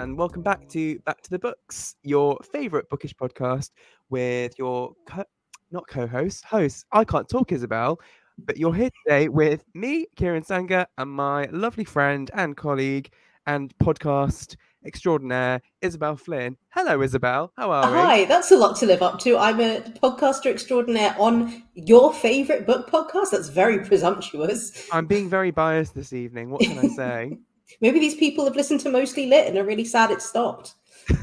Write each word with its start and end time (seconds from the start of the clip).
And 0.00 0.16
welcome 0.16 0.40
back 0.40 0.66
to 0.70 0.98
Back 1.00 1.20
to 1.20 1.30
the 1.30 1.38
Books, 1.38 1.96
your 2.02 2.38
favorite 2.50 2.88
bookish 2.88 3.14
podcast 3.14 3.68
with 4.08 4.58
your 4.58 4.94
co- 5.06 5.26
not 5.72 5.86
co-host, 5.88 6.42
host. 6.46 6.86
I 6.90 7.04
can't 7.04 7.28
talk, 7.28 7.52
Isabel, 7.52 8.00
but 8.38 8.56
you're 8.56 8.72
here 8.72 8.88
today 9.04 9.28
with 9.28 9.62
me, 9.74 10.06
Kieran 10.16 10.42
Sanger, 10.42 10.86
and 10.96 11.10
my 11.10 11.50
lovely 11.52 11.84
friend 11.84 12.30
and 12.32 12.56
colleague 12.56 13.12
and 13.46 13.76
podcast 13.76 14.56
extraordinaire, 14.86 15.60
Isabel 15.82 16.16
Flynn. 16.16 16.56
Hello, 16.70 17.02
Isabel. 17.02 17.52
How 17.58 17.70
are 17.70 17.90
you? 17.90 17.94
Hi, 17.94 18.24
that's 18.24 18.50
a 18.52 18.56
lot 18.56 18.78
to 18.78 18.86
live 18.86 19.02
up 19.02 19.18
to. 19.20 19.36
I'm 19.36 19.60
a 19.60 19.82
podcaster 20.02 20.50
extraordinaire 20.50 21.14
on 21.18 21.62
your 21.74 22.14
favorite 22.14 22.66
book 22.66 22.90
podcast. 22.90 23.32
That's 23.32 23.50
very 23.50 23.84
presumptuous. 23.84 24.88
I'm 24.90 25.04
being 25.04 25.28
very 25.28 25.50
biased 25.50 25.94
this 25.94 26.14
evening. 26.14 26.48
What 26.48 26.62
can 26.62 26.78
I 26.78 26.88
say? 26.88 27.38
Maybe 27.80 28.00
these 28.00 28.14
people 28.14 28.44
have 28.44 28.56
listened 28.56 28.80
to 28.80 28.90
Mostly 28.90 29.26
Lit 29.26 29.46
and 29.46 29.56
are 29.58 29.64
really 29.64 29.84
sad 29.84 30.10
it 30.10 30.22
stopped. 30.22 30.74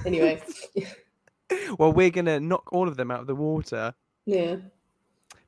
Anyway. 0.05 0.41
well, 1.77 1.93
we're 1.93 2.09
going 2.09 2.25
to 2.25 2.39
knock 2.39 2.71
all 2.71 2.87
of 2.87 2.97
them 2.97 3.11
out 3.11 3.21
of 3.21 3.27
the 3.27 3.35
water. 3.35 3.93
Yeah. 4.25 4.57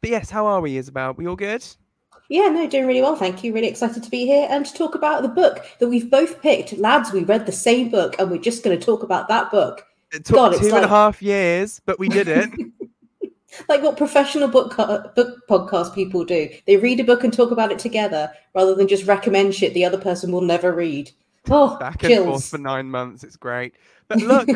But 0.02 0.10
yes, 0.10 0.30
how 0.30 0.46
are 0.46 0.62
we, 0.62 0.78
Isabel? 0.78 1.14
We 1.14 1.28
all 1.28 1.36
good? 1.36 1.66
Yeah, 2.30 2.48
no, 2.48 2.68
doing 2.68 2.86
really 2.86 3.02
well. 3.02 3.16
Thank 3.16 3.44
you. 3.44 3.54
Really 3.54 3.68
excited 3.68 4.04
to 4.04 4.10
be 4.10 4.26
here 4.26 4.48
and 4.50 4.66
to 4.66 4.74
talk 4.74 4.94
about 4.94 5.24
the 5.24 5.30
book 5.30 5.66
that 5.80 5.88
we've 5.88 6.10
both 6.10 6.42
picked. 6.42 6.78
Lads, 6.78 7.12
we 7.12 7.24
read 7.24 7.46
the 7.46 7.52
same 7.52 7.90
book 7.90 8.16
and 8.20 8.30
we're 8.30 8.38
just 8.38 8.64
going 8.64 8.78
to 8.78 8.86
talk 8.86 9.02
about 9.04 9.28
that 9.28 9.50
book. 9.50 9.86
It 10.12 10.26
took 10.26 10.36
God, 10.36 10.54
two 10.54 10.66
and 10.66 10.72
like... 10.72 10.84
a 10.84 10.88
half 10.88 11.22
years, 11.22 11.82
but 11.86 12.00
we 12.00 12.08
did 12.08 12.28
it. 12.28 12.50
like 13.68 13.82
what 13.82 13.98
professional 13.98 14.48
book 14.48 14.76
book 14.78 15.48
podcast 15.48 15.94
people 15.96 16.24
do. 16.26 16.50
They 16.66 16.78
read 16.78 17.00
a 17.00 17.04
book 17.04 17.24
and 17.24 17.34
talk 17.34 17.52
about 17.52 17.72
it 17.72 17.80
together 17.80 18.32
rather 18.54 18.76
than 18.76 18.88
just 18.88 19.06
recommend 19.06 19.56
shit 19.56 19.74
the 19.74 19.86
other 19.86 19.98
person 19.98 20.32
will 20.32 20.42
never 20.42 20.74
read. 20.74 21.12
Oh, 21.50 21.78
back 21.78 22.02
chills. 22.02 22.18
and 22.18 22.26
forth 22.26 22.50
for 22.50 22.58
nine 22.58 22.90
months. 22.90 23.24
It's 23.24 23.38
great. 23.38 23.76
But 24.08 24.20
look, 24.22 24.50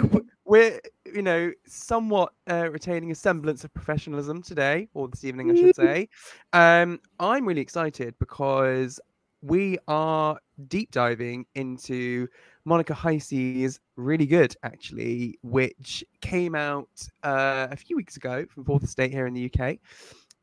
we're 0.45 0.79
you 1.05 1.21
know 1.21 1.51
somewhat 1.65 2.33
uh, 2.49 2.69
retaining 2.71 3.11
a 3.11 3.15
semblance 3.15 3.63
of 3.63 3.73
professionalism 3.73 4.41
today 4.41 4.87
or 4.93 5.07
this 5.07 5.23
evening, 5.23 5.51
I 5.51 5.55
should 5.55 5.75
say. 5.75 6.09
Um, 6.51 6.99
I'm 7.19 7.47
really 7.47 7.61
excited 7.61 8.15
because 8.19 8.99
we 9.41 9.77
are 9.87 10.39
deep 10.67 10.91
diving 10.91 11.45
into 11.55 12.27
Monica 12.65 12.93
Heisey 12.93 13.63
Heisey's 13.63 13.79
really 13.95 14.25
good, 14.25 14.55
actually, 14.63 15.37
which 15.43 16.03
came 16.21 16.55
out 16.55 16.89
uh, 17.23 17.67
a 17.71 17.75
few 17.75 17.95
weeks 17.95 18.17
ago 18.17 18.45
from 18.49 18.63
Fourth 18.63 18.83
Estate 18.83 19.11
here 19.11 19.27
in 19.27 19.33
the 19.33 19.51
UK, 19.51 19.77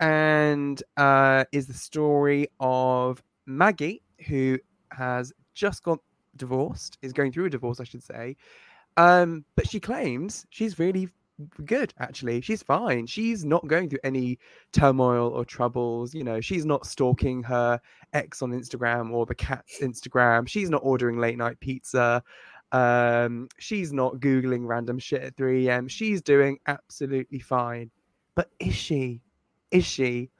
and 0.00 0.82
uh, 0.96 1.44
is 1.52 1.66
the 1.66 1.74
story 1.74 2.48
of 2.60 3.22
Maggie, 3.46 4.02
who 4.26 4.58
has 4.92 5.32
just 5.54 5.82
got 5.82 5.98
divorced, 6.36 6.98
is 7.02 7.12
going 7.12 7.32
through 7.32 7.46
a 7.46 7.50
divorce, 7.50 7.80
I 7.80 7.84
should 7.84 8.02
say. 8.02 8.36
Um, 8.96 9.44
but 9.56 9.68
she 9.68 9.80
claims 9.80 10.46
she's 10.50 10.78
really 10.78 11.08
good 11.64 11.92
actually. 11.98 12.40
She's 12.40 12.62
fine. 12.62 13.06
She's 13.06 13.44
not 13.44 13.66
going 13.66 13.88
through 13.88 14.00
any 14.04 14.38
turmoil 14.72 15.28
or 15.28 15.44
troubles 15.44 16.14
you 16.14 16.24
know. 16.24 16.40
She's 16.40 16.64
not 16.64 16.86
stalking 16.86 17.42
her 17.44 17.80
ex 18.12 18.42
on 18.42 18.52
instagram 18.52 19.12
or 19.12 19.26
the 19.26 19.34
cat's 19.34 19.80
instagram. 19.80 20.48
She's 20.48 20.70
not 20.70 20.82
ordering 20.84 21.18
late 21.18 21.38
night 21.38 21.60
pizza. 21.60 22.22
Um 22.72 23.48
she's 23.58 23.92
not 23.92 24.16
googling 24.16 24.66
random 24.66 24.98
shit 24.98 25.22
at 25.22 25.36
3 25.36 25.68
a.m 25.68 25.88
she's 25.88 26.22
doing 26.22 26.58
absolutely 26.66 27.40
fine. 27.40 27.90
But 28.34 28.50
is 28.60 28.74
she? 28.74 29.20
Is 29.70 29.84
she? 29.84 30.30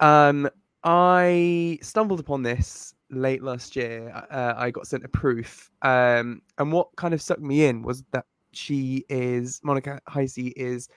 Um 0.00 0.48
i 0.84 1.78
stumbled 1.82 2.20
upon 2.20 2.42
this 2.42 2.94
late 3.10 3.42
last 3.42 3.76
year. 3.76 4.10
Uh, 4.30 4.54
i 4.56 4.70
got 4.70 4.86
sent 4.86 5.04
a 5.04 5.08
proof. 5.08 5.70
Um 5.82 6.42
and 6.58 6.72
what 6.72 6.88
kind 6.96 7.12
of 7.12 7.20
sucked 7.20 7.42
me 7.42 7.66
in 7.66 7.82
was 7.82 8.02
that 8.12 8.24
she 8.52 9.04
is 9.08 9.60
Monica 9.62 10.00
Heisey 10.08 10.52
is 10.56 10.88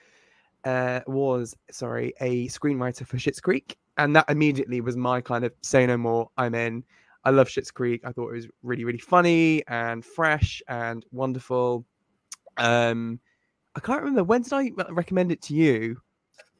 uh, 0.64 1.00
was 1.06 1.54
sorry 1.70 2.12
a 2.20 2.48
screenwriter 2.48 3.06
for 3.06 3.16
Schitt's 3.16 3.40
Creek, 3.40 3.76
and 3.98 4.14
that 4.16 4.28
immediately 4.28 4.80
was 4.80 4.96
my 4.96 5.20
kind 5.20 5.44
of 5.44 5.52
say 5.62 5.86
no 5.86 5.96
more. 5.96 6.30
I'm 6.36 6.54
in. 6.54 6.84
I 7.24 7.30
love 7.30 7.48
Schitt's 7.48 7.70
Creek. 7.70 8.02
I 8.04 8.12
thought 8.12 8.30
it 8.30 8.34
was 8.34 8.48
really 8.62 8.84
really 8.84 8.98
funny 8.98 9.62
and 9.68 10.04
fresh 10.04 10.62
and 10.68 11.04
wonderful. 11.12 11.84
Um, 12.56 13.20
I 13.74 13.80
can't 13.80 14.00
remember 14.00 14.24
when 14.24 14.42
did 14.42 14.52
I 14.52 14.70
recommend 14.90 15.32
it 15.32 15.42
to 15.42 15.54
you. 15.54 16.00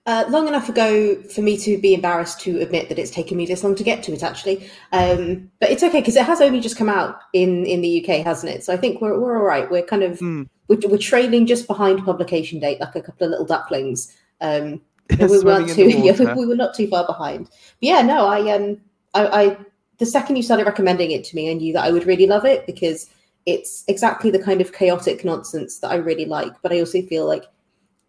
Uh, 0.07 0.25
long 0.31 0.49
enough 0.49 0.69
ago 0.69 1.23
for 1.25 1.43
me 1.43 1.59
to 1.59 1.79
be 1.79 1.93
embarrassed 1.93 2.41
to 2.41 2.59
admit 2.61 2.89
that 2.89 2.99
it's 2.99 3.11
taken 3.11 3.37
me 3.37 3.45
this 3.45 3.63
long 3.63 3.75
to 3.75 3.85
get 3.85 4.03
to 4.03 4.13
it, 4.13 4.23
actually. 4.23 4.69
Um, 4.93 5.51
but 5.61 5.71
it's 5.71 5.83
okay 5.83 6.01
because 6.01 6.17
it 6.17 6.25
has 6.25 6.41
only 6.41 6.61
just 6.61 6.77
come 6.77 6.89
out 6.89 7.21
in 7.35 7.67
in 7.67 7.83
the 7.83 8.03
UK, 8.03 8.25
hasn't 8.25 8.53
it? 8.53 8.65
So 8.65 8.73
I 8.73 8.79
think 8.79 9.01
we're 9.03 9.21
we're 9.21 9.37
all 9.37 9.45
right. 9.45 9.71
We're 9.71 9.85
kind 9.85 10.03
of 10.03 10.19
mm. 10.19 10.49
We're, 10.71 10.79
we're 10.89 10.99
trailing 10.99 11.47
just 11.47 11.67
behind 11.67 12.05
publication 12.05 12.61
date, 12.61 12.81
like 12.81 12.95
a 12.95 13.03
couple 13.03 13.27
of 13.27 13.31
little 13.31 13.45
ducklings. 13.45 14.17
Um, 14.41 14.81
we 15.19 15.41
weren't 15.41 15.69
too 15.69 15.89
yeah, 15.89 16.35
we 16.35 16.47
were 16.47 16.55
not 16.55 16.75
too 16.75 16.87
far 16.87 17.05
behind. 17.05 17.47
But 17.47 17.53
yeah, 17.81 18.03
no, 18.03 18.27
I 18.29 18.55
um 18.55 18.81
I, 19.13 19.27
I 19.27 19.57
the 19.99 20.07
second 20.07 20.37
you 20.37 20.43
started 20.45 20.67
recommending 20.67 21.11
it 21.11 21.25
to 21.25 21.37
me, 21.37 21.51
I 21.51 21.55
knew 21.55 21.73
that 21.73 21.85
I 21.85 21.91
would 21.91 22.07
really 22.07 22.29
love 22.29 22.45
it 22.45 22.65
because 22.67 23.11
it's 23.47 23.85
exactly 23.89 24.31
the 24.31 24.43
kind 24.43 24.61
of 24.61 24.73
chaotic 24.73 25.25
nonsense 25.25 25.81
that 25.81 25.91
I 25.91 25.97
really 25.97 26.25
like. 26.25 26.53
But 26.63 26.73
I 26.73 26.79
also 26.79 27.03
feel 27.03 27.27
like 27.27 27.45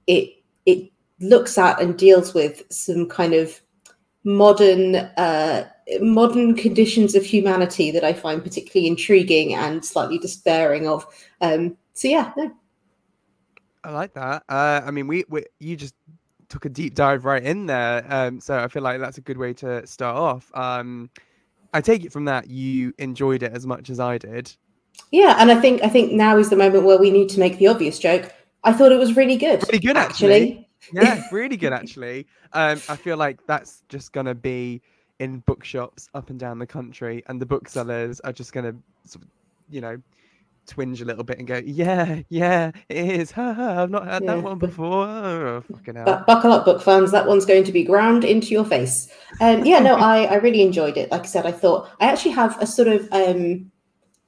it 0.06 0.30
it 0.68 0.92
looks 1.20 1.58
at 1.58 1.82
and 1.82 1.98
deals 1.98 2.36
with 2.36 2.62
some 2.72 3.10
kind 3.10 3.34
of 3.34 3.60
modern 4.24 4.98
uh, 4.98 5.68
modern 6.00 6.54
conditions 6.56 7.16
of 7.16 7.26
humanity 7.26 7.90
that 7.90 8.04
I 8.04 8.14
find 8.14 8.44
particularly 8.44 8.88
intriguing 8.88 9.56
and 9.56 9.84
slightly 9.84 10.20
despairing 10.20 10.88
of. 10.88 11.08
Um, 11.42 11.76
so 12.02 12.08
yeah, 12.08 12.32
no. 12.36 12.52
I 13.84 13.92
like 13.92 14.16
that. 14.16 14.44
Uh, 14.50 14.82
I 14.84 14.90
mean, 14.90 15.06
we, 15.06 15.24
we 15.30 15.46
you 15.60 15.76
just 15.76 15.94
took 16.50 16.66
a 16.66 16.70
deep 16.70 16.96
dive 16.96 17.26
right 17.26 17.44
in 17.44 17.68
there, 17.68 18.04
um, 18.10 18.40
so 18.40 18.58
I 18.58 18.68
feel 18.70 18.82
like 18.82 19.00
that's 19.00 19.20
a 19.20 19.22
good 19.22 19.38
way 19.38 19.54
to 19.54 19.86
start 19.86 20.16
off. 20.18 20.52
Um, 20.56 21.12
I 21.76 21.82
take 21.82 22.04
it 22.04 22.12
from 22.12 22.26
that 22.26 22.50
you 22.50 22.92
enjoyed 22.98 23.44
it 23.44 23.54
as 23.54 23.68
much 23.68 23.92
as 23.92 24.00
I 24.00 24.18
did. 24.18 24.52
Yeah, 25.12 25.36
and 25.38 25.52
I 25.52 25.62
think 25.62 25.84
I 25.84 25.90
think 25.90 26.12
now 26.12 26.38
is 26.38 26.50
the 26.50 26.56
moment 26.56 26.86
where 26.86 26.98
we 26.98 27.12
need 27.12 27.30
to 27.30 27.40
make 27.40 27.60
the 27.60 27.68
obvious 27.68 28.00
joke. 28.00 28.34
I 28.64 28.74
thought 28.74 28.92
it 28.92 28.98
was 28.98 29.16
really 29.16 29.38
good. 29.38 29.64
Really 29.68 29.78
good, 29.78 29.96
actually. 29.96 30.42
actually 30.42 30.68
yeah, 30.94 31.24
really 31.32 31.58
good 31.58 31.72
actually. 31.72 32.26
Um, 32.54 32.82
I 32.90 32.96
feel 32.96 33.18
like 33.18 33.46
that's 33.46 33.84
just 33.90 34.12
gonna 34.12 34.34
be 34.34 34.82
in 35.20 35.42
bookshops 35.42 36.10
up 36.16 36.32
and 36.32 36.40
down 36.40 36.58
the 36.58 36.66
country, 36.66 37.24
and 37.28 37.40
the 37.40 37.46
booksellers 37.46 38.20
are 38.22 38.34
just 38.34 38.54
gonna, 38.54 38.74
sort 39.06 39.24
of, 39.24 39.30
you 39.70 39.82
know, 39.82 40.02
twinge 40.72 41.02
a 41.02 41.06
little 41.06 41.24
bit 41.24 41.38
and 41.38 41.48
go, 41.48 41.62
"Yeah, 41.64 42.22
yeah, 42.30 42.72
it 42.90 43.06
is. 43.20 43.32
Ha, 43.32 43.54
ha, 43.54 43.84
I've 43.84 43.90
not 43.90 44.06
heard 44.06 44.24
yeah. 44.24 44.36
that 44.36 44.44
one 44.44 44.58
before." 44.58 45.06
Oh, 45.06 45.64
fucking 45.72 45.96
hell. 45.96 46.24
buckle 46.26 46.52
up, 46.52 46.66
book 46.66 46.82
fans. 46.82 47.12
That 47.12 47.28
one's 47.28 47.46
going 47.46 47.64
to 47.66 47.72
be 47.72 47.84
ground 47.84 48.24
into 48.24 48.48
your 48.48 48.66
face. 48.66 49.12
Um, 49.40 49.66
yeah, 49.66 49.80
no, 49.80 49.96
I 50.12 50.24
I 50.24 50.36
really 50.36 50.62
enjoyed 50.62 50.98
it. 50.98 51.12
Like 51.12 51.24
I 51.24 51.28
said, 51.28 51.46
I 51.46 51.52
thought 51.52 51.90
I 52.00 52.06
actually 52.06 52.32
have 52.32 52.60
a 52.62 52.66
sort 52.66 52.88
of 52.88 53.08
um 53.12 53.72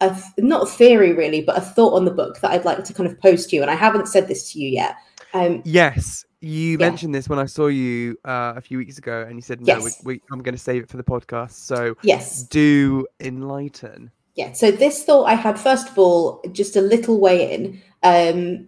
a 0.01 0.17
not 0.37 0.63
a 0.63 0.71
theory 0.71 1.13
really, 1.13 1.41
but 1.41 1.57
a 1.57 1.61
thought 1.61 1.93
on 1.93 2.05
the 2.05 2.11
book 2.11 2.39
that 2.41 2.51
I'd 2.51 2.65
like 2.65 2.83
to 2.83 2.93
kind 2.93 3.09
of 3.09 3.19
post 3.19 3.49
to 3.49 3.55
you, 3.55 3.61
and 3.61 3.71
I 3.71 3.75
haven't 3.75 4.07
said 4.07 4.27
this 4.27 4.51
to 4.51 4.59
you 4.59 4.69
yet. 4.69 4.95
Um, 5.33 5.61
yes, 5.65 6.25
you 6.41 6.71
yeah. 6.71 6.77
mentioned 6.77 7.15
this 7.15 7.29
when 7.29 7.39
I 7.39 7.45
saw 7.45 7.67
you 7.67 8.17
uh, 8.25 8.53
a 8.55 8.61
few 8.61 8.77
weeks 8.77 8.97
ago, 8.97 9.25
and 9.27 9.35
you 9.35 9.41
said, 9.41 9.61
"No, 9.61 9.77
yes. 9.77 10.01
we, 10.03 10.15
we, 10.15 10.21
I'm 10.31 10.41
going 10.43 10.55
to 10.55 10.61
save 10.61 10.83
it 10.83 10.89
for 10.89 10.97
the 10.97 11.03
podcast." 11.03 11.51
So, 11.51 11.96
yes, 12.03 12.43
do 12.43 13.07
enlighten. 13.19 14.11
Yeah. 14.35 14.53
So 14.53 14.72
this 14.72 15.03
thought 15.03 15.26
I 15.26 15.35
had 15.35 15.59
first 15.59 15.90
of 15.90 15.97
all, 15.97 16.44
just 16.52 16.76
a 16.76 16.82
little 16.82 17.20
way 17.20 17.53
in, 17.53 17.82
um, 18.02 18.68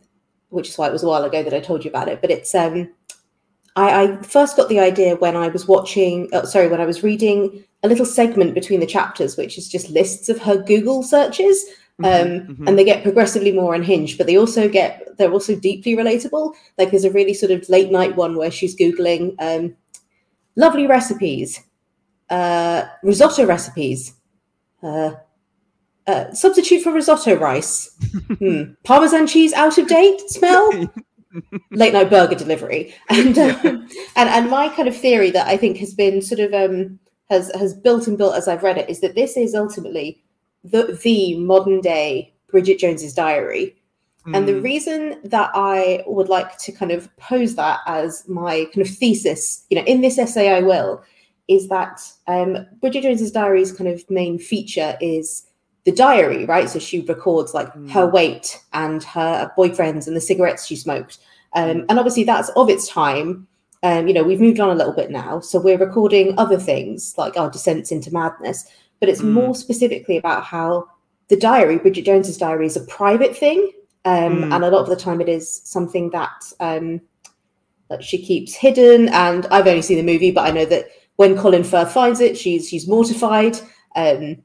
which 0.50 0.70
is 0.70 0.78
why 0.78 0.88
it 0.88 0.94
was 0.94 1.04
a 1.04 1.08
while 1.08 1.24
ago 1.24 1.44
that 1.44 1.54
I 1.54 1.60
told 1.60 1.84
you 1.84 1.90
about 1.90 2.08
it. 2.08 2.22
But 2.22 2.32
it's 2.32 2.54
um, 2.54 2.92
I, 3.76 4.04
I 4.04 4.22
first 4.22 4.58
got 4.58 4.70
the 4.70 4.80
idea 4.80 5.16
when 5.16 5.36
I 5.36 5.48
was 5.48 5.68
watching. 5.68 6.30
Oh, 6.34 6.46
sorry, 6.46 6.68
when 6.68 6.82
I 6.82 6.86
was 6.86 7.04
reading 7.04 7.64
a 7.84 7.88
little 7.88 8.06
segment 8.06 8.54
between 8.54 8.80
the 8.80 8.86
chapters, 8.86 9.38
which 9.38 9.58
is 9.58 9.68
just 9.68 9.90
lists 9.90 10.30
of 10.30 10.40
her 10.40 10.58
Google 10.58 11.04
searches 11.04 11.66
Mm-hmm, 12.02 12.44
um, 12.44 12.48
mm-hmm. 12.48 12.68
and 12.68 12.78
they 12.78 12.84
get 12.84 13.04
progressively 13.04 13.54
more 13.54 13.74
unhinged 13.74 14.18
but 14.18 14.28
they 14.28 14.38
also 14.38 14.68
get 14.68 15.08
they're 15.18 15.32
also 15.32 15.56
deeply 15.56 15.96
relatable 15.96 16.54
like 16.78 16.92
there's 16.92 17.06
a 17.06 17.12
really 17.12 17.34
sort 17.34 17.54
of 17.54 17.70
late 17.70 17.90
night 17.90 18.18
one 18.18 18.36
where 18.36 18.52
she's 18.52 18.76
googling 18.76 19.34
um, 19.40 19.74
lovely 20.58 20.88
recipes 20.88 21.62
uh, 22.30 22.84
risotto 23.02 23.46
recipes 23.46 24.14
uh, 24.84 25.12
uh, 26.08 26.32
substitute 26.34 26.82
for 26.84 26.92
risotto 26.92 27.36
rice 27.36 27.96
hmm. 28.40 28.64
parmesan 28.84 29.26
cheese 29.28 29.54
out 29.54 29.78
of 29.78 29.88
date 29.88 30.20
smell 30.30 30.70
late 31.72 31.94
night 31.94 32.10
burger 32.10 32.36
delivery 32.36 32.94
and, 33.10 33.38
um, 33.38 33.88
and 34.16 34.30
and 34.30 34.50
my 34.50 34.70
kind 34.70 34.88
of 34.88 34.96
theory 34.96 35.32
that 35.32 35.48
i 35.48 35.58
think 35.58 35.78
has 35.78 35.94
been 35.94 36.22
sort 36.22 36.40
of 36.40 36.54
um, 36.54 37.00
has 37.30 37.52
has 37.56 37.74
built 37.74 38.08
and 38.08 38.18
built 38.18 38.36
as 38.36 38.48
i've 38.48 38.64
read 38.64 38.78
it 38.78 38.90
is 38.90 39.02
that 39.02 39.16
this 39.16 39.36
is 39.36 39.56
ultimately 39.56 40.22
the 40.64 40.98
the 41.04 41.38
modern 41.40 41.82
day 41.82 42.34
Bridget 42.56 42.80
Jones's 42.80 43.14
diary. 43.14 43.76
Mm. 44.26 44.38
And 44.38 44.48
the 44.48 44.54
hmm. 44.54 44.62
reason 44.62 45.20
that 45.26 45.52
I 45.54 46.04
would 46.08 46.30
like 46.30 46.58
to 46.60 46.72
kind 46.72 46.92
of 46.92 47.14
pose 47.18 47.56
that 47.56 47.82
as 47.86 48.28
my 48.30 48.66
kind 48.74 48.88
of 48.88 48.88
thesis, 48.88 49.66
you 49.70 49.78
know, 49.78 49.84
in 49.84 50.00
this 50.00 50.18
essay, 50.18 50.50
I 50.50 50.62
will, 50.62 51.04
is 51.50 51.68
that 51.68 52.02
um, 52.28 52.66
Bridget 52.80 53.04
Jones's 53.04 53.34
diary's 53.34 53.74
kind 53.74 53.90
of 53.90 54.10
main 54.10 54.40
feature 54.40 54.98
is 55.02 55.46
the 55.86 55.92
diary, 55.92 56.46
right? 56.46 56.70
So 56.70 56.80
she 56.80 57.02
records 57.02 57.54
like 57.54 57.72
Mm. 57.74 57.92
her 57.92 58.08
weight 58.08 58.60
and 58.74 59.04
her 59.04 59.52
boyfriends 59.58 60.08
and 60.08 60.16
the 60.16 60.22
cigarettes 60.22 60.66
she 60.66 60.76
smoked. 60.76 61.20
Um, 61.54 61.70
Mm. 61.70 61.86
and 61.90 62.00
obviously 62.00 62.24
that's 62.24 62.50
of 62.50 62.70
its 62.70 62.88
time. 62.88 63.48
Um, 63.84 64.08
you 64.08 64.14
know, 64.14 64.24
we've 64.24 64.42
moved 64.42 64.60
on 64.60 64.72
a 64.72 64.76
little 64.76 64.94
bit 64.94 65.12
now. 65.12 65.40
So 65.40 65.60
we're 65.60 65.78
recording 65.78 66.34
other 66.40 66.58
things 66.58 67.14
like 67.18 67.38
our 67.38 67.52
descents 67.52 67.92
into 67.92 68.12
madness, 68.12 68.66
but 69.00 69.10
it's 69.10 69.22
Mm. 69.22 69.32
more 69.34 69.54
specifically 69.56 70.18
about 70.18 70.44
how 70.44 70.86
the 71.28 71.36
diary, 71.38 71.78
Bridget 71.78 72.06
Jones's 72.06 72.38
diary, 72.38 72.66
is 72.66 72.76
a 72.78 72.82
private 72.82 73.36
thing. 73.38 73.72
Um, 74.06 74.44
Mm. 74.44 74.54
And 74.56 74.64
a 74.64 74.70
lot 74.70 74.82
of 74.82 74.90
the 74.90 74.96
time 74.96 75.22
it 75.22 75.30
is 75.30 75.62
something 75.66 76.10
that 76.12 76.52
um, 76.60 77.02
that 77.90 78.04
she 78.04 78.18
keeps 78.18 78.56
hidden. 78.56 79.10
And 79.10 79.46
I've 79.52 79.68
only 79.68 79.84
seen 79.84 79.98
the 79.98 80.12
movie, 80.14 80.32
but 80.32 80.48
I 80.48 80.52
know 80.52 80.66
that 80.66 80.88
when 81.18 81.38
Colin 81.38 81.64
Firth 81.64 81.92
finds 81.92 82.20
it, 82.20 82.36
she's 82.38 82.68
she's 82.68 82.88
mortified. 82.88 83.60
Um, 83.96 84.38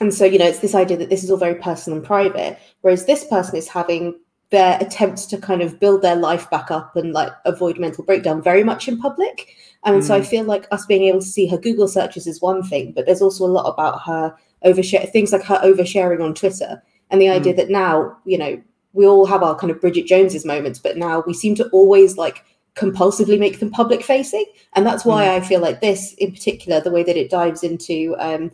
and 0.00 0.12
so, 0.12 0.24
you 0.24 0.38
know, 0.38 0.46
it's 0.46 0.58
this 0.60 0.74
idea 0.74 0.96
that 0.96 1.10
this 1.10 1.22
is 1.22 1.30
all 1.30 1.36
very 1.36 1.54
personal 1.54 1.98
and 1.98 2.06
private, 2.06 2.58
whereas 2.80 3.06
this 3.06 3.24
person 3.24 3.56
is 3.56 3.68
having 3.68 4.18
their 4.50 4.76
attempts 4.80 5.24
to 5.26 5.38
kind 5.38 5.62
of 5.62 5.80
build 5.80 6.02
their 6.02 6.16
life 6.16 6.50
back 6.50 6.70
up 6.70 6.94
and 6.96 7.12
like 7.12 7.32
avoid 7.46 7.78
mental 7.78 8.04
breakdown 8.04 8.42
very 8.42 8.64
much 8.64 8.86
in 8.86 8.98
public. 8.98 9.54
And 9.84 10.04
so 10.04 10.14
I 10.14 10.20
Mm. 10.20 10.26
feel 10.26 10.44
like 10.44 10.66
us 10.70 10.84
being 10.86 11.04
able 11.04 11.20
to 11.20 11.26
see 11.26 11.46
her 11.46 11.56
Google 11.56 11.88
searches 11.88 12.26
is 12.26 12.42
one 12.42 12.62
thing, 12.62 12.92
but 12.94 13.06
there's 13.06 13.22
also 13.22 13.46
a 13.46 13.46
lot 13.46 13.72
about 13.72 14.02
her 14.02 14.34
overshare 14.64 15.10
things 15.10 15.32
like 15.32 15.42
her 15.44 15.58
oversharing 15.64 16.22
on 16.22 16.34
Twitter 16.34 16.82
and 17.10 17.20
the 17.20 17.28
idea 17.28 17.54
that 17.54 17.70
now, 17.70 18.16
you 18.24 18.36
know, 18.36 18.60
we 18.92 19.06
all 19.06 19.24
have 19.24 19.42
our 19.42 19.54
kind 19.56 19.70
of 19.70 19.80
Bridget 19.80 20.06
Jones's 20.06 20.44
moments, 20.44 20.78
but 20.78 20.96
now 20.98 21.22
we 21.26 21.32
seem 21.32 21.54
to 21.54 21.68
always 21.70 22.18
like 22.18 22.44
compulsively 22.74 23.38
make 23.38 23.58
them 23.60 23.70
public 23.70 24.02
facing. 24.02 24.44
And 24.74 24.86
that's 24.86 25.04
why 25.04 25.34
I 25.34 25.40
feel 25.40 25.60
like 25.60 25.80
this 25.80 26.14
in 26.14 26.32
particular, 26.32 26.80
the 26.80 26.90
way 26.90 27.02
that 27.02 27.16
it 27.16 27.30
dives 27.30 27.62
into 27.62 28.14
um, 28.18 28.50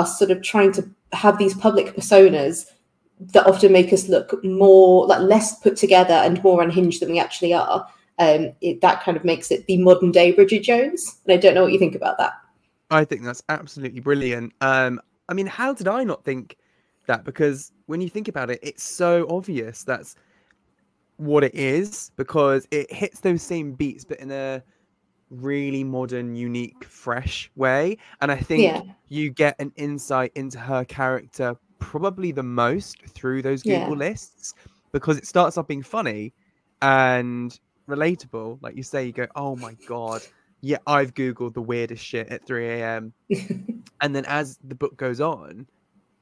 us 0.00 0.18
sort 0.18 0.30
of 0.30 0.42
trying 0.42 0.72
to 0.72 0.88
have 1.12 1.38
these 1.38 1.54
public 1.54 1.94
personas 1.94 2.66
that 3.20 3.46
often 3.46 3.72
make 3.72 3.92
us 3.92 4.08
look 4.08 4.42
more 4.44 5.06
like 5.06 5.20
less 5.20 5.58
put 5.60 5.76
together 5.76 6.14
and 6.14 6.42
more 6.42 6.62
unhinged 6.62 7.02
than 7.02 7.10
we 7.10 7.20
actually 7.20 7.52
are. 7.52 7.86
Um, 8.18 8.52
it, 8.60 8.80
that 8.80 9.02
kind 9.02 9.16
of 9.16 9.24
makes 9.24 9.50
it 9.50 9.66
the 9.66 9.78
modern 9.78 10.10
day 10.10 10.32
Bridget 10.32 10.62
Jones. 10.62 11.20
And 11.24 11.34
I 11.34 11.36
don't 11.36 11.54
know 11.54 11.62
what 11.62 11.72
you 11.72 11.78
think 11.78 11.94
about 11.94 12.18
that. 12.18 12.32
I 12.90 13.04
think 13.04 13.22
that's 13.22 13.42
absolutely 13.48 14.00
brilliant. 14.00 14.52
Um, 14.60 15.00
I 15.28 15.34
mean, 15.34 15.46
how 15.46 15.72
did 15.72 15.88
I 15.88 16.02
not 16.04 16.24
think 16.24 16.56
that? 17.06 17.24
Because 17.24 17.72
when 17.86 18.00
you 18.00 18.08
think 18.08 18.28
about 18.28 18.50
it, 18.50 18.58
it's 18.62 18.82
so 18.82 19.26
obvious 19.30 19.84
that's 19.84 20.16
what 21.16 21.44
it 21.44 21.54
is 21.54 22.10
because 22.16 22.66
it 22.70 22.92
hits 22.92 23.20
those 23.20 23.42
same 23.42 23.72
beats, 23.72 24.04
but 24.04 24.18
in 24.20 24.30
a 24.30 24.62
really 25.30 25.84
modern, 25.84 26.34
unique, 26.34 26.84
fresh 26.84 27.50
way. 27.56 27.96
And 28.20 28.30
I 28.30 28.36
think 28.36 28.62
Yeah. 28.62 28.82
you 29.08 29.30
get 29.30 29.56
an 29.58 29.72
insight 29.76 30.32
into 30.34 30.58
her 30.58 30.84
character 30.84 31.56
probably 31.78 32.32
the 32.32 32.42
most 32.42 32.98
through 33.14 33.42
those 33.42 33.62
Google 33.62 33.92
Yeah. 33.92 33.94
lists 33.96 34.54
because 34.92 35.16
it 35.16 35.26
starts 35.26 35.56
off 35.56 35.66
being 35.68 35.82
funny 35.82 36.34
and 36.82 37.58
relatable. 37.88 38.58
Like 38.62 38.76
you 38.76 38.82
say, 38.82 39.06
you 39.06 39.12
go, 39.12 39.26
oh 39.36 39.56
my 39.56 39.76
God, 39.86 40.22
yeah, 40.62 40.78
I've 40.86 41.14
Googled 41.14 41.54
the 41.54 41.62
weirdest 41.62 42.04
shit 42.04 42.28
at 42.28 42.44
3 42.46 42.66
a.m. 42.68 43.14
and 44.02 44.14
then 44.14 44.24
as 44.26 44.58
the 44.62 44.74
book 44.74 44.96
goes 44.96 45.20
on, 45.20 45.66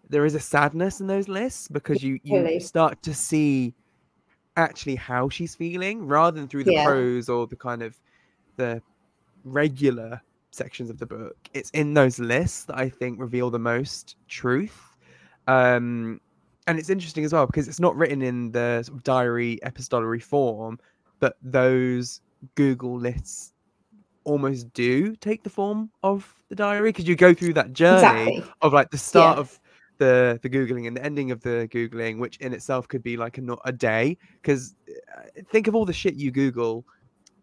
there 0.08 0.25
is 0.25 0.34
a 0.34 0.40
sadness 0.40 1.00
in 1.00 1.06
those 1.06 1.28
lists 1.28 1.69
because 1.69 2.02
you, 2.02 2.19
you 2.22 2.37
Totally. 2.37 2.61
start 2.61 3.02
to 3.02 3.14
see 3.14 3.75
actually 4.56 4.96
how 4.96 5.28
she's 5.28 5.54
feeling 5.54 6.06
rather 6.06 6.38
than 6.38 6.49
through 6.49 6.64
the 6.64 6.72
Yeah. 6.72 6.84
prose 6.84 7.28
or 7.28 7.46
the 7.46 7.56
kind 7.56 7.82
of 7.82 7.99
the 8.56 8.82
regular 9.44 10.20
sections 10.50 10.90
of 10.90 10.99
the 10.99 11.06
book. 11.06 11.37
It's 11.55 11.70
in 11.70 11.94
those 11.94 12.19
lists 12.19 12.64
that 12.64 12.76
I 12.79 12.88
think 12.88 13.20
reveal 13.20 13.50
the 13.50 13.58
most 13.58 14.17
truth. 14.29 14.96
Um, 15.46 16.20
and 16.67 16.79
it's 16.79 16.90
interesting 16.90 17.25
as 17.25 17.32
well 17.32 17.46
because 17.46 17.69
it's 17.69 17.81
not 17.81 17.96
written 17.96 18.23
in 18.23 18.52
the 18.52 18.82
sort 18.82 18.99
of 18.99 19.05
diary 19.05 19.58
epistolary 19.62 20.20
form, 20.20 20.79
but 21.20 21.37
those 21.43 22.20
Google 22.55 22.99
lists 22.99 23.52
almost 24.25 24.70
do 24.75 25.17
take 25.17 25.43
the 25.43 25.50
form 25.50 25.90
of 26.02 26.35
the 26.50 26.55
diary 26.55 26.90
because 26.90 27.08
you 27.08 27.17
go 27.17 27.32
through 27.32 27.55
that 27.55 27.73
journey 27.73 28.37
exactly. 28.37 28.44
of 28.61 28.73
like 28.75 28.90
the 28.90 28.99
start 28.99 29.37
Yeah. 29.37 29.40
of 29.40 29.61
the 29.96 30.38
the 30.43 30.50
googling 30.50 30.87
and 30.87 30.94
the 30.96 31.05
ending 31.05 31.31
of 31.31 31.40
the 31.40 31.67
googling 31.73 32.19
which 32.19 32.37
in 32.37 32.52
itself 32.52 32.87
could 32.87 33.02
be 33.02 33.17
like 33.17 33.38
a, 33.38 33.40
no- 33.40 33.58
a 33.64 33.73
day 33.73 34.17
because 34.40 34.75
think 35.50 35.67
of 35.67 35.75
all 35.75 35.85
the 35.85 35.93
shit 35.93 36.14
you 36.14 36.31
google 36.31 36.85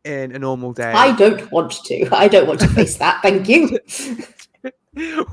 in 0.06 0.36
a 0.36 0.40
normal 0.40 0.72
day. 0.72 0.92
I 0.92 1.16
don't 1.16 1.52
want 1.52 1.72
to. 1.72 2.08
I 2.16 2.28
don't 2.28 2.48
want 2.48 2.60
to 2.62 2.68
face 2.68 2.98
that. 2.98 3.22
Thank 3.22 3.50
you. 3.50 3.80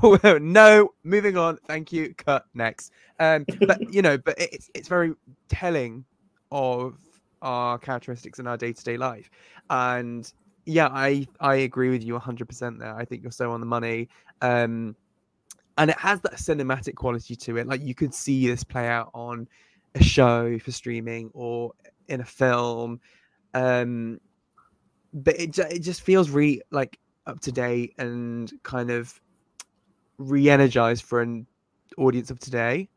Well, 0.01 0.39
no 0.41 0.89
moving 1.05 1.37
on. 1.37 1.57
Thank 1.67 1.93
you. 1.93 2.13
Cut. 2.15 2.45
Next. 2.53 2.91
Um 3.19 3.45
but 3.65 3.93
you 3.93 4.01
know 4.01 4.17
but 4.17 4.35
it's 4.37 4.69
it's 4.73 4.89
very 4.89 5.13
telling 5.47 6.03
of 6.51 6.97
our 7.41 7.77
characteristics 7.77 8.39
in 8.39 8.47
our 8.47 8.57
day-to-day 8.57 8.97
life. 8.97 9.31
And 9.69 10.31
yeah 10.65 10.89
i 10.91 11.25
i 11.39 11.55
agree 11.55 11.89
with 11.89 12.03
you 12.03 12.13
100% 12.19 12.77
there. 12.77 12.93
I 12.93 13.05
think 13.05 13.21
you're 13.23 13.31
so 13.31 13.51
on 13.51 13.61
the 13.61 13.65
money. 13.65 14.09
Um 14.41 14.97
and 15.77 15.89
it 15.89 15.97
has 15.97 16.19
that 16.21 16.33
cinematic 16.33 16.95
quality 16.95 17.35
to 17.35 17.55
it. 17.55 17.65
Like 17.65 17.81
you 17.81 17.95
could 17.95 18.13
see 18.13 18.45
this 18.47 18.65
play 18.65 18.89
out 18.89 19.11
on 19.13 19.47
a 19.95 20.03
show 20.03 20.59
for 20.59 20.71
streaming 20.71 21.31
or 21.33 21.71
in 22.09 22.19
a 22.19 22.25
film. 22.25 22.99
Um 23.53 24.19
but 25.13 25.39
it, 25.39 25.57
it 25.57 25.79
just 25.79 26.01
feels 26.01 26.29
really 26.29 26.61
like 26.71 26.97
up 27.27 27.39
to 27.41 27.51
date 27.51 27.93
and 27.97 28.51
kind 28.63 28.91
of 28.91 29.19
re-energized 30.17 31.03
for 31.03 31.21
an 31.21 31.45
audience 31.97 32.31
of 32.31 32.39
today 32.39 32.89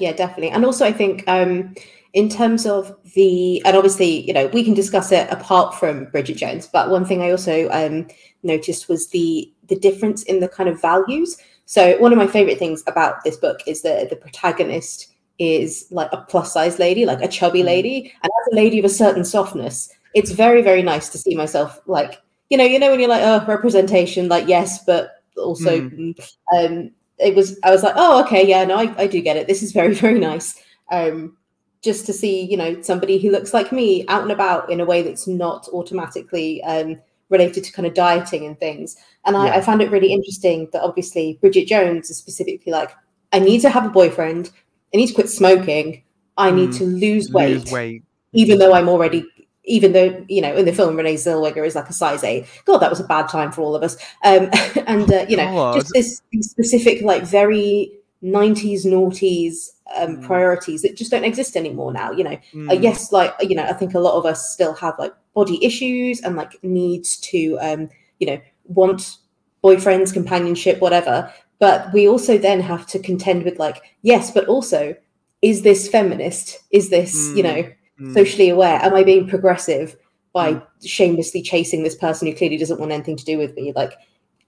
Yeah, 0.00 0.12
definitely. 0.12 0.50
And 0.50 0.64
also, 0.64 0.84
I 0.86 0.92
think 0.92 1.22
um, 1.28 1.74
in 2.14 2.28
terms 2.28 2.66
of 2.66 2.94
the, 3.14 3.64
and 3.64 3.76
obviously, 3.76 4.26
you 4.26 4.32
know, 4.32 4.46
we 4.48 4.64
can 4.64 4.74
discuss 4.74 5.12
it 5.12 5.30
apart 5.30 5.74
from 5.74 6.06
Bridget 6.06 6.36
Jones. 6.36 6.66
But 6.66 6.90
one 6.90 7.04
thing 7.04 7.22
I 7.22 7.30
also 7.30 7.68
um, 7.70 8.08
noticed 8.42 8.88
was 8.88 9.08
the 9.10 9.52
the 9.68 9.76
difference 9.78 10.22
in 10.24 10.40
the 10.40 10.48
kind 10.48 10.68
of 10.68 10.80
values. 10.80 11.36
So 11.66 11.96
one 11.98 12.12
of 12.12 12.18
my 12.18 12.26
favorite 12.26 12.58
things 12.58 12.82
about 12.86 13.22
this 13.24 13.36
book 13.36 13.60
is 13.66 13.82
that 13.82 14.10
the 14.10 14.16
protagonist 14.16 15.14
is 15.38 15.86
like 15.90 16.10
a 16.12 16.24
plus 16.28 16.52
size 16.52 16.78
lady, 16.78 17.06
like 17.06 17.22
a 17.22 17.28
chubby 17.28 17.62
Mm. 17.62 17.66
lady, 17.66 18.12
and 18.22 18.30
as 18.40 18.52
a 18.52 18.56
lady 18.56 18.78
of 18.78 18.84
a 18.84 18.88
certain 18.88 19.24
softness, 19.24 19.88
it's 20.14 20.30
very 20.32 20.62
very 20.62 20.82
nice 20.82 21.08
to 21.10 21.18
see 21.18 21.34
myself 21.34 21.80
like 21.86 22.20
you 22.50 22.56
know 22.58 22.64
you 22.64 22.78
know 22.78 22.90
when 22.90 23.00
you're 23.00 23.08
like 23.08 23.22
oh 23.22 23.44
representation 23.46 24.28
like 24.28 24.46
yes 24.48 24.84
but 24.84 25.22
also 25.36 25.80
mm, 25.80 26.14
um 26.56 26.90
it 27.18 27.34
was 27.34 27.58
i 27.64 27.70
was 27.70 27.82
like 27.82 27.94
oh 27.96 28.22
okay 28.24 28.46
yeah 28.46 28.64
no 28.64 28.76
i, 28.76 28.94
I 28.98 29.06
do 29.06 29.20
get 29.20 29.36
it. 29.36 29.46
This 29.46 29.62
is 29.62 29.72
very 29.72 29.94
very 30.04 30.18
nice. 30.18 30.62
Um 30.90 31.36
just 31.82 32.06
to 32.06 32.12
see 32.12 32.44
you 32.44 32.56
know 32.56 32.80
somebody 32.82 33.18
who 33.18 33.30
looks 33.30 33.52
like 33.54 33.72
me 33.72 34.06
out 34.08 34.22
and 34.22 34.30
about 34.32 34.70
in 34.70 34.80
a 34.80 34.84
way 34.84 35.02
that's 35.02 35.26
not 35.26 35.68
automatically 35.72 36.62
um 36.64 37.00
related 37.30 37.64
to 37.64 37.72
kind 37.72 37.86
of 37.86 37.94
dieting 37.94 38.44
and 38.44 38.58
things. 38.58 38.96
And 39.24 39.36
I, 39.36 39.56
I 39.56 39.60
found 39.62 39.80
it 39.80 39.90
really 39.90 40.12
interesting 40.12 40.68
that 40.72 40.82
obviously 40.82 41.38
bridget 41.40 41.66
jones 41.66 42.10
is 42.10 42.18
specifically 42.18 42.72
like 42.72 42.90
i 43.32 43.38
need 43.38 43.60
to 43.62 43.70
have 43.70 43.86
a 43.86 43.90
boyfriend. 43.90 44.50
I 44.94 44.98
need 44.98 45.06
to 45.08 45.14
quit 45.14 45.30
smoking. 45.30 46.04
I 46.36 46.50
need 46.50 46.70
Mm, 46.70 46.78
to 46.78 46.84
lose 46.84 47.30
weight 47.32 47.64
lose 47.64 47.70
weight. 47.70 48.02
even 48.34 48.58
though 48.58 48.74
I'm 48.74 48.88
already, 48.88 49.24
even 49.64 49.92
though 49.92 50.24
you 50.28 50.40
know, 50.42 50.54
in 50.56 50.64
the 50.64 50.72
film 50.72 50.96
Renee 50.96 51.14
Zellweger 51.14 51.66
is 51.66 51.74
like 51.74 51.88
a 51.88 51.92
size 51.92 52.24
eight. 52.24 52.46
God, 52.64 52.78
that 52.78 52.90
was 52.90 53.00
a 53.00 53.04
bad 53.04 53.28
time 53.28 53.52
for 53.52 53.62
all 53.62 53.74
of 53.76 53.82
us. 53.82 53.96
Um, 54.24 54.50
and 54.86 55.10
uh, 55.12 55.24
you 55.28 55.36
know, 55.36 55.46
God. 55.46 55.74
just 55.74 55.92
this 55.92 56.20
specific, 56.40 57.02
like 57.02 57.22
very 57.24 57.92
'90s 58.22 58.84
noughties 58.86 59.70
um, 59.96 60.16
Mm. 60.16 60.22
priorities 60.26 60.82
that 60.82 60.96
just 60.96 61.10
don't 61.10 61.24
exist 61.24 61.56
anymore 61.56 61.92
now. 61.92 62.12
You 62.12 62.24
know, 62.24 62.30
uh, 62.32 62.38
Mm, 62.54 62.82
yes, 62.82 63.12
like 63.12 63.32
you 63.40 63.54
know, 63.54 63.64
I 63.64 63.72
think 63.74 63.94
a 63.94 64.00
lot 64.00 64.16
of 64.18 64.24
us 64.26 64.52
still 64.52 64.74
have 64.74 64.94
like 64.98 65.12
body 65.34 65.64
issues 65.64 66.20
and 66.22 66.36
like 66.36 66.62
needs 66.62 67.16
to, 67.18 67.58
um, 67.60 67.88
you 68.18 68.26
know, 68.26 68.40
want 68.64 69.16
boyfriends, 69.62 70.12
companionship, 70.12 70.80
whatever. 70.80 71.32
But 71.58 71.92
we 71.92 72.08
also 72.08 72.36
then 72.38 72.60
have 72.60 72.86
to 72.88 72.98
contend 72.98 73.44
with 73.44 73.58
like, 73.58 73.80
yes, 74.02 74.30
but 74.32 74.46
also, 74.46 74.96
is 75.42 75.62
this 75.62 75.88
feminist? 75.88 76.58
Is 76.70 76.90
this, 76.90 77.14
you 77.36 77.42
Mm. 77.42 77.44
know, 77.44 77.72
mm, 78.02 78.12
socially 78.12 78.48
aware? 78.48 78.78
Am 78.82 78.94
I 78.94 79.02
being 79.04 79.28
progressive 79.28 79.96
by 80.32 80.54
Mm. 80.54 80.62
shamelessly 80.84 81.42
chasing 81.42 81.82
this 81.82 81.94
person 81.94 82.26
who 82.26 82.34
clearly 82.34 82.56
doesn't 82.56 82.80
want 82.80 82.92
anything 82.92 83.16
to 83.16 83.24
do 83.24 83.38
with 83.38 83.54
me? 83.54 83.72
Like, 83.74 83.92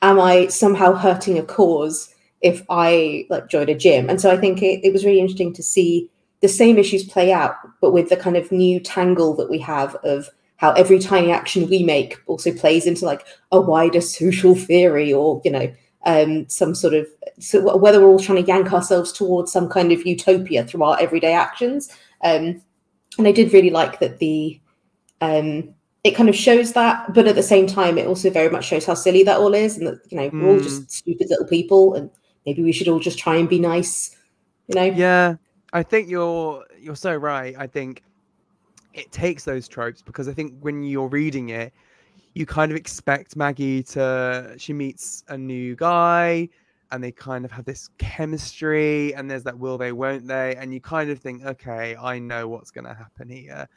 am 0.02 0.20
I 0.20 0.48
somehow 0.48 0.94
hurting 0.94 1.38
a 1.38 1.42
cause 1.42 2.14
if 2.40 2.62
I 2.68 3.26
like 3.30 3.48
join 3.48 3.68
a 3.68 3.74
gym? 3.74 4.08
And 4.10 4.20
so 4.20 4.30
I 4.30 4.36
think 4.36 4.62
it, 4.62 4.80
it 4.84 4.92
was 4.92 5.04
really 5.04 5.20
interesting 5.20 5.52
to 5.54 5.62
see 5.62 6.10
the 6.40 6.48
same 6.48 6.78
issues 6.78 7.04
play 7.04 7.32
out, 7.32 7.54
but 7.80 7.92
with 7.92 8.08
the 8.10 8.16
kind 8.16 8.36
of 8.36 8.52
new 8.52 8.80
tangle 8.80 9.34
that 9.36 9.50
we 9.50 9.58
have 9.58 9.94
of 10.04 10.28
how 10.56 10.72
every 10.72 10.98
tiny 10.98 11.30
action 11.30 11.68
we 11.68 11.82
make 11.82 12.16
also 12.26 12.52
plays 12.52 12.86
into 12.86 13.04
like 13.04 13.26
a 13.52 13.60
wider 13.60 14.00
social 14.00 14.54
theory 14.54 15.12
or 15.12 15.40
you 15.44 15.50
know 15.50 15.72
um, 16.06 16.46
some 16.48 16.74
sort 16.74 16.94
of 16.94 17.06
so 17.38 17.76
whether 17.76 18.00
we're 18.00 18.08
all 18.08 18.18
trying 18.18 18.42
to 18.42 18.48
yank 18.48 18.72
ourselves 18.72 19.10
towards 19.10 19.50
some 19.50 19.68
kind 19.68 19.90
of 19.90 20.06
utopia 20.06 20.64
through 20.64 20.82
our 20.82 21.00
everyday 21.00 21.32
actions 21.32 21.90
um, 22.22 22.62
and 23.18 23.26
I 23.26 23.32
did 23.32 23.52
really 23.52 23.70
like 23.70 24.00
that 24.00 24.18
the 24.18 24.60
um 25.20 25.74
it 26.04 26.14
kind 26.14 26.28
of 26.28 26.36
shows 26.36 26.74
that, 26.74 27.14
but 27.14 27.26
at 27.26 27.34
the 27.34 27.42
same 27.42 27.66
time, 27.66 27.96
it 27.96 28.06
also 28.06 28.28
very 28.28 28.50
much 28.50 28.66
shows 28.66 28.84
how 28.84 28.92
silly 28.92 29.22
that 29.22 29.38
all 29.38 29.54
is, 29.54 29.78
and 29.78 29.86
that 29.86 30.00
you 30.10 30.18
know 30.18 30.30
we're 30.32 30.50
all 30.50 30.60
just 30.60 30.90
stupid 30.90 31.28
little 31.30 31.46
people, 31.46 31.94
and 31.94 32.10
maybe 32.44 32.62
we 32.62 32.72
should 32.72 32.88
all 32.88 33.00
just 33.00 33.18
try 33.18 33.36
and 33.36 33.48
be 33.48 33.58
nice 33.58 34.14
You 34.68 34.74
know? 34.74 34.84
Yeah, 34.84 35.36
I 35.72 35.82
think 35.82 36.08
you're 36.08 36.64
you're 36.78 36.96
so 36.96 37.14
right. 37.14 37.54
I 37.58 37.66
think 37.66 38.02
it 38.92 39.10
takes 39.12 39.44
those 39.44 39.66
tropes 39.66 40.02
because 40.02 40.28
I 40.28 40.32
think 40.32 40.54
when 40.60 40.82
you're 40.84 41.08
reading 41.08 41.48
it, 41.50 41.72
you 42.34 42.46
kind 42.46 42.70
of 42.70 42.76
expect 42.76 43.36
Maggie 43.36 43.82
to 43.84 44.54
she 44.56 44.72
meets 44.72 45.24
a 45.28 45.36
new 45.36 45.74
guy 45.76 46.48
and 46.90 47.02
they 47.02 47.12
kind 47.12 47.44
of 47.44 47.50
have 47.50 47.64
this 47.64 47.90
chemistry 47.98 49.14
and 49.14 49.30
there's 49.30 49.42
that 49.44 49.58
will 49.58 49.78
they 49.78 49.92
won't 49.92 50.26
they 50.26 50.56
and 50.56 50.72
you 50.72 50.80
kind 50.80 51.10
of 51.10 51.18
think 51.18 51.44
okay 51.44 51.96
I 51.96 52.18
know 52.18 52.48
what's 52.48 52.70
going 52.70 52.84
to 52.84 52.94
happen 52.94 53.28
here. 53.28 53.68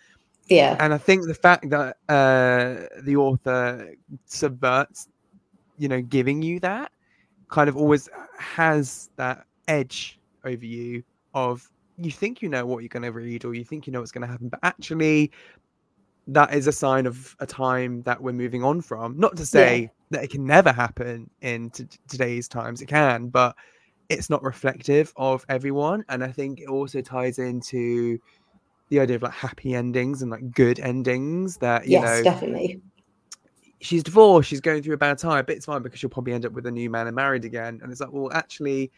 Yeah. 0.48 0.78
And 0.80 0.94
I 0.94 0.98
think 0.98 1.26
the 1.26 1.34
fact 1.34 1.70
that 1.70 1.98
uh 2.10 2.88
the 3.02 3.16
author 3.16 3.94
subverts 4.26 5.10
you 5.78 5.88
know 5.88 6.02
giving 6.02 6.42
you 6.42 6.60
that 6.62 6.92
kind 7.50 7.70
of 7.70 7.78
always 7.78 8.10
has 8.38 9.10
that 9.16 9.46
edge 9.68 10.20
over 10.44 10.66
you 10.66 11.04
of 11.34 11.70
you 11.98 12.12
think 12.12 12.42
you 12.42 12.50
know 12.50 12.66
what 12.66 12.80
you're 12.80 12.90
going 12.90 13.04
to 13.04 13.12
read 13.12 13.46
or 13.46 13.54
you 13.54 13.64
think 13.64 13.88
you 13.88 13.94
know 13.94 14.00
what's 14.00 14.12
going 14.12 14.22
to 14.22 14.28
happen 14.28 14.50
but 14.50 14.60
actually 14.64 15.32
that 16.28 16.54
is 16.54 16.68
a 16.68 16.72
sign 16.72 17.06
of 17.06 17.36
a 17.40 17.46
time 17.48 18.02
that 18.04 18.22
we're 18.22 18.34
moving 18.34 18.64
on 18.64 18.82
from 18.82 19.18
not 19.18 19.36
to 19.38 19.46
say 19.46 19.82
Yeah. 19.82 19.88
that 20.12 20.24
it 20.24 20.30
can 20.30 20.46
never 20.46 20.72
happen 20.72 21.30
in 21.42 21.70
t- 21.72 21.88
today's 22.08 22.48
times 22.48 22.82
it 22.82 22.88
can 22.88 23.30
but 23.30 23.56
it's 24.10 24.30
not 24.30 24.44
reflective 24.44 25.14
of 25.18 25.46
everyone 25.50 26.04
and 26.10 26.24
i 26.24 26.32
think 26.32 26.60
it 26.62 26.68
also 26.70 27.02
ties 27.02 27.40
into 27.40 28.20
the 28.90 29.00
idea 29.00 29.16
of 29.18 29.22
like 29.24 29.34
happy 29.34 29.76
endings 29.76 30.22
and 30.22 30.32
like 30.32 30.52
good 30.52 30.80
endings 30.80 31.58
that 31.58 31.88
you 31.88 32.00
yes, 32.00 32.02
know 32.02 32.24
definitely. 32.24 32.82
she's 33.82 34.04
divorced, 34.04 34.50
she's 34.50 34.62
going 34.62 34.82
through 34.82 34.96
a 34.96 34.98
bad 34.98 35.18
time, 35.18 35.46
but 35.46 35.56
it's 35.56 35.66
fine 35.66 35.82
because 35.82 36.00
she'll 36.00 36.10
probably 36.10 36.34
end 36.34 36.46
up 36.46 36.54
with 36.54 36.66
a 36.66 36.72
new 36.72 36.90
man 36.90 37.08
and 37.08 37.16
married 37.16 37.46
again. 37.46 37.80
And 37.82 37.92
it's 37.92 38.02
like, 38.02 38.12
well, 38.12 38.32
actually, 38.34 38.92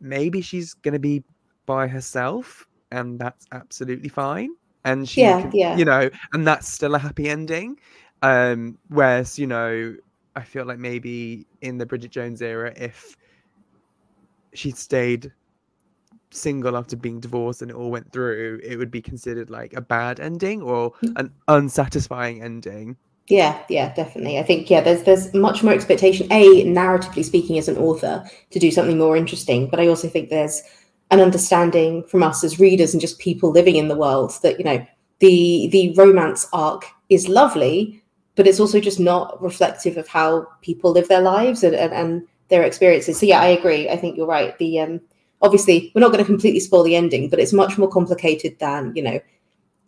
maybe 0.00 0.40
she's 0.40 0.74
going 0.74 0.92
to 0.92 0.98
be 0.98 1.22
by 1.66 1.86
herself, 1.86 2.66
and 2.90 3.18
that's 3.18 3.46
absolutely 3.52 4.08
fine. 4.08 4.50
And 4.84 5.08
she, 5.08 5.22
Yeah, 5.22 5.40
can- 5.40 5.52
yeah. 5.54 5.76
you 5.76 5.84
know, 5.84 6.10
and 6.32 6.46
that's 6.46 6.68
still 6.68 6.94
a 6.94 6.98
happy 6.98 7.28
ending. 7.28 7.78
Um, 8.22 8.78
whereas, 8.88 9.38
you 9.38 9.46
know, 9.46 9.96
I 10.36 10.42
feel 10.42 10.64
like 10.64 10.78
maybe 10.78 11.46
in 11.60 11.78
the 11.78 11.86
Bridget 11.86 12.10
Jones 12.10 12.42
era, 12.42 12.72
if 12.76 13.16
she'd 14.54 14.76
stayed 14.76 15.32
single 16.30 16.76
after 16.76 16.96
being 16.96 17.20
divorced 17.20 17.62
and 17.62 17.70
it 17.70 17.76
all 17.76 17.90
went 17.90 18.12
through, 18.12 18.60
it 18.62 18.76
would 18.76 18.90
be 18.90 19.00
considered 19.00 19.50
like 19.50 19.72
a 19.74 19.80
bad 19.80 20.20
ending 20.20 20.62
or 20.62 20.92
Mm. 21.02 21.12
an 21.16 21.32
unsatisfying 21.48 22.42
ending. 22.42 22.96
Yeah, 23.28 23.58
yeah, 23.70 23.94
definitely. 23.94 24.38
I 24.38 24.42
think 24.42 24.68
yeah, 24.68 24.82
there's 24.82 25.02
there's 25.04 25.32
much 25.32 25.62
more 25.62 25.72
expectation. 25.72 26.26
A 26.30 26.64
narratively 26.66 27.24
speaking, 27.24 27.56
as 27.56 27.68
an 27.68 27.78
author, 27.78 28.22
to 28.50 28.58
do 28.58 28.70
something 28.70 28.98
more 28.98 29.16
interesting. 29.16 29.68
But 29.70 29.80
I 29.80 29.86
also 29.86 30.08
think 30.08 30.28
there's 30.28 30.62
an 31.14 31.20
understanding 31.20 32.02
from 32.04 32.22
us 32.22 32.44
as 32.44 32.60
readers 32.60 32.92
and 32.92 33.00
just 33.00 33.18
people 33.18 33.50
living 33.50 33.76
in 33.76 33.88
the 33.88 33.96
world 33.96 34.32
that 34.42 34.58
you 34.58 34.64
know 34.64 34.84
the 35.20 35.68
the 35.72 35.94
romance 35.96 36.46
arc 36.52 36.84
is 37.08 37.28
lovely, 37.28 38.02
but 38.34 38.46
it's 38.46 38.60
also 38.60 38.80
just 38.80 39.00
not 39.00 39.40
reflective 39.40 39.96
of 39.96 40.08
how 40.08 40.46
people 40.60 40.90
live 40.90 41.08
their 41.08 41.22
lives 41.22 41.62
and 41.62 41.74
and, 41.74 41.92
and 41.92 42.28
their 42.48 42.64
experiences. 42.64 43.18
So 43.18 43.26
yeah, 43.26 43.40
I 43.40 43.46
agree. 43.48 43.88
I 43.88 43.96
think 43.96 44.16
you're 44.16 44.26
right. 44.26 44.58
The 44.58 44.80
um 44.80 45.00
obviously 45.40 45.92
we're 45.94 46.00
not 46.00 46.12
going 46.12 46.24
to 46.24 46.32
completely 46.32 46.60
spoil 46.60 46.82
the 46.82 46.96
ending, 46.96 47.30
but 47.30 47.38
it's 47.38 47.52
much 47.52 47.78
more 47.78 47.88
complicated 47.88 48.58
than 48.58 48.92
you 48.96 49.02
know 49.02 49.20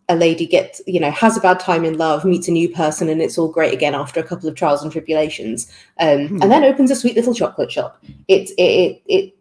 a 0.08 0.14
lady 0.14 0.46
gets 0.46 0.80
you 0.86 1.00
know 1.00 1.10
has 1.10 1.36
a 1.36 1.40
bad 1.40 1.58
time 1.58 1.84
in 1.84 1.98
love 1.98 2.24
meets 2.24 2.46
a 2.48 2.52
new 2.52 2.68
person 2.68 3.08
and 3.08 3.20
it's 3.20 3.36
all 3.36 3.48
great 3.48 3.74
again 3.74 3.94
after 3.94 4.20
a 4.20 4.22
couple 4.22 4.48
of 4.48 4.54
trials 4.54 4.82
and 4.82 4.92
tribulations 4.92 5.66
um, 5.98 6.28
Hmm. 6.28 6.42
and 6.42 6.52
then 6.52 6.62
opens 6.62 6.92
a 6.92 6.94
sweet 6.94 7.16
little 7.16 7.34
chocolate 7.34 7.72
shop 7.72 7.98
it, 8.28 8.50
it 8.50 8.62
it 8.62 9.02
it 9.06 9.35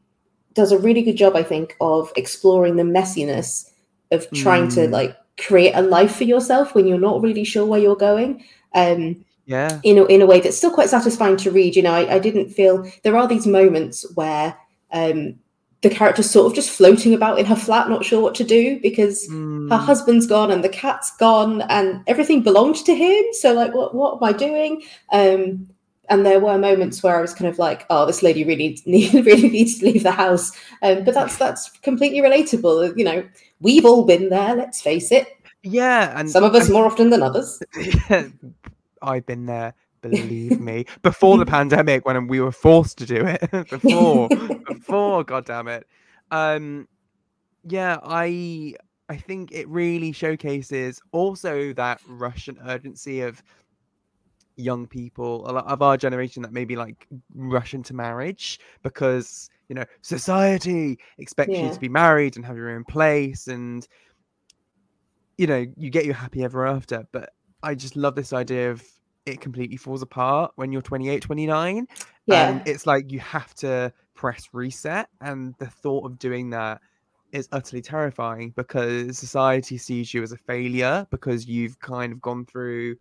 does 0.55 0.71
a 0.71 0.79
really 0.79 1.01
good 1.03 1.17
job 1.17 1.35
i 1.35 1.43
think 1.43 1.75
of 1.81 2.11
exploring 2.15 2.75
the 2.77 2.83
messiness 2.83 3.69
of 4.11 4.31
trying 4.31 4.67
to 4.67 4.87
Hmm. 4.87 4.91
like 4.91 5.15
create 5.37 5.73
a 5.73 5.81
life 5.81 6.15
for 6.15 6.23
yourself 6.23 6.73
when 6.75 6.87
you're 6.87 6.97
not 6.99 7.21
really 7.21 7.43
sure 7.43 7.65
where 7.65 7.79
you're 7.79 7.95
going 7.95 8.43
um, 8.73 9.23
Yeah. 9.45 9.81
in 9.83 9.97
a, 9.97 10.05
in 10.05 10.21
a 10.21 10.25
way 10.25 10.39
that's 10.39 10.57
still 10.57 10.71
quite 10.71 10.89
satisfying 10.89 11.37
to 11.37 11.51
read. 11.51 11.75
You 11.75 11.83
know, 11.83 11.93
I, 11.93 12.15
I 12.15 12.19
didn't 12.19 12.49
feel 12.49 12.89
there 13.03 13.17
are 13.17 13.27
these 13.27 13.45
moments 13.47 14.05
where 14.15 14.57
um, 14.91 15.35
the 15.81 15.89
character's 15.89 16.29
sort 16.29 16.47
of 16.47 16.55
just 16.55 16.69
floating 16.71 17.13
about 17.13 17.39
in 17.39 17.45
her 17.45 17.55
flat, 17.55 17.89
not 17.89 18.05
sure 18.05 18.21
what 18.21 18.35
to 18.35 18.43
do 18.43 18.79
because 18.81 19.35
her 19.69 19.77
Mm, 19.77 19.77
husband's 19.77 20.27
gone 20.27 20.51
and 20.51 20.63
the 20.63 20.69
cat's 20.69 21.15
gone 21.17 21.61
and 21.63 22.01
everything 22.07 22.41
belonged 22.43 22.77
to 22.85 22.95
him. 22.95 23.23
So, 23.33 23.53
like, 23.53 23.73
what 23.73 23.93
what 23.95 24.17
am 24.17 24.23
I 24.23 24.31
doing? 24.37 24.83
Um, 25.11 25.69
and 26.09 26.25
there 26.25 26.39
were 26.39 26.57
moments 26.57 27.01
where 27.01 27.17
I 27.17 27.21
was 27.21 27.33
kind 27.33 27.49
of 27.49 27.57
like, 27.59 27.85
"Oh, 27.89 28.05
this 28.05 28.23
lady 28.23 28.43
really 28.43 28.79
need, 28.85 29.13
really 29.25 29.49
needs 29.49 29.79
to 29.79 29.85
leave 29.85 30.03
the 30.03 30.11
house." 30.11 30.51
Um, 30.81 31.03
but 31.03 31.13
that's 31.13 31.37
that's 31.37 31.69
completely 31.79 32.19
relatable. 32.19 32.97
You 32.97 33.05
know, 33.05 33.27
we've 33.59 33.85
all 33.85 34.05
been 34.05 34.29
there. 34.29 34.55
Let's 34.55 34.81
face 34.81 35.11
it. 35.11 35.27
yeah, 35.63 36.17
and 36.17 36.29
Some 36.29 36.43
of 36.43 36.55
us 36.55 36.69
more 36.69 36.85
often 36.85 37.09
than 37.09 37.21
others. 37.21 37.61
I've 39.01 39.25
been 39.25 39.45
there. 39.45 39.73
Believe 40.01 40.59
me. 40.59 40.85
Before 41.01 41.37
the 41.37 41.47
pandemic, 41.47 42.05
when 42.05 42.27
we 42.27 42.39
were 42.39 42.51
forced 42.51 42.99
to 42.99 43.05
do 43.07 43.25
it. 43.25 43.49
before, 43.69 44.29
before, 44.67 45.23
god 45.23 45.45
damn 45.45 45.67
it. 45.67 45.87
Um, 46.29 46.87
yeah, 47.67 47.97
I 48.03 48.75
I 49.09 49.17
think 49.17 49.51
it 49.51 49.67
really 49.67 50.11
showcases 50.11 51.01
also 51.11 51.73
that 51.73 52.01
Russian 52.07 52.59
urgency 52.65 53.21
of 53.21 53.41
young 54.57 54.87
people 54.87 55.49
a 55.49 55.51
lot 55.51 55.65
of 55.67 55.81
our 55.81 55.97
generation 55.97 56.41
that 56.41 56.53
maybe 56.53 56.75
like 56.75 57.07
rush 57.33 57.73
into 57.73 57.93
marriage 57.93 58.59
because 58.83 59.49
you 59.69 59.75
know 59.75 59.83
society 60.01 60.97
expects 61.17 61.51
you 61.61 61.69
to 61.73 61.79
be 61.79 61.89
married 61.89 62.35
and 62.35 62.45
have 62.45 62.55
your 62.55 62.69
own 62.69 62.83
place 62.85 63.47
and 63.47 63.87
you 65.37 65.47
know 65.47 65.65
you 65.77 65.89
get 65.89 66.05
your 66.05 66.13
happy 66.13 66.43
ever 66.43 66.65
after 66.65 67.05
but 67.11 67.31
i 67.63 67.75
just 67.75 67.95
love 67.95 68.15
this 68.15 68.33
idea 68.33 68.71
of 68.71 68.83
it 69.25 69.41
completely 69.41 69.75
falls 69.77 70.01
apart 70.01 70.51
when 70.55 70.71
you're 70.71 70.81
28 70.81 71.21
29 71.21 71.87
Yeah. 72.27 72.49
and 72.49 72.61
it's 72.67 72.85
like 72.85 73.11
you 73.11 73.19
have 73.19 73.53
to 73.55 73.91
press 74.13 74.47
reset 74.53 75.09
and 75.21 75.55
the 75.59 75.67
thought 75.67 76.05
of 76.05 76.17
doing 76.19 76.49
that 76.51 76.79
is 77.31 77.49
utterly 77.51 77.81
terrifying 77.81 78.53
because 78.55 79.17
society 79.17 79.77
sees 79.77 80.13
you 80.13 80.23
as 80.23 80.31
a 80.31 80.37
failure 80.37 81.05
because 81.09 81.47
you've 81.47 81.77
kind 81.79 82.13
of 82.13 82.21
gone 82.21 82.45
through 82.45 82.95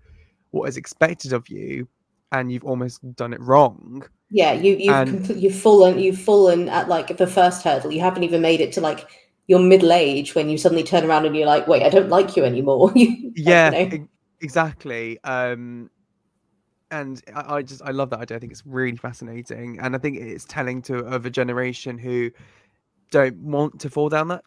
what 0.55 0.69
is 0.69 0.77
expected 0.77 1.33
of 1.33 1.49
you 1.49 1.87
and 2.33 2.51
you've 2.51 2.65
almost 2.65 2.99
done 3.17 3.33
it 3.33 3.41
wrong 3.41 4.03
Yeah, 4.31 4.53
you 4.53 4.77
you've 4.77 4.95
And- 4.95 5.11
compl- 5.11 5.41
you've 5.41 5.55
fallen 5.67 5.99
you've 5.99 6.19
fallen 6.21 6.69
at 6.69 6.89
like 6.89 7.17
the 7.17 7.27
first 7.27 7.63
hurdle. 7.63 7.93
You 7.93 8.01
haven't 8.01 8.23
even 8.25 8.41
made 8.41 8.61
it 8.61 8.73
to 8.73 8.81
like 8.81 9.07
your 9.47 9.61
middle 9.61 9.93
age 9.93 10.35
when 10.35 10.49
you 10.49 10.57
suddenly 10.57 10.83
turn 10.83 11.05
around 11.05 11.27
and 11.27 11.37
you're 11.37 11.47
like, 11.47 11.69
wait, 11.69 11.83
I 11.83 11.91
don't 11.91 12.09
like 12.09 12.35
you 12.37 12.45
anymore. 12.45 12.91
Yeah 12.97 13.71
you 13.79 13.89
know. 13.99 14.09
exactly 14.41 15.19
um 15.25 15.91
and 16.91 17.21
I, 17.35 17.57
I 17.57 17.63
just 17.63 17.83
i 17.83 17.91
love 17.91 18.11
that 18.11 18.21
idea 18.21 18.37
i 18.37 18.41
think 18.41 18.53
it's 18.53 18.63
really 18.67 18.97
fascinating 18.97 19.79
and 19.81 19.95
i 19.97 19.99
think 19.99 20.19
it's 20.19 20.45
telling 20.45 20.83
to 20.83 20.99
of 20.99 21.27
a 21.27 21.31
generation 21.31 21.99
who 21.99 22.31
don't 23.11 23.37
want 23.39 23.81
to 23.81 23.91
fall 23.91 24.09
down 24.09 24.29
that 24.29 24.45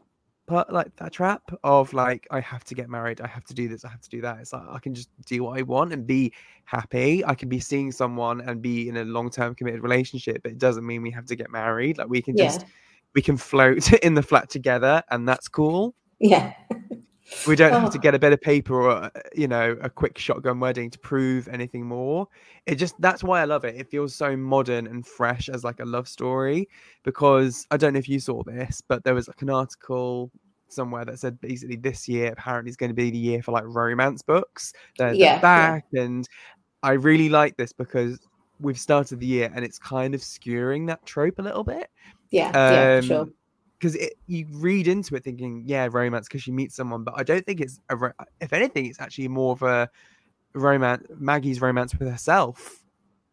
part 0.47 0.71
like 0.71 0.95
that 0.95 1.11
trap 1.11 1.41
of 1.63 1.91
like 1.93 2.25
i 2.31 2.39
have 2.39 2.63
to 2.63 2.73
get 2.73 2.89
married 2.89 3.19
i 3.21 3.27
have 3.27 3.43
to 3.43 3.53
do 3.53 3.67
this 3.67 3.83
i 3.83 3.89
have 3.89 3.99
to 3.99 4.09
do 4.09 4.21
that 4.21 4.39
it's 4.39 4.53
like 4.53 4.63
i 4.69 4.79
can 4.79 4.93
just 4.93 5.09
do 5.25 5.43
what 5.43 5.59
i 5.59 5.61
want 5.61 5.91
and 5.91 6.07
be 6.07 6.31
happy 6.63 7.23
i 7.25 7.35
can 7.35 7.49
be 7.49 7.59
seeing 7.59 7.91
someone 7.91 8.39
and 8.41 8.61
be 8.61 8.87
in 8.87 8.97
a 8.97 9.03
long-term 9.03 9.53
committed 9.55 9.83
relationship 9.83 10.41
but 10.43 10.53
it 10.53 10.57
doesn't 10.57 10.85
mean 10.85 11.01
we 11.01 11.11
have 11.11 11.25
to 11.25 11.35
get 11.35 11.51
married 11.51 11.97
like 11.97 12.07
we 12.07 12.21
can 12.21 12.35
Yeah. 12.37 12.45
just 12.45 12.65
we 13.13 13.21
can 13.21 13.35
float 13.37 13.91
in 14.03 14.13
the 14.13 14.23
flat 14.23 14.49
together 14.49 15.03
and 15.11 15.27
that's 15.27 15.47
cool 15.47 15.93
Yeah. 16.19 16.53
we 17.47 17.55
don't 17.55 17.71
have 17.71 17.91
to 17.91 17.97
Oh. 17.97 18.01
get 18.01 18.15
a 18.15 18.19
bit 18.19 18.31
of 18.33 18.41
paper 18.41 18.81
or 18.83 18.91
uh, 18.91 19.09
you 19.35 19.47
know 19.47 19.75
a 19.81 19.89
quick 19.89 20.17
shotgun 20.17 20.59
wedding 20.59 20.89
to 20.89 20.99
prove 20.99 21.47
anything 21.49 21.85
more 21.85 22.27
it 22.65 22.75
just 22.75 22.95
that's 22.99 23.23
why 23.23 23.41
i 23.41 23.45
love 23.45 23.65
it 23.65 23.75
it 23.75 23.89
feels 23.89 24.15
so 24.15 24.35
modern 24.37 24.87
and 24.87 25.05
fresh 25.05 25.49
as 25.49 25.63
like 25.63 25.79
a 25.79 25.85
love 25.85 26.07
story 26.07 26.67
because 27.03 27.67
i 27.71 27.77
don't 27.77 27.93
know 27.93 27.99
if 27.99 28.07
you 28.09 28.19
saw 28.19 28.41
this 28.43 28.81
but 28.87 29.03
there 29.03 29.13
was 29.13 29.27
like 29.27 29.41
an 29.41 29.49
article 29.49 30.31
somewhere 30.69 31.05
that 31.05 31.19
said 31.19 31.39
basically 31.41 31.75
this 31.77 32.07
year 32.07 32.31
apparently 32.31 32.69
is 32.69 32.77
going 32.77 32.89
to 32.89 32.93
be 32.95 33.09
the 33.09 33.17
year 33.17 33.41
for 33.41 33.51
like 33.51 33.63
romance 33.67 34.21
books 34.21 34.73
they're, 34.97 35.09
they're 35.09 35.15
Yeah, 35.15 35.33
yeah. 35.35 35.39
back 35.41 35.85
and 35.93 36.27
i 36.83 36.91
really 36.91 37.29
like 37.29 37.57
this 37.57 37.73
because 37.73 38.19
we've 38.59 38.79
started 38.79 39.19
the 39.19 39.25
year 39.25 39.51
and 39.53 39.63
it's 39.63 39.79
kind 39.79 40.15
of 40.15 40.21
skewering 40.21 40.87
that 40.87 41.05
trope 41.05 41.39
a 41.39 41.41
little 41.41 41.63
bit 41.63 41.89
Yeah. 42.31 42.51
yeah, 42.53 43.01
for 43.01 43.05
sure. 43.07 43.27
Because 43.79 43.95
it 43.95 44.13
you 44.27 44.45
read 44.51 44.87
into 44.87 45.15
it 45.15 45.23
thinking 45.23 45.63
yeah 45.65 45.87
romance 45.91 46.27
because 46.27 46.41
she 46.41 46.51
meets 46.51 46.75
someone 46.75 47.03
but 47.03 47.13
i 47.15 47.23
don't 47.23 47.45
think 47.45 47.61
it's 47.61 47.79
a 47.89 47.95
ro- 47.95 48.11
if 48.41 48.53
anything 48.53 48.85
it's 48.85 48.99
actually 48.99 49.27
more 49.27 49.53
of 49.53 49.61
a 49.61 49.89
romance 50.57 51.05
maggie's 51.17 51.61
romance 51.61 51.95
with 51.95 52.09
herself. 52.09 52.83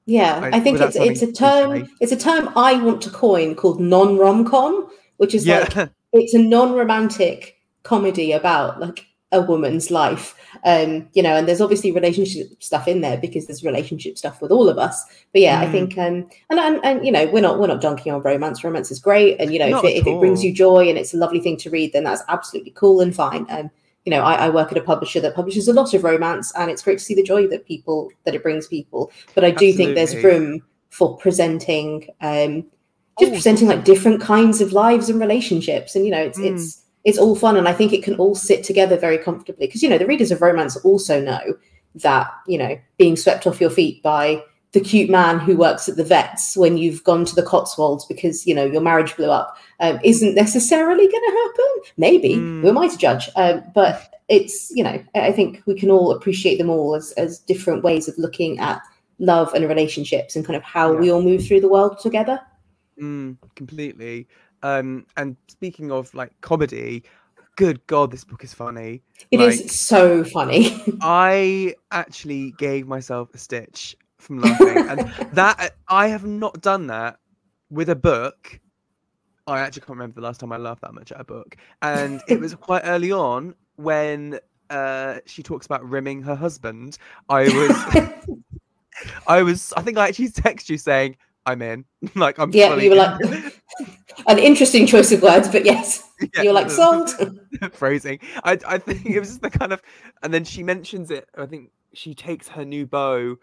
Yeah, 0.07 0.39
like, 0.39 0.55
I 0.55 0.61
think 0.61 0.81
it's 0.81 0.97
it's 0.97 1.23
a 1.23 1.33
term 1.33 1.89
it's 2.01 2.13
a 2.13 2.17
term 2.17 2.53
I 2.57 2.75
want 2.83 3.01
to 3.03 3.11
coin 3.11 3.55
called 3.55 3.81
non-rom 3.81 4.45
com, 4.45 4.91
which 5.17 5.35
is 5.35 5.47
yeah. 5.47 5.61
like 5.61 5.91
it's 6.13 6.35
a 6.35 6.39
non-romantic 6.39 7.57
comedy 7.85 8.33
about 8.33 8.81
like 8.81 9.07
a 9.35 9.41
woman's 9.43 9.91
life 9.91 10.35
um 10.65 10.91
you 11.13 11.23
know 11.23 11.35
and 11.37 11.47
there's 11.47 11.61
obviously 11.61 11.91
relationship 11.93 12.47
stuff 12.63 12.87
in 12.89 13.01
there 13.03 13.19
because 13.19 13.47
there's 13.47 13.65
relationship 13.65 14.17
stuff 14.17 14.41
with 14.41 14.51
all 14.57 14.69
of 14.69 14.79
us. 14.79 14.97
But 15.33 15.43
yeah 15.43 15.61
i 15.61 15.67
Mm. 15.67 15.73
think 15.73 15.91
um 15.99 16.17
and, 16.51 16.59
and 16.67 16.77
and 16.89 17.05
you 17.07 17.13
know 17.13 17.27
we're 17.33 17.41
not 17.49 17.59
we're 17.59 17.67
not 17.75 17.81
dunking 17.81 18.13
on 18.13 18.23
romance. 18.23 18.63
Romance 18.65 18.91
is 18.91 19.01
great. 19.01 19.41
And 19.41 19.53
you 19.53 19.59
know 19.59 19.71
if 19.79 19.85
it, 19.85 19.97
if 20.01 20.07
it 20.07 20.19
brings 20.21 20.43
you 20.45 20.53
joy 20.53 20.89
and 20.89 20.97
it's 20.97 21.13
a 21.15 21.17
lovely 21.25 21.41
thing 21.41 21.57
to 21.59 21.71
read 21.71 21.93
then 21.93 22.05
that's 22.05 22.23
absolutely 22.29 22.73
cool 22.83 23.01
and 23.01 23.15
fine. 23.15 23.45
Um 23.51 23.71
you 24.05 24.11
know 24.13 24.21
I, 24.21 24.35
I 24.47 24.49
work 24.51 24.71
at 24.73 24.79
a 24.79 24.83
publisher 24.93 25.21
that 25.21 25.35
publishes 25.35 25.67
a 25.69 25.73
lot 25.73 25.93
of 25.95 26.05
romance 26.05 26.53
and 26.57 26.71
it's 26.71 26.83
great 26.83 26.99
to 26.99 27.05
see 27.05 27.15
the 27.17 27.23
joy 27.33 27.47
that 27.49 27.67
people 27.67 28.11
that 28.25 28.35
it 28.37 28.43
brings 28.43 28.67
people. 28.69 29.11
But 29.35 29.45
i 29.45 29.51
do 29.51 29.73
think 29.73 29.95
there's 29.97 30.15
room 30.23 30.63
for 30.91 31.17
presenting 31.17 32.07
um 32.21 32.65
just 33.19 33.31
All 33.31 33.37
presenting 33.39 33.69
like 33.69 33.85
different 33.85 34.21
kinds 34.21 34.61
of 34.61 34.73
lives 34.73 35.09
and 35.09 35.21
relationships. 35.21 35.97
And 35.97 36.05
you 36.05 36.11
know 36.13 36.23
it's 36.29 36.39
Mm. 36.39 36.53
it's 36.55 36.84
it's 37.05 37.19
all 37.19 37.37
fun 37.37 37.57
and 37.57 37.69
i 37.69 37.73
think 37.73 37.93
it 37.93 38.03
can 38.03 38.15
all 38.17 38.35
sit 38.35 38.65
together 38.65 38.97
very 38.97 39.19
comfortably 39.19 39.67
because 39.67 39.83
you 39.83 39.89
know 39.89 39.99
the 39.99 40.07
readers 40.07 40.31
of 40.31 40.41
romance 40.43 40.77
also 40.79 41.21
know 41.21 41.41
that 41.95 42.29
you 42.47 42.59
know 42.59 42.79
being 42.99 43.17
swept 43.17 43.47
off 43.47 43.61
your 43.61 43.71
feet 43.71 44.03
by 44.03 44.43
the 44.73 44.81
cute 44.81 45.09
man 45.09 45.39
who 45.39 45.57
works 45.57 45.89
at 45.89 45.97
the 45.97 46.03
vets 46.05 46.57
when 46.57 46.77
you've 46.77 47.05
gone 47.05 47.25
to 47.25 47.35
the 47.37 47.43
cotswolds 47.45 48.05
because 48.07 48.45
you 48.47 48.55
know 48.55 48.65
your 48.65 48.81
marriage 48.81 49.15
blew 49.17 49.31
up 49.31 49.57
um, 49.81 50.01
isn't 50.03 50.35
necessarily 50.35 51.07
going 51.07 51.23
to 51.31 51.37
happen 51.45 51.93
maybe 51.97 52.37
Mm. 52.37 52.63
who 52.63 52.69
am 52.69 52.79
i 52.79 52.89
to 52.89 52.99
judge 52.99 53.29
um, 53.37 53.63
but 53.75 54.11
it's 54.29 54.71
you 54.75 54.83
know 54.83 55.01
i 55.15 55.31
think 55.31 55.63
we 55.67 55.75
can 55.79 55.91
all 55.91 56.11
appreciate 56.11 56.57
them 56.59 56.71
all 56.71 56.95
as, 56.97 57.13
as 57.13 57.39
different 57.41 57.85
ways 57.85 58.09
of 58.09 58.19
looking 58.19 58.59
at 58.59 58.81
love 59.21 59.55
and 59.55 59.69
relationships 59.69 60.35
and 60.35 60.45
kind 60.45 60.57
of 60.57 60.63
how 60.65 60.93
Yeah. 60.93 60.99
we 60.99 61.13
all 61.13 61.23
move 61.23 61.47
through 61.47 61.61
the 61.61 61.69
world 61.69 61.99
together 62.01 62.41
Mm, 63.01 63.39
completely. 63.57 64.29
Um, 64.65 65.05
and 65.19 65.37
speaking 65.49 65.93
of 65.93 66.13
like 66.15 66.33
comedy, 66.41 67.05
good 67.57 67.87
God, 67.87 68.11
this 68.11 68.25
book 68.25 68.43
is 68.43 68.55
funny. 68.55 69.03
It 69.31 69.41
is 69.41 69.61
Like- 69.61 69.71
so 69.71 70.25
funny. 70.25 70.83
I 71.03 71.75
actually 71.91 72.53
gave 72.53 72.87
myself 72.89 73.29
a 73.35 73.39
stitch 73.39 73.95
from 74.19 74.41
laughing, 74.41 74.79
and 74.89 75.01
that 75.35 75.75
I 75.89 76.09
have 76.09 76.25
not 76.25 76.63
done 76.63 76.87
that 76.87 77.19
with 77.71 77.91
a 77.91 77.97
book. 77.97 78.59
I 79.47 79.61
actually 79.61 79.83
can't 79.83 79.91
remember 79.99 80.15
the 80.15 80.27
last 80.27 80.41
time 80.41 80.51
I 80.53 80.57
laughed 80.57 80.81
that 80.81 80.95
much 80.95 81.13
at 81.13 81.21
a 81.21 81.25
book, 81.25 81.57
and 81.83 82.23
it 82.27 82.41
was 82.41 82.55
quite 82.55 82.81
early 82.87 83.13
on 83.13 83.55
when 83.77 84.41
uh, 84.71 85.19
she 85.27 85.43
talks 85.43 85.67
about 85.67 85.87
rimming 85.87 86.23
her 86.23 86.35
husband. 86.35 86.97
I 87.29 87.43
was, 87.43 88.17
I 89.29 89.43
was, 89.43 89.75
I 89.77 89.83
think 89.83 89.99
I 89.99 90.09
actually 90.09 90.31
text 90.31 90.71
you 90.71 90.79
saying 90.79 91.17
I'm 91.45 91.61
in, 91.61 91.85
like 92.15 92.39
I'm. 92.39 92.51
Yeah, 92.55 92.75
you 92.77 92.89
were 92.91 92.97
in." 92.97 93.31
like- 93.31 93.61
An 94.27 94.39
interesting 94.39 94.87
choice 94.87 95.13
of 95.13 95.23
words, 95.23 95.49
but 95.49 95.65
yes, 95.65 96.09
Yeah. 96.35 96.43
you're 96.43 96.53
like 96.53 96.71
sold. 96.71 97.11
phrasing. 97.73 98.19
I 98.45 98.59
I 98.67 98.79
think 98.79 99.05
it 99.07 99.19
was 99.21 99.29
just 99.29 99.43
the 99.43 99.51
kind 99.51 99.73
of, 99.73 99.83
and 100.23 100.33
then 100.33 100.45
she 100.45 100.63
mentions 100.63 101.11
it. 101.11 101.29
I 101.37 101.47
think 101.47 101.71
she 101.93 102.15
takes 102.15 102.49
her 102.49 102.65
new 102.65 102.87
beau 102.87 103.37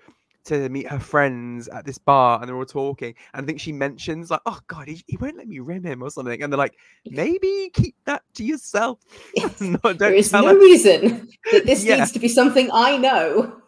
to 0.43 0.69
meet 0.69 0.87
her 0.87 0.99
friends 0.99 1.67
at 1.67 1.85
this 1.85 1.99
bar, 1.99 2.39
and 2.39 2.49
they're 2.49 2.55
all 2.55 2.65
talking. 2.65 3.13
And 3.33 3.43
I 3.43 3.45
think 3.45 3.59
she 3.59 3.71
mentions 3.71 4.31
like, 4.31 4.41
"Oh 4.47 4.59
God, 4.67 4.87
he, 4.87 5.03
he 5.07 5.17
won't 5.17 5.37
let 5.37 5.47
me 5.47 5.59
rim 5.59 5.83
him" 5.83 6.01
or 6.01 6.09
something. 6.09 6.41
And 6.41 6.51
they're 6.51 6.57
like, 6.57 6.77
"Maybe 7.05 7.69
keep 7.73 7.95
that 8.05 8.23
to 8.35 8.43
yourself. 8.43 8.99
no, 9.61 9.77
don't 9.83 9.99
there 9.99 10.13
is 10.13 10.31
no 10.33 10.47
her." 10.47 10.57
reason 10.57 11.29
that 11.51 11.65
this 11.65 11.83
Yeah. 11.83 11.97
needs 11.97 12.11
to 12.13 12.19
be 12.19 12.27
something 12.27 12.69
I 12.73 12.97
know. 12.97 13.61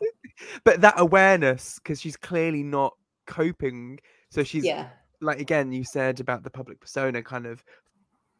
But 0.63 0.81
that 0.81 0.95
awareness, 0.97 1.75
because 1.77 2.01
she's 2.01 2.17
clearly 2.17 2.63
not 2.63 2.95
coping. 3.27 3.99
So 4.31 4.43
she's 4.43 4.65
Yeah, 4.65 4.89
like 5.23 5.39
again 5.39 5.71
you 5.71 5.83
said 5.83 6.19
about 6.19 6.43
the 6.43 6.49
public 6.49 6.79
persona 6.79 7.21
kind 7.21 7.45
of 7.45 7.63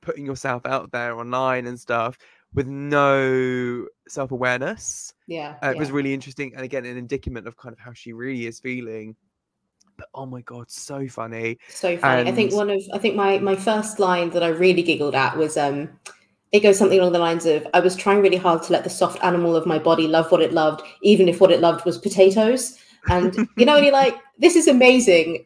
putting 0.01 0.25
yourself 0.25 0.65
out 0.65 0.91
there 0.91 1.17
online 1.17 1.65
and 1.67 1.79
stuff 1.79 2.17
with 2.53 2.67
no 2.67 3.85
self-awareness 4.07 5.13
yeah. 5.27 5.55
uh, 5.63 5.69
it 5.69 5.77
was 5.77 5.91
really 5.91 6.13
interesting 6.13 6.53
and 6.55 6.63
again 6.63 6.85
an 6.85 6.98
indicament 6.98 7.48
of 7.48 7.57
kind 7.57 7.74
of 7.74 7.79
how 7.79 7.93
she 7.93 8.13
really 8.13 8.46
is 8.46 8.59
feeling 8.59 9.15
but 9.98 10.07
oh 10.13 10.25
my 10.25 10.41
god 10.41 10.69
so 10.69 11.07
funny 11.07 11.57
so 11.69 11.98
funny. 11.98 12.29
I 12.29 12.33
think 12.33 12.53
one 12.53 12.69
of 12.69 12.81
I 12.93 12.98
think 12.98 13.15
my 13.15 13.39
my 13.39 13.55
first 13.55 14.00
line 14.00 14.29
that 14.31 14.43
I 14.43 14.50
really 14.50 14.83
giggled 14.83 15.15
at 15.15 15.37
was 15.37 15.55
um 15.55 15.89
it 16.53 16.61
goes 16.61 16.77
something 16.77 17.00
along 17.00 17.11
the 17.11 17.19
lines 17.19 17.46
of 17.46 17.67
I 17.74 17.79
was 17.79 17.96
trying 17.96 18.22
really 18.22 18.37
hard 18.37 18.61
to 18.63 18.72
let 18.72 18.83
the 18.83 18.89
soft 18.89 19.22
animal 19.24 19.55
of 19.55 19.65
my 19.65 19.79
body 19.79 20.07
love 20.07 20.31
what 20.31 20.41
it 20.41 20.53
loved, 20.53 20.83
even 21.01 21.27
if 21.27 21.41
what 21.41 21.51
it 21.51 21.59
loved 21.59 21.83
was 21.83 21.98
potatoes. 21.98 22.77
And 23.09 23.35
you 23.57 23.65
know, 23.65 23.75
and 23.75 23.83
you're 23.83 23.93
like, 23.93 24.15
this 24.37 24.55
is 24.55 24.67
amazing. 24.67 25.46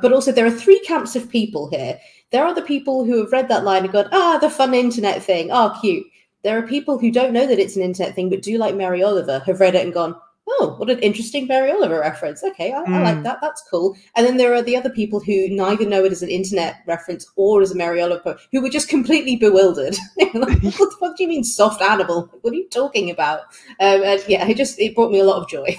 But 0.00 0.12
also 0.12 0.32
there 0.32 0.46
are 0.46 0.50
three 0.50 0.80
camps 0.80 1.16
of 1.16 1.28
people 1.28 1.68
here. 1.70 1.98
There 2.30 2.44
are 2.46 2.54
the 2.54 2.62
people 2.62 3.04
who 3.04 3.18
have 3.18 3.32
read 3.32 3.48
that 3.48 3.64
line 3.64 3.84
and 3.84 3.92
gone, 3.92 4.08
ah, 4.12 4.38
the 4.38 4.48
fun 4.50 4.72
internet 4.74 5.22
thing, 5.22 5.50
oh 5.52 5.76
cute. 5.80 6.06
There 6.42 6.58
are 6.58 6.62
people 6.66 6.98
who 6.98 7.10
don't 7.12 7.32
know 7.32 7.46
that 7.46 7.58
it's 7.58 7.76
an 7.76 7.82
internet 7.82 8.14
thing, 8.14 8.30
but 8.30 8.42
do 8.42 8.58
like 8.58 8.74
Mary 8.74 9.02
Oliver, 9.02 9.40
have 9.46 9.60
read 9.60 9.74
it 9.74 9.84
and 9.84 9.92
gone, 9.94 10.16
oh, 10.48 10.74
what 10.78 10.90
an 10.90 10.98
interesting 10.98 11.46
Mary 11.46 11.70
Oliver 11.70 12.00
reference. 12.00 12.42
Okay, 12.42 12.72
I, 12.72 12.78
I 12.80 12.98
like 13.02 13.18
Mm. 13.18 13.22
that. 13.24 13.38
That's 13.40 13.62
cool. 13.70 13.96
And 14.16 14.26
then 14.26 14.38
there 14.38 14.52
are 14.54 14.62
the 14.62 14.76
other 14.76 14.90
people 14.90 15.20
who 15.20 15.48
neither 15.50 15.86
know 15.86 16.04
it 16.04 16.10
as 16.10 16.22
an 16.22 16.30
internet 16.30 16.76
reference 16.86 17.30
or 17.36 17.62
as 17.62 17.70
a 17.70 17.76
Mary 17.76 18.00
Oliver, 18.02 18.36
who 18.50 18.60
were 18.60 18.70
just 18.70 18.88
completely 18.88 19.36
bewildered. 19.36 19.96
Like, 20.34 20.62
what 20.62 20.90
the 20.90 20.96
fuck 20.98 21.16
do 21.16 21.22
you 21.24 21.28
mean 21.28 21.44
soft 21.44 21.82
animal? 21.82 22.28
What 22.40 22.54
are 22.54 22.56
you 22.56 22.68
talking 22.70 23.10
about? 23.10 23.40
Um, 23.80 24.02
and 24.02 24.24
yeah, 24.26 24.46
it 24.48 24.56
just 24.56 24.80
it 24.80 24.94
brought 24.94 25.12
me 25.12 25.20
a 25.20 25.24
lot 25.24 25.42
of 25.42 25.48
joy. 25.48 25.76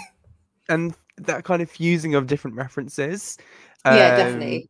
and 0.70 0.96
that 1.18 1.44
kind 1.44 1.62
of 1.62 1.70
fusing 1.70 2.16
of 2.16 2.28
different 2.28 2.56
references 2.56 3.38
yeah, 3.92 4.10
um, 4.12 4.16
definitely. 4.16 4.70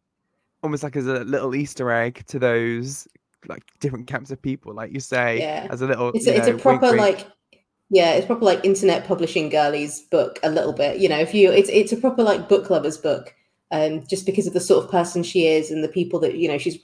almost 0.64 0.84
like 0.84 0.96
as 0.96 1.08
a 1.08 1.24
little 1.26 1.56
easter 1.56 1.92
egg 1.92 2.24
to 2.28 2.40
those 2.40 3.08
like 3.48 3.64
different 3.80 4.08
camps 4.08 4.32
of 4.32 4.42
people 4.42 4.74
like 4.74 4.92
you 4.94 5.00
say 5.02 5.40
Yeah. 5.40 5.68
as 5.70 5.82
a 5.82 5.88
little 5.88 6.14
It's 6.14 6.28
a, 6.28 6.36
it's 6.36 6.48
a 6.48 6.54
know, 6.54 6.58
wink, 6.66 6.82
proper 6.82 6.92
wink. 6.92 6.98
like 6.98 7.28
yeah, 7.90 8.14
it's 8.14 8.26
proper 8.26 8.46
like 8.46 8.64
internet 8.66 9.06
publishing 9.06 9.50
girlies 9.50 10.02
book 10.12 10.40
a 10.44 10.50
little 10.50 10.74
bit. 10.74 10.98
You 11.00 11.10
know, 11.10 11.20
if 11.20 11.34
you 11.34 11.52
it's 11.52 11.70
it's 11.70 11.92
a 11.92 11.98
proper 11.98 12.24
like 12.24 12.50
book 12.50 12.70
lovers 12.70 12.98
book. 12.98 13.36
Um, 13.72 14.06
just 14.08 14.26
because 14.28 14.46
of 14.48 14.54
the 14.54 14.60
sort 14.60 14.86
of 14.86 14.92
person 14.92 15.24
she 15.24 15.48
is 15.48 15.72
and 15.72 15.84
the 15.84 15.88
people 15.90 16.20
that 16.22 16.36
you 16.36 16.48
know 16.48 16.58
she's 16.60 16.78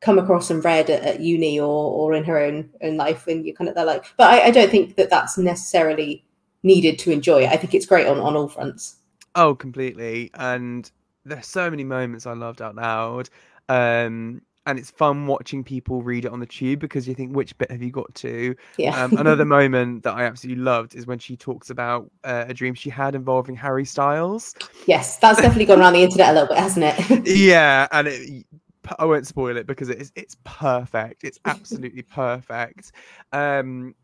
come 0.00 0.18
across 0.18 0.50
and 0.50 0.64
read 0.64 0.90
at, 0.90 1.02
at 1.04 1.20
uni 1.20 1.58
or 1.60 1.66
or 1.92 2.14
in 2.14 2.24
her 2.24 2.38
own 2.38 2.68
own 2.82 2.96
life, 2.96 3.26
and 3.28 3.46
you 3.46 3.54
kind 3.54 3.68
of 3.68 3.74
they're 3.76 3.84
like. 3.84 4.04
But 4.16 4.30
I, 4.32 4.46
I 4.46 4.50
don't 4.50 4.70
think 4.70 4.96
that 4.96 5.10
that's 5.10 5.38
necessarily 5.38 6.24
needed 6.64 6.98
to 7.00 7.12
enjoy 7.12 7.44
it. 7.44 7.50
I 7.50 7.56
think 7.56 7.74
it's 7.74 7.86
great 7.86 8.06
on 8.06 8.18
on 8.18 8.36
all 8.36 8.48
fronts. 8.48 8.96
Oh, 9.34 9.54
completely. 9.54 10.30
And 10.34 10.90
there's 11.24 11.46
so 11.46 11.70
many 11.70 11.84
moments 11.84 12.26
I 12.26 12.32
loved 12.32 12.62
out 12.62 12.76
loud. 12.76 13.30
Um, 13.68 14.42
and 14.66 14.78
it's 14.78 14.90
fun 14.90 15.26
watching 15.26 15.64
people 15.64 16.02
read 16.02 16.24
it 16.24 16.30
on 16.30 16.38
the 16.38 16.46
tube 16.46 16.78
because 16.78 17.08
you 17.08 17.14
think, 17.14 17.34
which 17.34 17.56
bit 17.58 17.70
have 17.70 17.82
you 17.82 17.90
got 17.90 18.14
to? 18.16 18.54
Yeah. 18.76 19.02
Um, 19.02 19.16
another 19.16 19.44
moment 19.44 20.04
that 20.04 20.14
I 20.14 20.22
absolutely 20.22 20.62
loved 20.62 20.94
is 20.94 21.06
when 21.06 21.18
she 21.18 21.36
talks 21.36 21.70
about 21.70 22.10
uh, 22.22 22.44
a 22.46 22.54
dream 22.54 22.74
she 22.74 22.88
had 22.88 23.14
involving 23.14 23.56
Harry 23.56 23.84
Styles. 23.84 24.54
yes, 24.86 25.16
that's 25.16 25.40
definitely 25.40 25.64
gone 25.64 25.80
around 25.80 25.94
the 25.94 26.02
internet 26.02 26.30
a 26.30 26.32
little 26.32 26.48
bit, 26.48 26.58
hasn't 26.58 26.84
it? 26.86 27.26
Yeah, 27.42 27.88
and 27.90 28.06
it, 28.08 28.46
I 28.98 29.04
won't 29.04 29.26
spoil 29.26 29.56
it 29.56 29.66
because 29.66 29.88
it 29.88 30.00
is 30.00 30.12
it's 30.14 30.36
perfect. 30.44 31.24
It's 31.24 31.40
absolutely 31.44 32.02
perfect. 32.14 32.92
Um, 33.32 33.94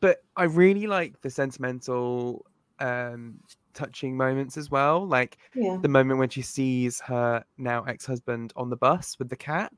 but 0.00 0.22
I 0.36 0.44
really 0.44 0.86
like 0.86 1.20
the 1.20 1.30
sentimental, 1.30 2.44
um, 2.80 3.40
touching 3.78 4.16
moments 4.16 4.56
as 4.56 4.70
well. 4.70 5.06
Like 5.06 5.38
yeah. 5.54 5.78
the 5.80 5.88
moment 5.88 6.18
when 6.18 6.28
she 6.28 6.42
sees 6.42 7.00
her 7.02 7.44
now 7.56 7.84
ex-husband 7.84 8.52
on 8.56 8.70
the 8.70 8.76
bus 8.76 9.16
with 9.18 9.28
the 9.28 9.36
cat 9.36 9.72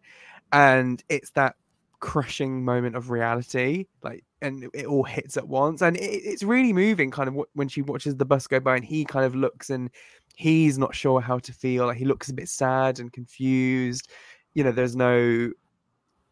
and 0.52 1.02
it's 1.08 1.30
that 1.32 1.54
crushing 2.00 2.64
moment 2.64 2.96
of 2.96 3.10
reality 3.10 3.84
like 4.02 4.24
and 4.40 4.64
it- 4.64 4.70
it 4.72 4.86
all 4.86 5.04
hits 5.04 5.36
at 5.36 5.46
once 5.46 5.82
and 5.82 5.98
it, 5.98 6.00
it's 6.30 6.42
really 6.42 6.72
moving 6.72 7.10
kind 7.10 7.28
of 7.28 7.34
when 7.52 7.68
she 7.68 7.82
watches 7.82 8.16
the 8.16 8.24
bus 8.24 8.46
go 8.46 8.58
by 8.58 8.74
and 8.76 8.86
he 8.86 9.04
kind 9.04 9.26
of 9.26 9.34
looks 9.34 9.68
and 9.68 9.90
he's 10.34 10.78
not 10.78 10.94
sure 10.94 11.20
how 11.20 11.38
to 11.38 11.52
feel 11.52 11.84
like 11.86 11.98
he 11.98 12.06
looks 12.06 12.30
a 12.30 12.34
bit 12.34 12.48
sad 12.48 13.00
and 13.00 13.12
confused 13.12 14.08
you 14.54 14.64
know 14.64 14.72
there's 14.72 14.96
no 14.96 15.50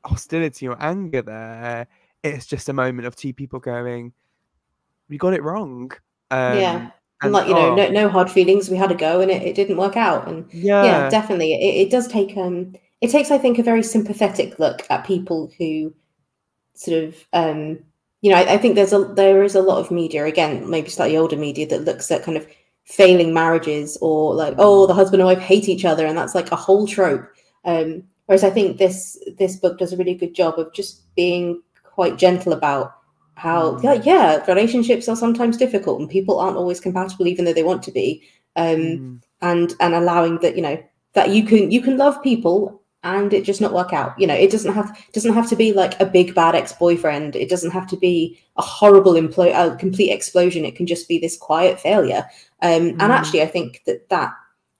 hostility 0.07 0.66
or 0.66 0.76
anger 0.83 1.20
there 1.20 1.87
it's 2.22 2.46
just 2.46 2.70
a 2.70 2.72
moment 2.72 3.07
of 3.07 3.14
two 3.14 3.35
people 3.35 3.61
going 3.61 4.11
we 5.11 5.18
got 5.18 5.35
it 5.35 5.42
wrong 5.42 5.92
um, 6.31 6.59
Yeah. 6.59 6.90
And 7.20 7.33
like, 7.33 7.48
you 7.48 7.54
know, 7.54 7.72
oh, 7.72 7.74
no 7.74 7.90
no 7.90 8.09
hard 8.09 8.31
feelings. 8.31 8.70
We 8.70 8.76
had 8.76 8.92
a 8.92 8.94
go 8.94 9.20
and 9.20 9.31
it, 9.31 9.42
it 9.42 9.57
didn't 9.57 9.76
work 9.76 9.96
out. 9.96 10.28
And 10.28 10.46
yeah, 10.52 10.85
yeah 10.85 11.11
definitely 11.11 11.54
it, 11.54 11.87
it 11.87 11.90
does 11.90 12.07
take 12.07 12.37
um 12.37 12.74
it 13.00 13.11
takes 13.11 13.31
i 13.31 13.38
think 13.38 13.59
a 13.59 13.62
very 13.62 13.83
sympathetic 13.83 14.59
look 14.59 14.87
at 14.90 15.07
people 15.07 15.50
who 15.59 15.92
sort 16.74 17.04
of 17.04 17.16
um 17.33 17.78
you 18.20 18.31
know 18.31 18.37
I, 18.37 18.54
I 18.54 18.59
think 18.59 18.74
there's 18.74 18.92
a 18.92 19.04
there 19.04 19.42
is 19.42 19.54
a 19.54 19.62
lot 19.62 19.78
of 19.78 19.90
media 19.90 20.24
again 20.24 20.68
maybe 20.68 20.88
slightly 20.88 21.16
older 21.16 21.37
media 21.37 21.66
that 21.68 21.85
looks 21.85 22.11
at 22.11 22.22
kind 22.22 22.37
of 22.37 22.46
failing 22.85 23.35
marriages 23.35 23.98
or 24.00 24.35
like 24.35 24.54
oh 24.59 24.87
the 24.87 24.94
husband 24.94 25.20
and 25.20 25.26
wife 25.26 25.38
hate 25.40 25.68
each 25.68 25.85
other 25.85 26.07
and 26.07 26.16
that's 26.16 26.35
like 26.35 26.50
a 26.52 26.57
whole 26.57 26.87
trope 26.87 27.28
um 27.64 28.02
whereas 28.26 28.44
i 28.44 28.50
think 28.50 28.78
this 28.78 29.18
this 29.38 29.57
book 29.57 29.78
does 29.78 29.92
a 29.92 29.96
really 29.96 30.14
good 30.14 30.35
job 30.35 30.59
of 30.59 30.72
just 30.72 31.14
being 31.14 31.62
quite 31.83 32.16
gentle 32.16 32.52
about 32.52 32.97
how 33.38 33.72
Mm. 33.72 33.83
yeah, 33.85 33.94
yeah 34.05 34.44
relationships 34.46 35.09
are 35.09 35.16
sometimes 35.16 35.57
difficult 35.57 36.01
and 36.01 36.11
people 36.11 36.38
aren't 36.38 36.57
always 36.57 36.81
compatible 36.81 37.27
even 37.27 37.44
though 37.44 37.53
they 37.55 37.62
want 37.70 37.83
to 37.85 37.92
be 37.92 38.22
um 38.57 38.77
Mm. 38.79 39.20
and 39.40 39.74
and 39.81 39.94
allowing 39.94 40.38
that 40.42 40.57
you 40.57 40.62
know 40.62 40.79
that 41.14 41.31
you 41.31 41.42
can 41.44 41.70
you 41.70 41.81
can 41.81 41.96
love 41.96 42.22
people 42.22 42.83
and 43.05 43.33
it 43.33 43.44
just 43.44 43.61
not 43.61 43.72
work 43.72 43.92
out. 43.92 44.18
You 44.20 44.27
know, 44.27 44.35
it 44.35 44.51
doesn't 44.51 44.74
have 44.74 44.90
doesn't 45.12 45.33
have 45.33 45.48
to 45.51 45.57
be 45.57 45.72
like 45.72 45.98
a 46.01 46.05
big 46.07 46.35
bad 46.35 46.55
ex 46.57 46.72
boyfriend. 46.72 47.37
It 47.37 47.48
doesn't 47.48 47.70
have 47.70 47.87
to 47.88 47.96
be 47.96 48.38
a 48.57 48.62
horrible 48.62 49.12
implo- 49.14 49.55
a 49.55 49.77
complete 49.77 50.11
explosion. 50.11 50.64
It 50.64 50.74
can 50.74 50.87
just 50.87 51.07
be 51.09 51.18
this 51.18 51.37
quiet 51.37 51.79
failure. 51.81 52.27
Um, 52.61 52.70
mm. 52.70 52.96
And 52.98 53.12
actually, 53.12 53.42
I 53.42 53.46
think 53.46 53.83
that 53.87 54.09
that 54.09 54.33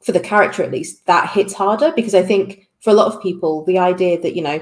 for 0.03 0.13
the 0.13 0.21
character 0.21 0.63
at 0.65 0.73
least 0.73 1.07
that 1.07 1.31
hits 1.31 1.55
harder 1.55 1.93
because 1.95 2.15
I 2.15 2.23
think 2.23 2.69
for 2.81 2.91
a 2.91 2.95
lot 2.95 3.13
of 3.13 3.23
people 3.23 3.65
the 3.65 3.79
idea 3.79 4.21
that 4.21 4.35
you 4.35 4.43
know 4.43 4.59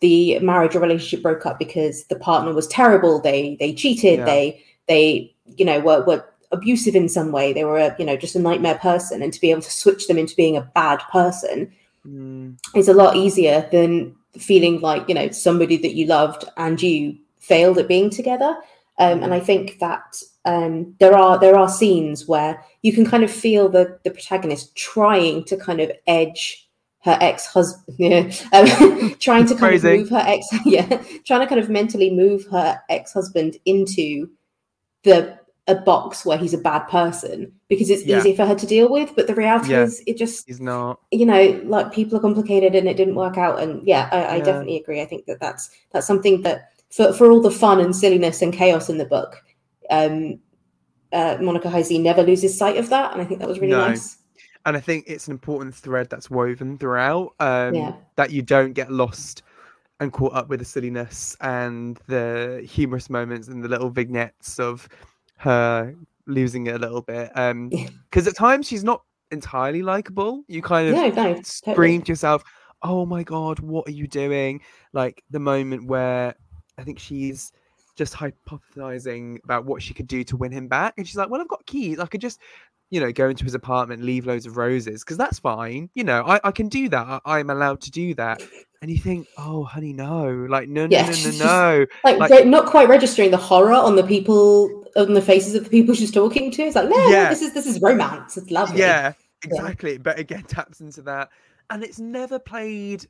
the 0.00 0.38
marriage 0.40 0.74
or 0.74 0.80
relationship 0.80 1.22
broke 1.22 1.46
up 1.46 1.58
because 1.58 2.04
the 2.04 2.16
partner 2.16 2.52
was 2.52 2.66
terrible. 2.66 3.20
They 3.20 3.56
they 3.60 3.72
cheated. 3.72 4.20
Yeah. 4.20 4.24
They 4.24 4.64
they 4.88 5.34
you 5.56 5.64
know 5.64 5.80
were 5.80 6.04
were 6.04 6.24
abusive 6.52 6.96
in 6.96 7.08
some 7.08 7.32
way. 7.32 7.52
They 7.52 7.64
were 7.64 7.78
a, 7.78 7.94
you 7.98 8.04
know 8.04 8.16
just 8.16 8.34
a 8.34 8.40
nightmare 8.40 8.78
person, 8.78 9.22
and 9.22 9.32
to 9.32 9.40
be 9.40 9.50
able 9.50 9.62
to 9.62 9.70
switch 9.70 10.08
them 10.08 10.18
into 10.18 10.36
being 10.36 10.56
a 10.56 10.62
bad 10.74 11.00
person 11.12 11.72
mm. 12.06 12.58
is 12.74 12.88
a 12.88 12.94
lot 12.94 13.16
easier 13.16 13.68
than 13.70 14.14
feeling 14.38 14.80
like 14.80 15.08
you 15.08 15.14
know 15.14 15.30
somebody 15.30 15.76
that 15.76 15.94
you 15.94 16.06
loved 16.06 16.44
and 16.56 16.80
you 16.82 17.16
failed 17.38 17.78
at 17.78 17.88
being 17.88 18.10
together. 18.10 18.56
Um, 18.98 19.22
and 19.22 19.32
I 19.32 19.40
think 19.40 19.78
that 19.78 20.22
um, 20.44 20.94
there 20.98 21.16
are 21.16 21.38
there 21.38 21.56
are 21.56 21.68
scenes 21.68 22.26
where 22.26 22.62
you 22.82 22.92
can 22.92 23.06
kind 23.06 23.22
of 23.22 23.30
feel 23.30 23.68
the 23.68 23.98
the 24.04 24.10
protagonist 24.10 24.74
trying 24.76 25.44
to 25.44 25.56
kind 25.56 25.80
of 25.80 25.90
edge 26.06 26.69
her 27.02 27.16
ex-husband 27.20 27.96
yeah, 27.98 28.30
um, 28.52 29.14
trying 29.20 29.44
to 29.46 29.54
kind 29.54 29.80
Crazy. 29.80 29.88
of 29.88 29.98
move 30.00 30.10
her 30.10 30.24
ex 30.26 30.46
yeah 30.66 31.02
trying 31.24 31.40
to 31.40 31.46
kind 31.46 31.60
of 31.60 31.70
mentally 31.70 32.10
move 32.10 32.44
her 32.50 32.80
ex-husband 32.88 33.56
into 33.64 34.28
the 35.04 35.38
a 35.70 35.74
box 35.76 36.26
where 36.26 36.36
he's 36.36 36.52
a 36.52 36.58
bad 36.58 36.80
person 36.88 37.52
because 37.68 37.90
it's 37.90 38.04
yeah. 38.04 38.18
easy 38.18 38.34
for 38.34 38.44
her 38.44 38.54
to 38.54 38.66
deal 38.66 38.90
with. 38.90 39.14
But 39.14 39.26
the 39.26 39.34
reality 39.34 39.70
yeah. 39.70 39.82
is, 39.82 40.02
it 40.06 40.16
just 40.16 40.46
he's 40.46 40.60
not. 40.60 41.00
You 41.10 41.26
know, 41.26 41.60
like 41.64 41.92
people 41.92 42.18
are 42.18 42.20
complicated, 42.20 42.74
and 42.74 42.88
it 42.88 42.96
didn't 42.96 43.14
work 43.14 43.38
out. 43.38 43.60
And 43.60 43.86
yeah, 43.86 44.08
I, 44.10 44.22
I 44.22 44.36
yeah. 44.36 44.44
definitely 44.44 44.76
agree. 44.76 45.00
I 45.00 45.06
think 45.06 45.26
that 45.26 45.40
that's 45.40 45.70
that's 45.92 46.06
something 46.06 46.42
that 46.42 46.72
for 46.90 47.12
for 47.12 47.30
all 47.30 47.40
the 47.40 47.50
fun 47.50 47.80
and 47.80 47.94
silliness 47.94 48.42
and 48.42 48.52
chaos 48.52 48.88
in 48.88 48.98
the 48.98 49.04
book, 49.04 49.42
um, 49.90 50.40
uh, 51.12 51.38
Monica 51.40 51.68
Heisey 51.68 52.00
never 52.00 52.22
loses 52.22 52.58
sight 52.58 52.76
of 52.76 52.88
that, 52.90 53.12
and 53.12 53.22
I 53.22 53.24
think 53.24 53.40
that 53.40 53.48
was 53.48 53.60
really 53.60 53.72
no. 53.72 53.88
nice. 53.88 54.16
And 54.66 54.76
I 54.76 54.80
think 54.80 55.04
it's 55.06 55.26
an 55.26 55.32
important 55.32 55.74
thread 55.74 56.10
that's 56.10 56.30
woven 56.30 56.76
throughout. 56.78 57.34
Um, 57.40 57.74
yeah. 57.74 57.94
That 58.16 58.30
you 58.30 58.42
don't 58.42 58.72
get 58.72 58.92
lost 58.92 59.42
and 60.00 60.12
caught 60.12 60.34
up 60.34 60.48
with 60.48 60.60
the 60.60 60.64
silliness 60.64 61.36
and 61.40 61.98
the 62.06 62.66
humorous 62.68 63.10
moments 63.10 63.48
and 63.48 63.62
the 63.62 63.68
little 63.68 63.90
vignettes 63.90 64.58
of 64.58 64.88
her 65.36 65.94
losing 66.26 66.66
it 66.66 66.74
a 66.74 66.78
little 66.78 67.02
bit. 67.02 67.30
Um, 67.36 67.68
because 68.10 68.26
at 68.26 68.36
times 68.36 68.66
she's 68.66 68.84
not 68.84 69.02
entirely 69.30 69.82
likable. 69.82 70.44
You 70.48 70.62
kind 70.62 70.88
of 70.88 71.14
no, 71.14 71.40
scream 71.42 71.74
totally. 71.74 71.98
to 72.00 72.12
yourself, 72.12 72.42
"Oh 72.82 73.06
my 73.06 73.22
god, 73.22 73.60
what 73.60 73.86
are 73.88 73.92
you 73.92 74.06
doing?" 74.06 74.60
Like 74.92 75.22
the 75.30 75.38
moment 75.38 75.86
where 75.86 76.34
I 76.78 76.82
think 76.82 76.98
she's 76.98 77.52
just 77.96 78.14
hypothesizing 78.14 79.38
about 79.44 79.66
what 79.66 79.82
she 79.82 79.92
could 79.92 80.06
do 80.06 80.24
to 80.24 80.36
win 80.36 80.52
him 80.52 80.68
back, 80.68 80.94
and 80.96 81.06
she's 81.06 81.16
like, 81.16 81.28
"Well, 81.30 81.40
I've 81.40 81.48
got 81.48 81.64
keys. 81.66 81.98
I 81.98 82.06
could 82.06 82.20
just." 82.20 82.40
You 82.90 83.00
know, 83.00 83.12
go 83.12 83.28
into 83.28 83.44
his 83.44 83.54
apartment, 83.54 84.02
leave 84.02 84.26
loads 84.26 84.46
of 84.46 84.56
roses, 84.56 85.04
because 85.04 85.16
that's 85.16 85.38
fine. 85.38 85.88
You 85.94 86.04
know, 86.04 86.24
I, 86.26 86.40
I 86.44 86.50
can 86.50 86.68
do 86.68 86.88
that. 86.88 87.22
I, 87.24 87.38
I'm 87.38 87.50
allowed 87.50 87.80
to 87.82 87.90
do 87.90 88.14
that 88.14 88.42
and 88.82 88.90
you 88.90 88.98
think, 88.98 89.28
oh, 89.36 89.64
honey, 89.64 89.92
no, 89.92 90.46
like 90.48 90.68
no, 90.68 90.86
no, 90.86 90.96
yeah. 90.96 91.10
no, 91.10 91.30
no, 91.30 91.38
no, 91.44 91.86
like, 92.04 92.18
like 92.18 92.30
they're 92.30 92.44
not 92.44 92.66
quite 92.66 92.88
registering 92.88 93.30
the 93.30 93.36
horror 93.36 93.74
on 93.74 93.96
the 93.96 94.02
people 94.02 94.84
on 94.96 95.14
the 95.14 95.22
faces 95.22 95.54
of 95.54 95.64
the 95.64 95.70
people 95.70 95.94
she's 95.94 96.10
talking 96.10 96.50
to. 96.50 96.62
It's 96.62 96.76
like, 96.76 96.88
no, 96.88 97.08
yeah. 97.08 97.28
this 97.28 97.42
is 97.42 97.52
this 97.52 97.66
is 97.66 97.80
romance. 97.80 98.36
It's 98.36 98.50
lovely. 98.50 98.80
Yeah, 98.80 99.12
exactly. 99.44 99.92
Yeah. 99.92 99.98
But 99.98 100.18
again, 100.18 100.44
taps 100.44 100.80
into 100.80 101.02
that, 101.02 101.28
and 101.68 101.84
it's 101.84 101.98
never 101.98 102.38
played. 102.38 103.06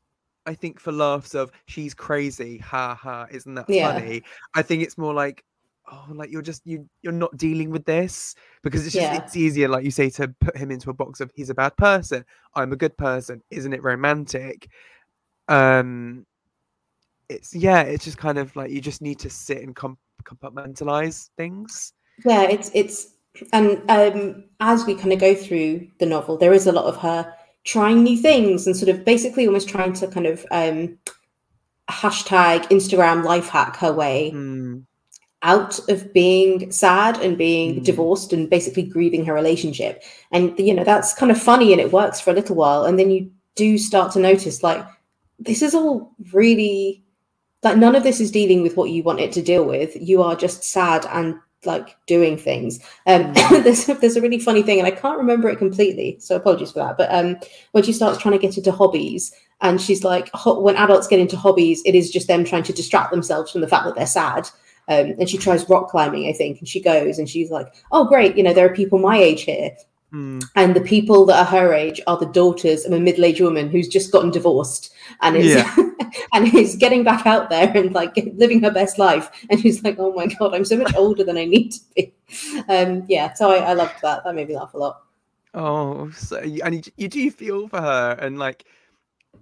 I 0.47 0.55
think 0.55 0.81
for 0.81 0.91
laughs 0.91 1.35
of 1.35 1.53
she's 1.67 1.95
crazy, 1.95 2.59
ha 2.59 2.95
ha, 2.95 3.27
isn't 3.31 3.55
that 3.55 3.67
yeah. 3.69 3.93
funny? 3.93 4.23
I 4.55 4.63
think 4.63 4.83
it's 4.83 4.99
more 4.99 5.15
like, 5.15 5.45
oh, 5.91 6.07
like 6.11 6.31
you're 6.31 6.43
just 6.43 6.67
you 6.67 6.89
you're 7.03 7.13
not 7.13 7.37
dealing 7.37 7.71
with 7.71 7.85
this 7.85 8.35
because 8.63 8.85
it's 8.85 8.95
just 8.95 9.13
yeah. 9.13 9.23
it's 9.23 9.37
easier, 9.37 9.69
like 9.69 9.85
you 9.85 9.91
say, 9.91 10.11
to 10.11 10.29
put 10.41 10.57
him 10.57 10.71
into 10.71 10.91
a 10.91 10.95
box 10.95 11.21
of 11.21 11.31
he's 11.35 11.51
a 11.51 11.55
bad 11.55 11.77
person, 11.77 12.25
I'm 12.55 12.73
a 12.73 12.77
good 12.77 12.97
person, 12.97 13.43
isn't 13.51 13.73
it 13.73 13.83
romantic? 13.83 14.69
um 15.51 16.25
it's 17.29 17.55
yeah 17.55 17.83
it's 17.83 18.05
just 18.05 18.17
kind 18.17 18.39
of 18.39 18.55
like 18.57 18.71
you 18.71 18.81
just 18.81 19.03
need 19.03 19.19
to 19.19 19.29
sit 19.29 19.63
and 19.63 19.77
comp- 19.77 19.99
compartmentalize 20.25 21.29
things 21.37 21.93
yeah 22.25 22.43
it's 22.43 22.71
it's 22.73 23.15
and 23.53 23.83
um 23.91 24.45
as 24.61 24.87
we 24.87 24.95
kind 24.95 25.13
of 25.13 25.19
go 25.19 25.35
through 25.35 25.87
the 25.99 26.07
novel 26.07 26.39
there 26.39 26.53
is 26.53 26.67
a 26.67 26.73
lot 26.73 26.85
of 26.85 26.97
her 26.97 27.33
trying 27.65 28.03
new 28.03 28.17
things 28.17 28.67
and 28.67 28.77
sort 28.77 28.89
of 28.89 29.05
basically 29.05 29.47
almost 29.47 29.69
trying 29.69 29.93
to 29.93 30.07
kind 30.07 30.27
of 30.27 30.47
um 30.51 30.97
hashtag 31.91 32.63
instagram 32.69 33.25
life 33.25 33.49
hack 33.49 33.77
her 33.77 33.93
way 33.93 34.31
mm. 34.33 34.83
Out 35.43 35.79
of 35.89 36.13
being 36.13 36.71
sad 36.71 37.19
and 37.21 37.39
being 37.39 37.77
mm. 37.81 37.85
divorced 37.85 38.33
and 38.33 38.51
basically 38.51 38.83
grieving 38.83 39.25
her 39.25 39.33
relationship 39.33 40.03
and 40.33 40.59
you 40.59 40.75
know 40.75 40.85
that's 40.85 41.15
kind 41.15 41.33
of 41.33 41.41
funny 41.41 41.73
and 41.73 41.81
it 41.81 41.93
works 41.93 42.21
for 42.21 42.31
a 42.31 42.35
little 42.35 42.57
while 42.57 42.85
and 42.85 42.99
then 42.99 43.11
you 43.11 43.31
do 43.55 43.79
start 43.79 44.13
to 44.13 44.19
notice 44.19 44.63
like 44.63 44.85
this 45.39 45.63
is 45.63 45.75
all 45.75 46.13
really 46.33 47.03
like 47.63 47.77
none 47.77 47.95
of 47.95 48.03
this 48.03 48.21
is 48.21 48.31
dealing 48.31 48.63
with 48.63 48.77
what 48.77 48.91
you 48.91 49.03
want 49.03 49.21
it 49.21 49.33
to 49.33 49.43
deal 49.43 49.65
with. 49.65 49.97
You 50.01 50.23
are 50.23 50.37
just 50.37 50.65
sad 50.65 51.07
and 51.11 51.37
like 51.67 51.97
doing 52.07 52.39
things. 52.39 52.79
Um, 53.07 53.35
mm. 53.35 53.65
there's 53.65 53.87
there's 53.87 54.17
a 54.17 54.23
really 54.23 54.39
funny 54.39 54.63
thing, 54.63 54.79
and 54.79 54.87
I 54.87 54.93
can't 54.93 55.19
remember 55.19 55.49
it 55.49 55.59
completely, 55.59 56.17
so 56.21 56.37
apologies 56.37 56.73
for 56.73 56.79
that. 56.81 56.97
But 56.97 57.13
um, 57.13 57.37
when 57.73 57.85
she 57.85 57.93
starts 57.93 58.19
trying 58.19 58.33
to 58.33 58.39
get 58.39 58.57
into 58.57 58.73
hobbies, 58.73 59.33
and 59.61 59.81
she's 59.81 60.05
like, 60.05 60.31
when 60.47 60.77
adults 60.77 61.07
get 61.07 61.21
into 61.21 61.37
hobbies, 61.37 61.83
it 61.85 61.95
is 61.95 62.11
just 62.11 62.29
them 62.29 62.45
trying 62.45 62.63
to 62.63 62.73
distract 62.73 63.11
themselves 63.11 63.51
from 63.51 63.61
the 63.61 63.69
fact 63.69 63.85
that 63.85 63.95
they're 63.95 64.07
sad. 64.07 64.49
Um, 64.89 65.15
and 65.19 65.29
she 65.29 65.39
tries 65.39 65.69
rock 65.69 65.89
climbing, 65.89 66.29
I 66.29 66.33
think, 66.33 66.59
and 66.59 66.69
she 66.69 66.81
goes 66.81 67.19
and 67.19 67.29
she's 67.29 67.51
like, 67.51 67.73
"Oh, 67.93 68.05
great! 68.05 68.37
You 68.37 68.43
know, 68.43 68.53
there 68.53 68.67
are 68.67 68.75
people 68.75 68.99
my 68.99 69.17
age 69.17 69.43
here." 69.43 69.71
Mm. 70.13 70.43
And 70.57 70.75
the 70.75 70.81
people 70.81 71.25
that 71.27 71.39
are 71.39 71.45
her 71.45 71.73
age 71.73 72.01
are 72.09 72.17
the 72.17 72.27
daughters 72.27 72.85
of 72.85 72.93
a 72.93 72.99
middle-aged 72.99 73.41
woman 73.41 73.71
who's 73.71 73.87
just 73.87 74.11
gotten 74.11 74.33
divorced 74.33 74.93
and 75.23 75.37
is 75.37 75.55
yeah. 75.55 75.77
and 76.35 76.53
is 76.53 76.75
getting 76.75 77.05
back 77.05 77.27
out 77.27 77.49
there 77.49 77.71
and 77.77 77.93
like 77.93 78.17
living 78.35 78.61
her 78.63 78.73
best 78.73 78.99
life. 78.99 79.31
And 79.49 79.61
she's 79.61 79.83
like, 79.85 79.97
"Oh 79.99 80.13
my 80.13 80.27
god, 80.27 80.55
I'm 80.55 80.65
so 80.65 80.77
much 80.77 80.95
older 80.95 81.25
than 81.25 81.37
I 81.37 81.45
need 81.45 81.73
to 81.73 81.81
be." 81.95 82.15
Um, 82.69 83.05
yeah, 83.09 83.33
so 83.35 83.51
I, 83.51 83.59
I 83.59 83.73
loved 83.75 83.97
that. 84.03 84.25
That 84.25 84.35
made 84.35 84.49
me 84.49 84.57
laugh 84.57 84.75
a 84.75 84.79
lot. 84.79 85.03
Oh, 85.55 86.11
so, 86.11 86.39
and 86.39 86.75
you, 86.75 86.93
you 86.97 87.09
do 87.09 87.31
feel 87.31 87.69
for 87.69 87.81
her, 87.81 88.17
and 88.21 88.39
like, 88.39 88.65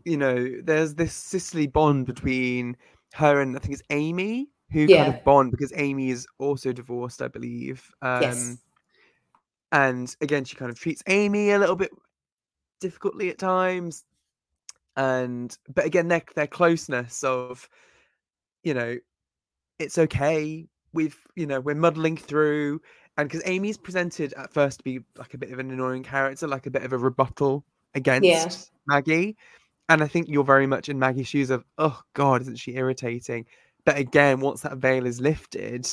you 0.05 0.17
know, 0.17 0.61
there's 0.63 0.95
this 0.95 1.15
sisterly 1.15 1.67
bond 1.67 2.07
between 2.07 2.77
her 3.15 3.41
and 3.41 3.57
I 3.57 3.59
think 3.59 3.75
it's 3.75 3.83
Amy 3.91 4.49
who 4.71 4.81
yeah. 4.81 5.05
kind 5.05 5.17
of 5.17 5.25
bond 5.25 5.51
because 5.51 5.73
Amy 5.77 6.11
is 6.11 6.27
also 6.39 6.73
divorced, 6.73 7.23
I 7.23 7.29
believe. 7.29 7.91
Um, 8.03 8.23
yes 8.23 8.59
and 9.73 10.15
again 10.21 10.45
she 10.45 10.57
kind 10.57 10.71
of 10.71 10.79
treats 10.79 11.03
amy 11.07 11.51
a 11.51 11.59
little 11.59 11.77
bit 11.77 11.91
difficultly 12.81 13.29
at 13.29 13.39
times 13.39 14.05
and 14.97 15.57
but 15.73 15.85
again 15.85 16.09
their 16.09 16.23
their 16.35 16.47
closeness 16.47 17.23
of 17.25 17.69
you 18.63 18.75
know 18.75 18.97
it's 19.79 19.99
okay 19.99 20.67
we've 20.93 21.19
you 21.37 21.47
know 21.47 21.61
we're 21.61 21.75
muddling 21.75 22.17
through 22.17 22.81
and 23.17 23.29
because 23.29 23.43
amy's 23.47 23.77
presented 23.77 24.33
at 24.35 24.53
first 24.53 24.79
to 24.79 24.85
be 24.85 25.01
like 25.17 25.35
a 25.35 25.39
bit 25.39 25.53
of 25.53 25.59
an 25.59 25.71
annoying 25.71 26.03
character 26.03 26.47
like 26.47 26.67
a 26.67 26.71
bit 26.71 26.83
of 26.83 26.93
a 26.93 26.99
rebuttal 26.99 27.65
against 27.95 28.25
yeah. 28.25 28.49
maggie 28.87 29.37
and 29.89 30.03
i 30.03 30.09
think 30.09 30.29
you're 30.29 30.45
very 30.45 30.67
much 30.67 30.89
in 30.89 30.99
maggie's 30.99 31.29
shoes 31.29 31.51
of 31.51 31.65
oh 31.79 32.01
god 32.15 32.41
isn't 32.41 32.59
she 32.59 32.75
irritating 32.75 33.45
but 33.89 33.99
again 33.99 34.41
once 34.41 34.61
that 34.63 34.77
veil 34.77 35.07
is 35.07 35.21
lifted 35.21 35.89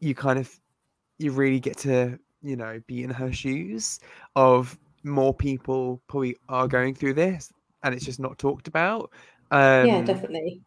you 0.00 0.14
kind 0.14 0.38
of 0.38 0.60
you 1.18 1.30
really 1.30 1.60
get 1.60 1.76
to 1.78 2.18
you 2.44 2.56
know, 2.56 2.80
be 2.86 3.02
in 3.02 3.10
her 3.10 3.32
shoes 3.32 3.98
of 4.36 4.78
more 5.02 5.34
people 5.34 6.00
probably 6.08 6.36
are 6.48 6.68
going 6.68 6.94
through 6.94 7.14
this 7.14 7.50
and 7.82 7.94
it's 7.94 8.04
just 8.04 8.20
not 8.20 8.38
talked 8.38 8.68
about. 8.68 9.10
Um, 9.50 9.88
yeah, 9.88 10.02
definitely. 10.02 10.60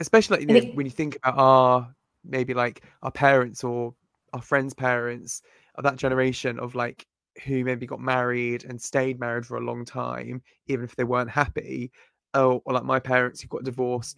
Especially 0.00 0.38
like, 0.38 0.48
you 0.48 0.54
know, 0.54 0.70
when 0.74 0.84
you 0.84 0.90
think 0.90 1.16
about 1.16 1.38
our 1.38 1.94
maybe 2.24 2.54
like 2.54 2.84
our 3.02 3.10
parents 3.10 3.62
or 3.62 3.94
our 4.32 4.42
friends' 4.42 4.74
parents 4.74 5.42
of 5.76 5.84
that 5.84 5.96
generation 5.96 6.58
of 6.58 6.74
like 6.74 7.06
who 7.44 7.64
maybe 7.64 7.86
got 7.86 8.00
married 8.00 8.64
and 8.64 8.80
stayed 8.80 9.20
married 9.20 9.46
for 9.46 9.56
a 9.56 9.64
long 9.64 9.84
time, 9.84 10.42
even 10.66 10.84
if 10.84 10.96
they 10.96 11.04
weren't 11.04 11.30
happy. 11.30 11.92
Oh, 12.34 12.62
or 12.64 12.74
like 12.74 12.84
my 12.84 12.98
parents 12.98 13.40
who 13.40 13.48
got 13.48 13.62
divorced 13.64 14.16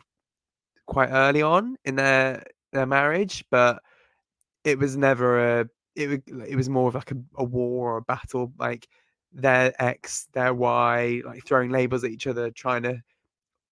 quite 0.87 1.11
early 1.11 1.42
on 1.42 1.77
in 1.85 1.97
their 1.97 2.44
their 2.73 2.87
marriage, 2.87 3.44
but 3.51 3.83
it 4.64 4.79
was 4.79 4.97
never 4.97 5.61
a 5.61 5.68
it 5.97 6.23
it 6.49 6.57
was 6.57 6.68
more 6.68 6.88
of 6.88 6.94
like 6.94 7.12
a, 7.12 7.16
a 7.37 7.44
war 7.44 7.92
or 7.92 7.97
a 7.99 8.03
battle, 8.03 8.53
like 8.59 8.88
their 9.33 9.73
X, 9.83 10.29
their 10.33 10.55
Y, 10.55 11.23
like 11.25 11.44
throwing 11.44 11.70
labels 11.70 12.05
at 12.05 12.11
each 12.11 12.27
other, 12.27 12.51
trying 12.51 12.83
to 12.83 13.03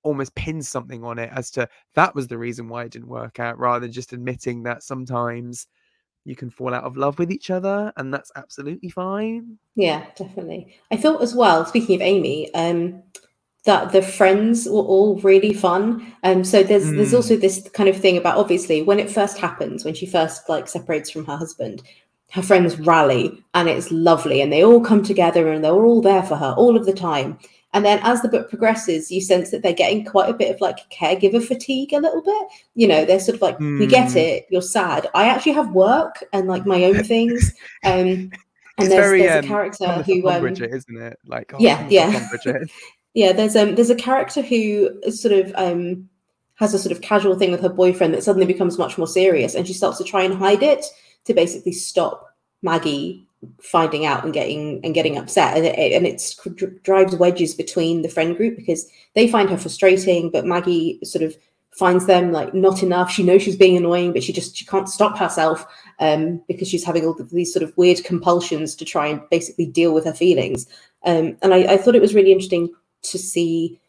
almost 0.05 0.35
pin 0.35 0.63
something 0.63 1.05
on 1.05 1.19
it 1.19 1.31
as 1.33 1.51
to 1.53 1.69
that 1.95 2.15
was 2.15 2.27
the 2.27 2.39
reason 2.39 2.69
why 2.69 2.85
it 2.85 2.93
didn't 2.93 3.09
work 3.09 3.39
out, 3.39 3.59
rather 3.59 3.81
than 3.81 3.93
just 3.93 4.13
admitting 4.13 4.63
that 4.65 4.83
sometimes 4.83 5.67
you 6.25 6.37
can 6.37 6.51
fall 6.51 6.75
out 6.75 6.85
of 6.85 6.97
love 6.97 7.19
with 7.19 7.33
each 7.33 7.51
other 7.51 7.93
and 7.97 8.13
that's 8.13 8.31
absolutely 8.37 8.89
fine. 8.89 9.59
Yeah, 9.75 10.07
definitely. 10.17 10.77
I 10.91 10.97
thought 10.97 11.23
as 11.23 11.35
well, 11.35 11.65
speaking 11.67 11.97
of 11.97 12.03
Amy, 12.03 12.53
um, 12.55 13.03
that 13.65 13.93
the 13.93 14.03
friends 14.03 14.67
were 14.67 14.83
all 14.83 15.17
really 15.21 15.53
fun. 15.53 16.15
Um, 16.25 16.43
so 16.45 16.63
there's 16.63 16.87
mm. 16.87 16.97
there's 16.97 17.15
also 17.15 17.37
this 17.37 17.69
kind 17.75 17.89
of 17.89 17.97
thing 17.97 18.17
about 18.17 18.39
obviously 18.39 18.83
when 18.83 18.99
it 18.99 19.11
first 19.11 19.39
happens, 19.39 19.85
when 19.85 19.95
she 19.95 20.07
first 20.07 20.49
like 20.49 20.69
separates 20.69 21.11
from 21.11 21.25
her 21.27 21.37
husband, 21.37 21.83
her 22.33 22.43
friends 22.43 22.79
rally 22.81 23.43
and 23.55 23.69
it's 23.69 23.91
lovely, 23.91 24.41
and 24.41 24.53
they 24.53 24.65
all 24.65 24.81
come 24.81 25.03
together 25.03 25.53
and 25.53 25.63
they're 25.63 25.73
all 25.73 26.03
there 26.03 26.23
for 26.23 26.37
her 26.37 26.55
all 26.57 26.77
of 26.77 26.87
the 26.87 26.93
time. 26.93 27.39
And 27.75 27.85
then 27.87 28.01
as 28.03 28.21
the 28.21 28.29
book 28.29 28.51
progresses, 28.51 29.11
you 29.11 29.21
sense 29.21 29.51
that 29.51 29.63
they're 29.63 29.73
getting 29.73 30.05
quite 30.05 30.29
a 30.29 30.35
bit 30.35 30.55
of 30.55 30.61
like 30.61 30.91
caregiver 30.91 31.43
fatigue 31.43 31.95
a 31.95 32.01
little 32.01 32.21
bit. 32.21 32.49
You 32.75 32.87
know, 32.87 33.07
they're 33.07 33.19
sort 33.19 33.37
of 33.37 33.43
like, 33.43 33.59
mm. 33.59 33.79
we 33.79 33.87
get 33.87 34.13
hmm. 34.13 34.19
it, 34.19 34.47
you're 34.51 34.61
sad. 34.61 35.09
I 35.15 35.27
actually 35.29 35.53
have 35.53 35.71
work 35.71 36.23
and 36.35 36.49
like 36.49 36.67
my 36.67 36.85
own 36.85 37.03
things. 37.05 37.55
Um, 37.85 38.31
and 38.79 38.87
it's 38.87 38.95
there's, 38.95 39.07
very, 39.07 39.23
there's 39.23 39.39
um, 39.39 39.45
a 39.45 39.49
character 39.49 40.03
who 40.05 40.29
um, 40.29 40.41
Bridget, 40.41 40.71
isn't 40.73 40.97
it? 40.97 41.19
Like 41.27 41.53
oh, 41.53 41.59
yeah, 41.61 41.87
yeah. 41.91 42.27
yeah, 43.15 43.33
there's 43.33 43.57
um 43.57 43.75
there's 43.75 43.91
a 43.91 43.95
character 43.95 44.43
who 44.43 44.91
sort 45.11 45.35
of 45.35 45.53
um 45.57 46.09
has 46.57 46.75
a 46.75 46.79
sort 46.79 46.93
of 46.93 47.01
casual 47.01 47.39
thing 47.39 47.51
with 47.51 47.61
her 47.61 47.69
boyfriend 47.69 48.15
that 48.15 48.23
suddenly 48.23 48.47
becomes 48.47 48.79
much 48.79 48.97
more 48.97 49.07
serious 49.07 49.55
and 49.55 49.67
she 49.67 49.73
starts 49.73 49.99
to 49.99 50.05
try 50.05 50.23
and 50.23 50.35
hide 50.35 50.63
it 50.63 50.85
to 51.25 51.35
basically 51.35 51.73
stop 51.73 52.35
Maggie 52.63 53.27
finding 53.61 54.07
out 54.07 54.25
and 54.25 54.33
getting 54.33 54.81
and 54.85 54.95
getting 54.95 55.19
upset 55.19 55.57
and 55.57 55.67
it, 55.67 55.93
and 55.93 56.83
drives 56.85 57.17
wedges 57.17 57.55
between 57.55 58.03
the 58.03 58.09
friend 58.09 58.37
group 58.37 58.57
because 58.57 58.87
they 59.15 59.27
find 59.27 59.51
her 59.51 59.59
frustrating 59.59 60.31
but 60.31 60.47
maggie 60.47 61.01
sort 61.03 61.25
of 61.25 61.37
finds 61.73 62.07
them 62.07 62.33
like 62.33 62.53
not 62.55 62.83
enough. 62.83 63.11
She 63.11 63.23
knows 63.23 63.43
she's 63.43 63.57
being 63.57 63.77
annoying 63.77 64.13
but 64.13 64.23
she 64.23 64.33
just 64.33 64.57
she 64.57 64.65
can't 64.65 64.89
stop 64.89 65.19
herself 65.19 65.67
um, 65.99 66.43
because 66.47 66.69
she's 66.69 66.85
having 66.85 67.05
all 67.05 67.15
these 67.15 67.53
sort 67.53 67.63
of 67.63 67.77
weird 67.77 68.05
compulsions 68.05 68.75
to 68.77 68.85
try 68.85 69.07
and 69.07 69.21
basically 69.31 69.67
deal 69.67 69.95
with 69.95 70.05
her 70.05 70.13
feelings. 70.13 70.67
Um, 71.05 71.37
and 71.43 71.55
I, 71.55 71.75
I 71.75 71.77
thought 71.79 71.97
it 71.97 72.03
was 72.03 72.15
really 72.15 72.33
interesting 72.33 72.73
to 73.03 73.19
see 73.19 73.81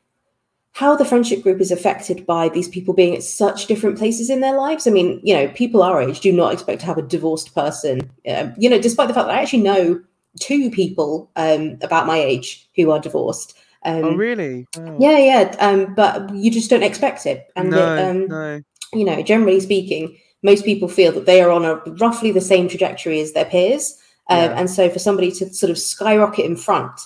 how 0.74 0.96
the 0.96 1.06
friendship 1.06 1.44
group 1.44 1.62
is 1.62 1.72
affected 1.72 2.26
by 2.26 2.50
these 2.50 2.68
people 2.68 2.96
being 2.96 3.16
at 3.16 3.22
such 3.24 3.68
different 3.68 3.98
places 3.98 4.30
in 4.30 4.42
their 4.42 4.58
lives. 4.58 4.88
I 4.88 4.92
mean, 4.92 5.22
you 5.24 5.34
know, 5.34 5.48
people 5.50 5.84
our 5.84 6.02
age 6.02 6.20
do 6.20 6.32
not 6.32 6.52
expect 6.52 6.80
to 6.82 6.88
have 6.88 6.98
a 6.98 7.04
divorced 7.04 7.54
person. 7.54 8.10
Um, 8.28 8.54
you 8.58 8.70
know, 8.70 8.82
despite 8.82 9.08
the 9.08 9.14
fact 9.14 9.28
that 9.28 9.36
I 9.36 9.42
actually 9.42 9.62
know 9.62 10.02
two 10.40 10.72
people 10.72 11.30
um, 11.36 11.78
about 11.82 12.08
my 12.08 12.18
age 12.18 12.68
who 12.76 12.90
are 12.90 13.00
divorced. 13.00 13.56
Um, 13.86 14.04
oh, 14.04 14.16
really? 14.16 14.66
Wow. 14.76 14.98
Yeah, 15.00 15.18
yeah. 15.20 15.56
Um, 15.60 15.94
but 15.94 16.34
you 16.34 16.50
just 16.50 16.72
don't 16.72 16.84
expect 16.84 17.28
it. 17.28 17.52
And 17.56 17.70
no, 17.70 17.96
it, 17.96 18.00
um, 18.00 18.28
no. 18.28 18.62
you 18.94 19.06
know, 19.06 19.22
generally 19.22 19.60
speaking, 19.60 20.18
most 20.42 20.66
people 20.66 20.88
feel 20.88 21.12
that 21.12 21.28
they 21.28 21.42
are 21.42 21.52
on 21.52 21.66
a 21.66 21.76
roughly 22.00 22.32
the 22.32 22.42
same 22.42 22.68
trajectory 22.68 23.20
as 23.20 23.34
their 23.34 23.46
peers. 23.46 23.96
Um, 24.30 24.40
yeah. 24.40 24.60
And 24.60 24.70
so 24.70 24.90
for 24.90 25.00
somebody 25.00 25.32
to 25.34 25.54
sort 25.54 25.70
of 25.70 25.78
skyrocket 25.78 26.46
in 26.46 26.56
front 26.56 27.00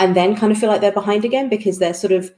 and 0.00 0.16
then 0.16 0.34
kind 0.34 0.50
of 0.50 0.58
feel 0.58 0.68
like 0.68 0.80
they're 0.80 0.90
behind 0.90 1.24
again 1.24 1.48
because 1.48 1.78
they're 1.78 1.94
sort 1.94 2.12
of 2.12 2.32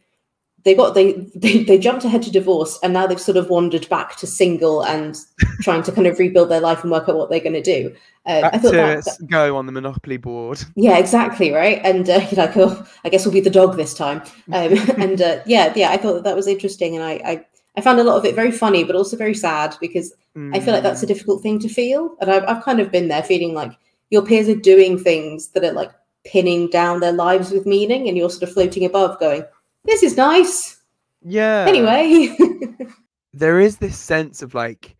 they 0.64 0.74
got 0.74 0.94
they, 0.94 1.12
they 1.34 1.64
they 1.64 1.78
jumped 1.78 2.04
ahead 2.04 2.22
to 2.22 2.30
divorce 2.30 2.78
and 2.82 2.92
now 2.92 3.06
they've 3.06 3.20
sort 3.20 3.38
of 3.38 3.48
wandered 3.48 3.88
back 3.88 4.16
to 4.16 4.26
single 4.26 4.82
and 4.82 5.16
trying 5.62 5.82
to 5.84 5.92
kind 5.92 6.06
of 6.06 6.18
rebuild 6.18 6.50
their 6.50 6.60
life 6.60 6.82
and 6.82 6.92
work 6.92 7.08
out 7.08 7.16
what 7.16 7.30
they're 7.30 7.40
going 7.40 7.52
to 7.54 7.62
do. 7.62 7.94
Uh, 8.24 8.50
I 8.52 8.58
thought 8.58 8.72
that, 8.72 9.04
that, 9.04 9.26
go 9.28 9.56
on 9.56 9.66
the 9.66 9.72
monopoly 9.72 10.16
board. 10.16 10.62
Yeah, 10.76 10.98
exactly 10.98 11.50
right. 11.50 11.80
And 11.84 12.08
uh, 12.08 12.26
you're 12.30 12.46
like, 12.46 12.56
oh, 12.56 12.86
I 13.04 13.08
guess 13.08 13.24
we'll 13.24 13.32
be 13.32 13.40
the 13.40 13.50
dog 13.50 13.76
this 13.76 13.94
time. 13.94 14.22
Um, 14.52 14.74
and 14.96 15.20
uh, 15.20 15.40
yeah, 15.44 15.72
yeah, 15.74 15.90
I 15.90 15.96
thought 15.96 16.14
that, 16.14 16.24
that 16.24 16.36
was 16.36 16.46
interesting, 16.46 16.94
and 16.94 17.04
I, 17.04 17.12
I 17.24 17.44
I 17.76 17.80
found 17.80 17.98
a 17.98 18.04
lot 18.04 18.16
of 18.16 18.24
it 18.24 18.34
very 18.34 18.52
funny, 18.52 18.84
but 18.84 18.94
also 18.94 19.16
very 19.16 19.34
sad 19.34 19.76
because 19.80 20.14
mm. 20.36 20.54
I 20.54 20.60
feel 20.60 20.74
like 20.74 20.82
that's 20.82 21.02
a 21.02 21.06
mm. 21.06 21.08
difficult 21.08 21.42
thing 21.42 21.58
to 21.60 21.68
feel, 21.68 22.16
and 22.20 22.30
I've 22.30 22.44
I've 22.44 22.62
kind 22.62 22.80
of 22.80 22.92
been 22.92 23.08
there, 23.08 23.22
feeling 23.22 23.54
like 23.54 23.72
your 24.10 24.22
peers 24.22 24.48
are 24.48 24.54
doing 24.54 24.98
things 24.98 25.48
that 25.48 25.64
are 25.64 25.72
like 25.72 25.90
pinning 26.24 26.68
down 26.70 27.00
their 27.00 27.12
lives 27.12 27.50
with 27.50 27.66
meaning, 27.66 28.08
and 28.08 28.16
you're 28.16 28.30
sort 28.30 28.44
of 28.44 28.52
floating 28.52 28.84
above, 28.84 29.18
going 29.20 29.44
this 29.84 30.02
is 30.02 30.16
nice. 30.16 30.80
Yeah. 31.22 31.64
Anyway. 31.68 32.36
there 33.32 33.60
is 33.60 33.76
this 33.76 33.98
sense 33.98 34.42
of 34.42 34.54
like, 34.54 34.96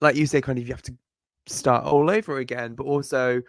like 0.00 0.16
you 0.16 0.26
say, 0.26 0.40
kind 0.40 0.58
of 0.58 0.66
you 0.66 0.74
have 0.74 0.82
to 0.82 0.94
start 1.46 1.84
all 1.84 2.10
over 2.10 2.38
again, 2.38 2.74
but 2.74 2.84
also 2.84 3.42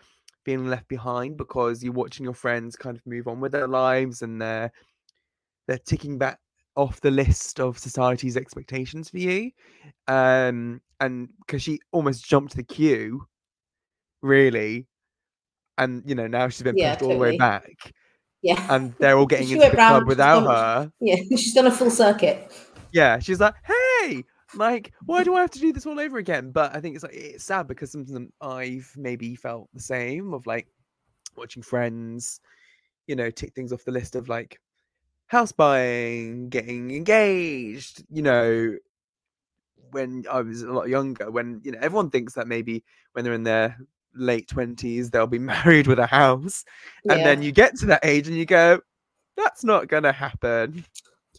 feeling 0.46 0.68
left 0.68 0.88
behind 0.88 1.38
because 1.38 1.84
you're 1.84 1.94
watching 1.94 2.24
your 2.24 2.34
friends 2.34 2.76
kind 2.76 2.98
of 2.98 3.06
move 3.06 3.28
on 3.28 3.40
with 3.40 3.52
their 3.52 3.68
lives 3.68 4.22
and 4.22 4.42
they're 4.42 4.72
they're 5.68 5.78
ticking 5.80 6.18
back 6.18 6.40
off 6.76 7.02
the 7.02 7.12
list 7.12 7.60
of 7.60 7.78
society's 7.78 8.38
expectations 8.38 9.10
for 9.10 9.18
you. 9.18 9.52
Um, 10.08 10.82
and 11.00 11.30
because 11.40 11.62
she 11.62 11.80
almost 11.92 12.26
jumped 12.26 12.56
the 12.56 12.64
queue, 12.64 13.28
really, 14.22 14.88
and 15.80 16.04
you 16.06 16.13
know 16.13 16.28
now 16.28 16.48
she's 16.50 16.62
been 16.62 16.78
yeah, 16.78 16.92
pushed 16.92 17.00
totally. 17.00 17.15
all 17.15 17.20
the 17.20 17.32
way 17.32 17.38
back. 17.38 17.94
Yeah. 18.42 18.65
And 18.70 18.94
they're 19.00 19.18
all 19.18 19.26
getting 19.34 19.50
into 19.50 19.65
the 19.70 19.76
club 19.76 20.08
without 20.08 20.44
her. 20.44 20.92
Yeah, 21.02 21.15
she's 21.30 21.54
done 21.54 21.68
a 21.68 21.72
full 21.72 21.89
circuit. 21.89 22.52
Yeah, 22.92 23.20
she's 23.20 23.39
like, 23.39 23.56
hey, 23.65 24.24
like, 24.56 24.94
why 25.06 25.24
do 25.24 25.36
I 25.36 25.42
have 25.42 25.52
to 25.52 25.60
do 25.60 25.74
this 25.74 25.86
all 25.86 26.00
over 26.00 26.18
again? 26.18 26.52
But 26.52 26.76
I 26.76 26.82
think 26.82 26.96
it's 26.96 27.04
like 27.04 27.13
it's 27.13 27.44
sad 27.44 27.68
because 27.68 27.92
sometimes 27.92 28.32
I've 28.42 28.92
maybe 28.98 29.36
felt 29.36 29.70
the 29.74 29.82
same 29.82 30.34
of 30.34 30.46
like 30.48 30.68
watching 31.36 31.63
friends, 31.63 32.39
you 33.08 33.15
know, 33.15 33.30
tick 33.30 33.54
things 33.54 33.72
off 33.74 33.86
the 33.86 33.92
list 33.92 34.15
of 34.15 34.30
like 34.30 34.60
house 35.28 35.52
buying, 35.52 36.50
getting 36.50 36.92
engaged, 36.92 38.04
you 38.10 38.24
know, 38.24 38.76
when 39.92 40.26
I 40.32 40.42
was 40.42 40.63
a 40.63 40.72
lot 40.72 40.89
younger, 40.89 41.30
when 41.30 41.62
you 41.63 41.72
know 41.72 41.80
everyone 41.82 42.10
thinks 42.10 42.34
that 42.34 42.48
maybe 42.48 42.84
when 43.13 43.24
they're 43.24 43.34
in 43.34 43.44
their 43.44 43.78
late 44.20 44.48
20s 44.48 45.12
they'll 45.12 45.28
be 45.28 45.40
married 45.56 45.88
with 45.88 46.00
a 46.00 46.06
house 46.08 46.66
and 47.10 47.20
yeah. 47.20 47.26
then 47.26 47.42
you 47.42 47.52
get 47.52 47.76
to 47.76 47.86
that 47.86 48.04
age 48.04 48.28
and 48.28 48.38
you 48.38 48.46
go 48.46 48.80
that's 49.38 49.64
not 49.64 49.88
gonna 49.88 50.12
happen. 50.12 50.84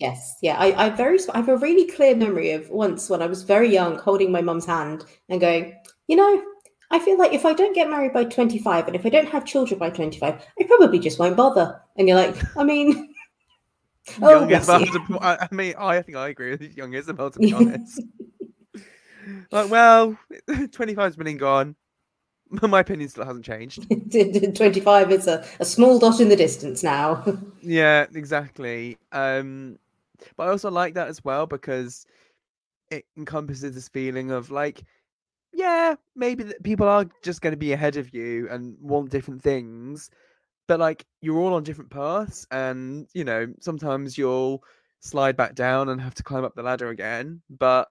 Yes 0.00 0.36
yeah 0.40 0.56
I, 0.58 0.86
I 0.86 0.88
very 0.88 1.18
i 1.34 1.36
have 1.36 1.50
a 1.50 1.58
really 1.58 1.90
clear 1.90 2.16
memory 2.16 2.52
of 2.52 2.70
once 2.70 3.10
when 3.10 3.20
i 3.20 3.26
was 3.26 3.42
very 3.42 3.70
young 3.70 3.98
holding 3.98 4.32
my 4.32 4.40
mum's 4.40 4.64
hand 4.64 5.04
and 5.28 5.38
going 5.38 5.76
you 6.08 6.16
know 6.16 6.42
i 6.90 6.98
feel 6.98 7.18
like 7.18 7.34
if 7.34 7.44
i 7.44 7.52
don't 7.52 7.74
get 7.74 7.90
married 7.90 8.14
by 8.14 8.24
25 8.24 8.86
and 8.86 8.96
if 8.96 9.04
i 9.04 9.10
don't 9.10 9.28
have 9.28 9.44
children 9.44 9.78
by 9.78 9.90
25 9.90 10.34
i 10.58 10.64
probably 10.64 10.98
just 10.98 11.18
won't 11.18 11.36
bother. 11.36 11.78
And 11.98 12.08
you're 12.08 12.16
like 12.16 12.34
i 12.56 12.64
mean 12.64 13.14
oh, 14.22 14.48
to, 14.48 15.18
I 15.20 15.48
mean 15.50 15.74
i 15.78 16.00
think 16.00 16.16
i 16.16 16.28
agree 16.30 16.52
with 16.52 16.62
young 16.74 16.94
isabel 16.94 17.30
to 17.30 17.38
be 17.38 17.52
honest. 17.52 18.02
Like 19.52 19.70
well 19.70 20.18
25's 20.48 21.16
been 21.16 21.26
and 21.26 21.38
gone 21.38 21.76
my 22.62 22.80
opinion 22.80 23.08
still 23.08 23.24
hasn't 23.24 23.44
changed. 23.44 23.86
25 24.10 25.12
is 25.12 25.26
a, 25.26 25.44
a 25.60 25.64
small 25.64 25.98
dot 25.98 26.20
in 26.20 26.28
the 26.28 26.36
distance 26.36 26.82
now. 26.82 27.24
yeah, 27.62 28.06
exactly. 28.14 28.96
Um, 29.12 29.78
but 30.36 30.48
I 30.48 30.50
also 30.50 30.70
like 30.70 30.94
that 30.94 31.08
as 31.08 31.24
well 31.24 31.46
because 31.46 32.06
it 32.90 33.04
encompasses 33.16 33.74
this 33.74 33.88
feeling 33.88 34.30
of 34.30 34.50
like, 34.50 34.82
yeah, 35.52 35.94
maybe 36.16 36.52
people 36.62 36.88
are 36.88 37.06
just 37.22 37.40
going 37.40 37.52
to 37.52 37.56
be 37.56 37.72
ahead 37.72 37.96
of 37.96 38.12
you 38.14 38.48
and 38.50 38.76
want 38.80 39.10
different 39.10 39.42
things, 39.42 40.10
but 40.68 40.80
like 40.80 41.04
you're 41.20 41.38
all 41.38 41.54
on 41.54 41.64
different 41.64 41.90
paths, 41.90 42.46
and 42.50 43.08
you 43.14 43.24
know 43.24 43.52
sometimes 43.60 44.16
you'll 44.16 44.62
slide 45.00 45.36
back 45.36 45.54
down 45.54 45.88
and 45.88 46.00
have 46.00 46.14
to 46.14 46.22
climb 46.22 46.44
up 46.44 46.54
the 46.54 46.62
ladder 46.62 46.90
again. 46.90 47.42
But 47.50 47.88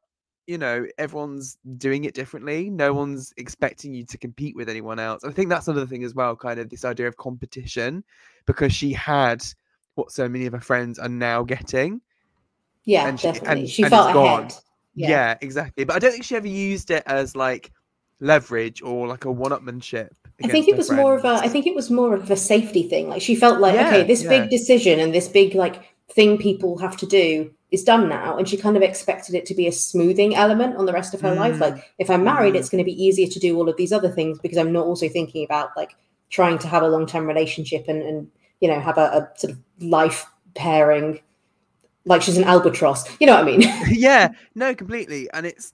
you 0.49 0.57
know 0.57 0.83
everyone's 0.97 1.59
doing 1.77 2.05
it 2.05 2.15
differently 2.15 2.71
no 2.71 2.89
mm-hmm. 2.89 2.97
one's 2.97 3.31
expecting 3.38 3.93
you 3.93 4.03
to 4.03 4.17
compete 4.17 4.55
with 4.55 4.67
anyone 4.67 4.97
else 4.97 5.23
i 5.23 5.31
think 5.31 5.47
that's 5.47 5.67
another 5.67 5.85
thing 5.85 6.03
as 6.03 6.15
well 6.15 6.35
kind 6.35 6.59
of 6.59 6.69
this 6.69 6.83
idea 6.83 7.07
of 7.07 7.15
competition 7.17 8.03
because 8.47 8.73
she 8.73 8.91
had 8.91 9.43
what 9.93 10.12
so 10.12 10.27
many 10.27 10.47
of 10.47 10.53
her 10.53 10.59
friends 10.59 10.97
are 10.97 11.07
now 11.07 11.43
getting 11.43 12.01
yeah 12.85 13.07
and 13.07 13.19
she, 13.19 13.27
definitely 13.27 13.62
and, 13.62 13.69
she 13.69 13.83
and 13.83 13.91
felt 13.91 14.15
ahead 14.15 14.53
yeah. 14.95 15.09
yeah. 15.09 15.38
exactly 15.41 15.83
but 15.83 15.95
i 15.95 15.99
don't 15.99 16.12
think 16.12 16.23
she 16.23 16.35
ever 16.35 16.47
used 16.47 16.89
it 16.89 17.03
as 17.05 17.35
like 17.35 17.71
leverage 18.19 18.81
or 18.81 19.07
like 19.07 19.25
a 19.25 19.31
one-upmanship 19.31 20.09
i 20.43 20.47
think 20.47 20.67
it 20.67 20.75
was 20.75 20.88
friends. 20.88 20.99
more 20.99 21.15
of 21.15 21.25
a 21.25 21.35
i 21.43 21.47
think 21.47 21.67
it 21.67 21.75
was 21.75 21.91
more 21.91 22.15
of 22.15 22.31
a 22.31 22.35
safety 22.35 22.83
thing 22.83 23.07
like 23.07 23.21
she 23.21 23.35
felt 23.35 23.59
like 23.59 23.75
yeah, 23.75 23.88
okay 23.88 24.03
this 24.03 24.23
yeah. 24.23 24.29
big 24.29 24.49
decision 24.49 24.99
and 24.99 25.13
this 25.13 25.27
big 25.27 25.53
like 25.53 25.93
thing 26.09 26.39
people 26.39 26.79
have 26.79 26.97
to 26.97 27.05
do 27.05 27.53
is 27.71 27.84
done 27.84 28.10
now 28.10 28.38
and 28.38 28.49
she 28.49 28.58
kind 28.58 28.75
of 28.75 28.82
expected 28.82 29.36
it 29.36 29.45
to 29.45 29.53
be 29.53 29.67
a 29.67 29.71
smoothing 29.71 30.36
element 30.36 30.75
on 30.75 30.86
the 30.86 30.93
rest 30.93 31.13
of 31.13 31.21
her 31.21 31.34
mm. 31.34 31.38
life 31.38 31.60
like 31.60 31.91
if 31.99 32.10
i'm 32.10 32.23
married 32.23 32.53
mm. 32.55 32.58
it's 32.58 32.69
going 32.69 32.84
to 32.84 32.86
be 32.86 33.03
easier 33.03 33.27
to 33.27 33.39
do 33.39 33.55
all 33.55 33.69
of 33.69 33.77
these 33.77 33.93
other 33.93 34.10
things 34.10 34.39
because 34.39 34.58
i'm 34.58 34.73
not 34.73 34.86
also 34.86 35.08
thinking 35.08 35.45
about 35.45 35.69
like 35.77 35.95
trying 36.29 36.58
to 36.60 36.67
have 36.67 36.84
a 36.84 36.88
long-term 36.88 37.27
relationship 37.27 37.86
and, 37.88 38.01
and 38.01 38.32
you 38.60 38.67
know 38.67 38.79
have 38.79 38.97
a, 38.97 39.01
a 39.01 39.39
sort 39.39 39.53
of 39.53 39.60
life 39.79 40.25
pairing. 40.55 41.19
Like 42.05 42.21
she's 42.21 42.38
an 42.38 42.43
albatross 42.43 43.05
you 43.19 43.27
know 43.27 43.36
what 43.36 43.43
i 43.43 43.58
mean? 43.58 43.62
Yeah 43.88 44.29
no 44.55 44.73
completely. 44.73 45.29
And 45.34 45.45
it's 45.45 45.73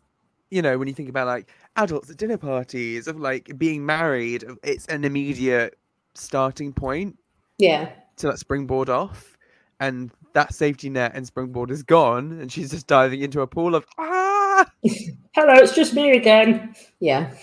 you 0.49 0.61
know 0.61 0.77
when 0.77 0.87
you 0.87 0.93
think 0.93 1.09
about 1.09 1.27
like 1.27 1.49
adults 1.75 2.09
at 2.09 2.17
dinner 2.17 2.37
parties 2.37 3.07
of 3.07 3.19
like 3.19 3.57
being 3.57 3.85
married 3.85 4.45
it's 4.63 4.85
an 4.87 5.03
immediate 5.03 5.77
starting 6.13 6.73
point 6.73 7.17
yeah. 7.57 7.89
to 8.17 8.27
like 8.29 8.37
springboard 8.37 8.89
off. 8.89 9.37
And 9.79 10.11
that 10.35 10.53
safety 10.53 10.89
net 10.89 11.13
and 11.15 11.25
springboard 11.25 11.71
is 11.71 11.81
gone, 11.81 12.33
and 12.33 12.51
she's 12.51 12.69
just 12.69 12.87
diving 12.87 13.21
into 13.21 13.41
a 13.41 13.47
pool 13.47 13.73
of 13.73 13.85
ah. 13.97 14.69
Hello, 15.33 15.53
it's 15.53 15.73
just 15.73 15.93
me 15.93 16.11
again. 16.11 16.75
Yeah. 16.99 17.33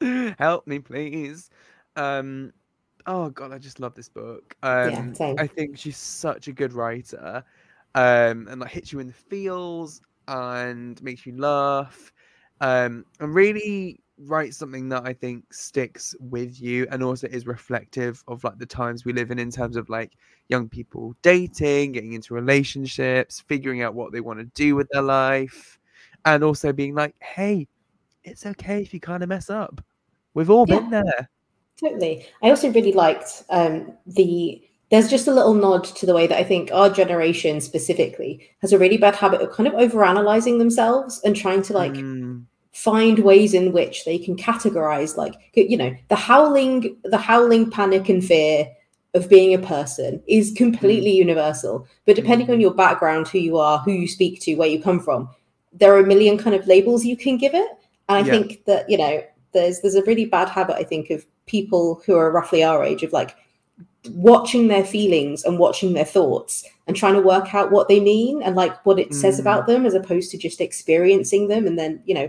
Help 0.38 0.66
me, 0.66 0.80
please. 0.80 1.50
Um, 1.96 2.52
oh 3.06 3.30
god, 3.30 3.52
I 3.52 3.58
just 3.58 3.78
love 3.78 3.94
this 3.94 4.08
book. 4.08 4.56
Um, 4.64 5.14
yeah, 5.18 5.34
I 5.38 5.46
think 5.46 5.78
she's 5.78 5.96
such 5.96 6.48
a 6.48 6.52
good 6.52 6.72
writer. 6.72 7.44
um, 7.94 8.48
and 8.50 8.60
like 8.60 8.70
hits 8.70 8.92
you 8.92 8.98
in 8.98 9.06
the 9.06 9.12
feels 9.12 10.02
and 10.26 11.00
makes 11.00 11.24
you 11.24 11.36
laugh, 11.38 12.12
um, 12.60 13.06
and 13.20 13.34
really 13.34 14.00
writes 14.18 14.56
something 14.56 14.88
that 14.88 15.06
I 15.06 15.12
think 15.12 15.52
sticks 15.54 16.14
with 16.18 16.60
you 16.60 16.86
and 16.90 17.02
also 17.02 17.28
is 17.28 17.46
reflective 17.46 18.22
of 18.26 18.42
like 18.42 18.58
the 18.58 18.66
times 18.66 19.04
we 19.04 19.12
live 19.12 19.30
in 19.30 19.38
in 19.38 19.50
terms 19.50 19.76
of 19.76 19.88
like 19.88 20.12
young 20.52 20.68
people 20.70 21.16
dating, 21.22 21.92
getting 21.92 22.14
into 22.14 22.34
relationships, 22.34 23.40
figuring 23.40 23.82
out 23.82 23.94
what 23.96 24.12
they 24.12 24.20
want 24.20 24.38
to 24.40 24.46
do 24.54 24.76
with 24.76 24.88
their 24.92 25.02
life, 25.02 25.80
and 26.26 26.44
also 26.44 26.72
being 26.72 26.94
like, 26.94 27.16
hey, 27.20 27.68
it's 28.24 28.46
okay 28.46 28.82
if 28.82 28.94
you 28.94 29.00
kind 29.00 29.22
of 29.24 29.30
mess 29.30 29.50
up. 29.50 29.82
We've 30.34 30.50
all 30.50 30.66
Yeah. 30.66 30.78
been 30.78 30.90
there. 30.90 31.30
Totally. 31.80 32.26
I 32.42 32.50
also 32.50 32.70
really 32.70 32.92
liked 32.92 33.44
um, 33.50 33.92
the. 34.06 34.62
There's 34.90 35.08
just 35.08 35.26
a 35.26 35.32
little 35.34 35.54
nod 35.54 35.84
to 35.84 36.06
the 36.06 36.14
way 36.14 36.26
that 36.26 36.38
I 36.38 36.44
think 36.44 36.70
our 36.72 36.90
generation 36.90 37.60
specifically 37.62 38.50
has 38.60 38.72
a 38.74 38.78
really 38.78 38.98
bad 38.98 39.16
habit 39.16 39.40
of 39.40 39.50
kind 39.50 39.66
of 39.66 39.72
overanalyzing 39.74 40.58
themselves 40.58 41.20
and 41.24 41.34
trying 41.34 41.62
to 41.62 41.72
like 41.72 42.06
Mm, 42.06 42.46
find 42.72 43.20
ways 43.20 43.54
in 43.54 43.72
which 43.72 44.04
they 44.04 44.18
can 44.18 44.36
categorize 44.36 45.16
like 45.16 45.34
you 45.54 45.76
know 45.76 45.94
the 46.08 46.16
howling 46.16 46.96
the 47.04 47.18
howling 47.18 47.70
panic 47.70 48.08
and 48.10 48.24
fear 48.24 48.66
of 49.14 49.28
being 49.28 49.52
a 49.54 49.58
person 49.58 50.22
is 50.26 50.52
completely 50.56 51.10
universal 51.10 51.86
but 52.06 52.16
depending 52.16 52.50
on 52.50 52.56
Mhm. 52.58 52.62
your 52.62 52.74
background 52.74 53.28
who 53.28 53.38
you 53.38 53.58
are 53.58 53.78
who 53.80 53.92
you 53.92 54.08
speak 54.08 54.40
to 54.40 54.54
where 54.54 54.68
you 54.68 54.80
come 54.82 54.98
from 55.00 55.28
there 55.72 55.94
are 55.94 56.00
a 56.00 56.06
million 56.06 56.38
kind 56.38 56.56
of 56.56 56.66
labels 56.66 57.04
you 57.04 57.16
can 57.16 57.36
give 57.36 57.54
it 57.54 57.68
and 58.08 58.16
i 58.18 58.20
Yeah. 58.20 58.32
think 58.32 58.64
that 58.64 58.88
you 58.88 58.96
know 58.96 59.22
there's 59.52 59.80
there's 59.80 59.94
a 59.96 60.02
really 60.04 60.24
bad 60.24 60.48
habit 60.48 60.76
i 60.76 60.82
think 60.82 61.10
of 61.10 61.26
people 61.46 62.00
who 62.06 62.14
are 62.16 62.30
roughly 62.30 62.62
our 62.64 62.82
age 62.84 63.02
of 63.02 63.12
like 63.12 63.34
watching 64.14 64.68
their 64.68 64.84
feelings 64.84 65.44
and 65.44 65.58
watching 65.58 65.92
their 65.92 66.04
thoughts 66.04 66.64
and 66.86 66.96
trying 66.96 67.14
to 67.14 67.20
work 67.20 67.54
out 67.54 67.70
what 67.70 67.88
they 67.88 68.00
mean 68.00 68.42
and 68.42 68.56
like 68.56 68.74
what 68.84 68.98
it 68.98 69.14
says 69.14 69.36
Mm. 69.36 69.40
about 69.40 69.66
them 69.66 69.86
as 69.86 69.94
opposed 69.94 70.30
to 70.30 70.38
just 70.38 70.60
experiencing 70.60 71.48
them 71.48 71.66
and 71.66 71.78
then 71.78 72.02
you 72.04 72.14
know 72.14 72.28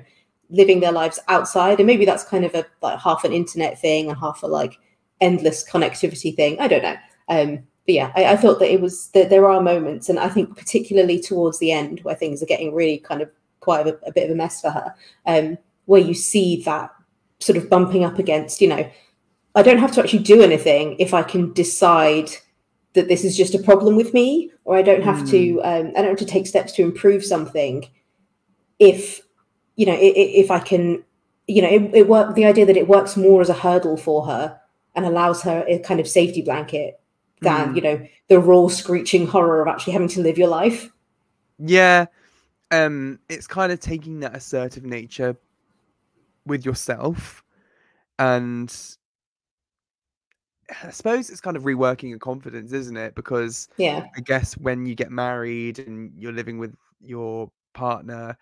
living 0.50 0.82
their 0.82 0.92
lives 0.92 1.18
outside 1.30 1.80
and 1.80 1.88
maybe 1.88 2.06
that's 2.06 2.24
kind 2.24 2.46
of 2.46 2.54
a 2.54 2.64
like 2.82 3.00
half 3.00 3.24
an 3.24 3.34
internet 3.34 3.80
thing 3.80 4.10
and 4.10 4.18
half 4.20 4.44
a 4.44 4.48
like 4.48 4.74
endless 5.22 5.68
connectivity 5.70 6.36
thing. 6.36 6.60
I 6.60 6.68
don't 6.68 6.84
know. 6.84 6.98
Um 7.30 7.60
but 7.86 7.96
yeah 7.96 8.14
i, 8.16 8.24
I 8.28 8.36
thought 8.38 8.60
that 8.60 8.72
it 8.72 8.80
was 8.80 9.10
that 9.10 9.30
there 9.30 9.46
are 9.46 9.60
moments 9.62 10.08
and 10.08 10.18
i 10.18 10.30
think 10.30 10.56
particularly 10.58 11.20
towards 11.20 11.60
the 11.60 11.74
end 11.74 12.00
where 12.04 12.16
things 12.16 12.42
are 12.42 12.46
getting 12.46 12.74
really 12.74 12.98
kind 13.00 13.22
of 13.22 13.30
quite 13.60 13.86
a, 13.86 14.00
a 14.08 14.12
bit 14.14 14.24
of 14.24 14.32
a 14.32 14.36
mess 14.36 14.62
for 14.62 14.70
her 14.70 14.96
um 15.26 15.58
where 15.84 16.00
you 16.00 16.14
see 16.14 16.64
that 16.64 16.92
sort 17.40 17.58
of 17.58 17.70
bumping 17.70 18.06
up 18.06 18.20
against 18.20 18.62
you 18.62 18.70
know 18.70 18.90
i 19.56 19.62
don't 19.62 19.80
have 19.80 19.92
to 19.92 20.02
actually 20.02 20.24
do 20.24 20.42
anything 20.42 20.96
if 20.98 21.14
i 21.14 21.22
can 21.22 21.52
decide 21.52 22.30
that 22.94 23.10
this 23.10 23.26
is 23.26 23.36
just 23.36 23.54
a 23.54 23.60
problem 23.60 23.98
with 23.98 24.14
me 24.14 24.50
or 24.64 24.78
i 24.78 24.82
don't 24.82 25.04
have 25.04 25.28
to 25.30 25.60
um, 25.64 25.88
i 25.88 26.02
don't 26.02 26.08
have 26.18 26.18
to 26.18 26.26
take 26.26 26.48
steps 26.48 26.72
to 26.72 26.84
improve 26.84 27.22
something 27.26 27.86
if 28.80 29.22
you 29.76 29.86
know 29.86 29.92
i- 29.94 29.96
i- 29.96 30.34
if 30.44 30.52
i 30.52 30.60
can 30.60 31.04
you 31.48 31.62
know 31.62 31.68
it, 31.70 31.82
it 31.94 32.08
work 32.08 32.34
the 32.36 32.46
idea 32.46 32.66
that 32.66 32.78
it 32.78 32.88
works 32.88 33.18
more 33.18 33.42
as 33.42 33.50
a 33.50 33.54
hurdle 33.54 33.98
for 33.98 34.26
her 34.26 34.58
and 34.96 35.06
allows 35.06 35.42
her 35.44 35.64
a 35.68 35.80
kind 35.80 36.00
of 36.00 36.08
safety 36.08 36.42
blanket 36.42 37.00
than 37.42 37.74
Mm. 37.74 37.76
you 37.76 37.82
know 37.82 38.08
the 38.30 38.40
raw 38.40 38.68
screeching 38.68 39.28
horror 39.28 39.62
of 39.62 39.68
actually 39.68 39.94
having 39.94 40.08
to 40.10 40.22
live 40.22 40.38
your 40.38 40.48
life 40.48 40.92
Yeah. 41.60 42.06
Um, 42.72 43.20
it's 43.30 43.46
kind 43.48 43.72
of 43.72 43.80
taking 43.80 44.20
that 44.22 44.36
assertive 44.36 44.84
nature 44.84 45.36
with 46.46 46.66
yourself 46.66 47.44
and 48.18 48.74
I 50.84 50.90
suppose 50.92 51.30
it's 51.30 51.42
kind 51.42 51.58
of 51.58 51.64
reworking 51.64 52.10
your 52.10 52.20
confidence, 52.20 52.72
isn't 52.72 52.98
it? 52.98 53.16
Because 53.16 53.68
yeah 53.78 54.06
I 54.18 54.22
guess 54.22 54.54
when 54.58 54.86
you 54.86 54.96
get 54.96 55.12
married 55.12 55.80
and 55.80 56.12
you're 56.18 56.32
living 56.32 56.58
with 56.58 56.74
your 57.02 57.52
partner, 57.74 58.38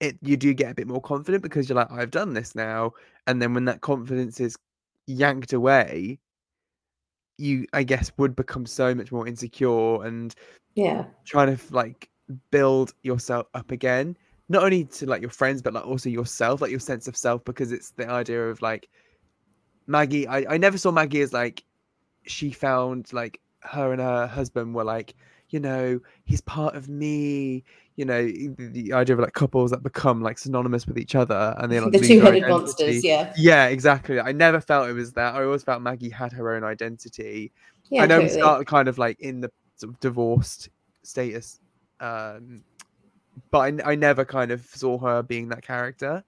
it 0.00 0.16
you 0.22 0.36
do 0.36 0.52
get 0.54 0.70
a 0.70 0.74
bit 0.74 0.86
more 0.86 1.00
confident 1.00 1.42
because 1.42 1.68
you're 1.68 1.76
like, 1.76 1.90
I've 1.90 2.10
done 2.10 2.34
this 2.34 2.54
now. 2.54 2.92
And 3.26 3.40
then 3.42 3.54
when 3.54 3.64
that 3.64 3.80
confidence 3.80 4.40
is 4.40 4.56
yanked 5.08 5.52
away, 5.52 6.20
you 7.38 7.66
I 7.72 7.82
guess 7.82 8.12
would 8.18 8.36
become 8.36 8.66
so 8.66 8.94
much 8.94 9.10
more 9.10 9.26
insecure 9.26 10.04
and 10.04 10.34
yeah. 10.74 11.04
trying 11.24 11.56
to 11.56 11.74
like 11.74 12.08
build 12.50 12.92
yourself 13.02 13.46
up 13.54 13.70
again 13.70 14.16
not 14.48 14.62
only 14.62 14.84
to 14.84 15.06
like 15.06 15.20
your 15.20 15.30
friends 15.30 15.62
but 15.62 15.72
like 15.72 15.86
also 15.86 16.08
yourself 16.08 16.60
like 16.60 16.70
your 16.70 16.80
sense 16.80 17.08
of 17.08 17.16
self 17.16 17.44
because 17.44 17.72
it's 17.72 17.90
the 17.92 18.08
idea 18.08 18.48
of 18.48 18.60
like 18.60 18.88
maggie 19.86 20.26
i, 20.26 20.44
I 20.54 20.58
never 20.58 20.76
saw 20.76 20.90
maggie 20.90 21.22
as 21.22 21.32
like 21.32 21.64
she 22.26 22.50
found 22.50 23.12
like 23.12 23.40
her 23.62 23.92
and 23.92 24.00
her 24.00 24.26
husband 24.26 24.74
were 24.74 24.84
like 24.84 25.14
you 25.50 25.60
know 25.60 26.00
he's 26.24 26.42
part 26.42 26.76
of 26.76 26.88
me 26.88 27.64
you 27.98 28.04
know 28.04 28.24
the, 28.24 28.68
the 28.72 28.92
idea 28.92 29.14
of 29.14 29.20
like 29.20 29.32
couples 29.32 29.70
that 29.72 29.82
become 29.82 30.22
like 30.22 30.38
synonymous 30.38 30.86
with 30.86 30.96
each 30.96 31.14
other 31.14 31.54
and 31.58 31.70
they 31.70 31.80
like 31.80 31.92
the 31.92 31.98
two-headed 31.98 32.48
monsters 32.48 33.04
yeah 33.04 33.32
yeah 33.36 33.66
exactly 33.66 34.20
i 34.20 34.30
never 34.30 34.60
felt 34.60 34.88
it 34.88 34.92
was 34.92 35.12
that 35.12 35.34
i 35.34 35.42
always 35.42 35.64
felt 35.64 35.82
maggie 35.82 36.08
had 36.08 36.32
her 36.32 36.54
own 36.54 36.62
identity 36.62 37.52
yeah 37.90 38.04
I 38.04 38.06
know 38.06 38.18
we 38.18 38.24
totally. 38.26 38.40
start 38.40 38.66
kind 38.66 38.88
of 38.88 38.98
like 38.98 39.18
in 39.20 39.40
the 39.40 39.50
sort 39.78 39.92
of 39.92 40.00
divorced 40.00 40.68
status, 41.02 41.60
um, 42.00 42.62
but 43.50 43.58
I, 43.58 43.92
I 43.92 43.94
never 43.94 44.24
kind 44.24 44.50
of 44.50 44.64
saw 44.66 44.98
her 44.98 45.22
being 45.22 45.48
that 45.48 45.62
character. 45.62 46.24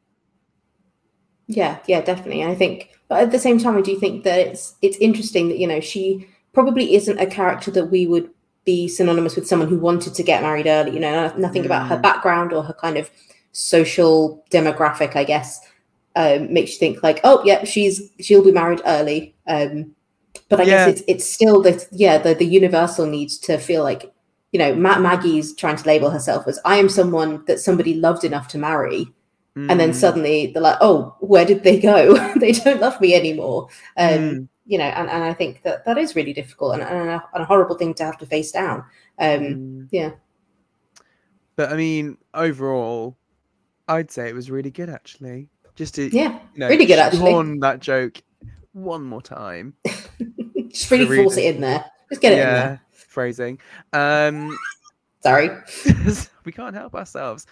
Yeah, 1.46 1.78
yeah, 1.87 2.00
definitely. 2.00 2.42
And 2.42 2.52
I 2.52 2.54
think, 2.54 2.90
but 3.09 3.22
at 3.22 3.33
the 3.33 3.38
same 3.38 3.59
time, 3.59 3.76
I 3.76 3.80
do 3.80 3.98
think 3.98 4.24
that 4.24 4.38
it's 4.38 4.76
it's 4.83 4.96
interesting 4.98 5.48
that 5.48 5.59
you 5.59 5.66
know 5.66 5.80
she 5.80 6.28
probably 6.52 6.94
isn't 6.94 7.18
a 7.18 7.26
character 7.26 7.70
that 7.72 7.87
we 7.87 8.06
would 8.06 8.30
be 8.64 8.88
synonymous 8.88 9.37
with 9.37 9.46
someone 9.46 9.68
who 9.68 9.79
wanted 9.79 10.14
to 10.14 10.23
get 10.23 10.42
married 10.42 10.66
early. 10.66 10.92
You 10.92 11.01
know, 11.01 11.29
no- 11.29 11.37
nothing 11.37 11.64
about 11.66 11.88
her 11.88 11.96
Mm. 11.96 12.03
background 12.03 12.53
or 12.53 12.62
her 12.62 12.75
kind 12.75 12.96
of 12.96 13.11
social 13.53 14.44
demographic, 14.51 15.16
I 15.16 15.25
guess, 15.25 15.61
um, 16.16 16.53
makes 16.53 16.73
you 16.73 16.79
think 16.79 17.03
like, 17.03 17.20
oh, 17.25 17.42
yeah, 17.44 17.64
she's 17.64 18.11
she'll 18.20 18.44
be 18.44 18.53
married 18.53 18.83
early. 18.87 19.35
Um, 19.46 19.94
but 20.49 20.61
I 20.61 20.64
Yeah. 20.64 20.70
guess 20.87 20.87
it's 20.88 21.03
it's 21.09 21.33
still 21.33 21.62
the 21.62 21.85
yeah 21.92 22.18
the 22.18 22.35
the 22.35 22.44
universal 22.46 23.07
need 23.07 23.31
to 23.42 23.59
feel 23.59 23.83
like 23.83 24.12
you 24.53 24.59
know 24.59 24.75
Matt 24.75 25.01
Maggie's 25.01 25.55
trying 25.55 25.77
to 25.77 25.87
label 25.87 26.11
herself 26.11 26.46
as 26.49 26.59
I 26.64 26.77
am 26.77 26.88
someone 26.88 27.44
that 27.46 27.61
somebody 27.61 27.94
loved 27.94 28.25
enough 28.25 28.49
to 28.49 28.59
marry 28.59 29.07
and 29.68 29.79
then 29.81 29.90
Mm, 29.90 29.94
suddenly 29.94 30.46
they're 30.53 30.62
like, 30.62 30.79
"Oh, 30.81 31.14
where 31.20 31.44
did 31.44 31.62
they 31.64 31.79
go? 31.79 32.14
they 32.40 32.53
don't 32.53 32.81
love 32.81 33.01
me 33.01 33.14
anymore." 33.14 33.68
Um, 33.96 34.09
mm, 34.09 34.49
You 34.70 34.78
know, 34.78 34.85
and, 34.85 35.11
and 35.11 35.24
I 35.24 35.35
think 35.35 35.62
that 35.62 35.85
that 35.85 35.98
is 35.98 36.14
really 36.14 36.33
difficult 36.33 36.74
and, 36.74 36.83
and, 36.83 37.09
a, 37.09 37.24
and 37.35 37.42
a 37.42 37.44
horrible 37.44 37.76
thing 37.76 37.92
to 37.94 38.04
have 38.04 38.18
to 38.18 38.26
face 38.26 38.52
down. 38.52 38.85
Um, 39.18 39.40
mm. 39.40 39.88
yeah. 39.90 40.12
But 41.56 41.72
I 41.72 41.76
mean, 41.76 42.16
overall, 42.35 43.16
I'd 43.88 44.12
say 44.12 44.28
it 44.28 44.35
was 44.35 44.48
really 44.48 44.70
good 44.70 44.88
actually. 44.88 45.48
Just 45.74 45.96
to 45.96 46.09
yeah, 46.14 46.38
you 46.54 46.61
know, 46.61 46.68
really 46.68 46.87
good, 46.87 46.98
actually. 47.00 47.18
shoehorn 47.18 47.59
that 47.61 47.80
joke 47.80 48.22
one 48.72 49.02
more 49.02 49.22
time. 49.22 49.74
just 50.68 50.90
really 50.90 51.16
force 51.16 51.37
it 51.37 51.54
in 51.56 51.61
there. 51.61 51.85
Just 52.09 52.20
get 52.20 52.33
it 52.33 52.37
in 52.37 52.46
yeah, 52.46 52.54
there. 52.54 52.80
phrasing. 52.92 53.59
Um, 53.92 54.56
Sorry. 55.20 55.50
we 56.44 56.52
can't 56.52 56.74
help 56.74 56.94
ourselves. 56.94 57.46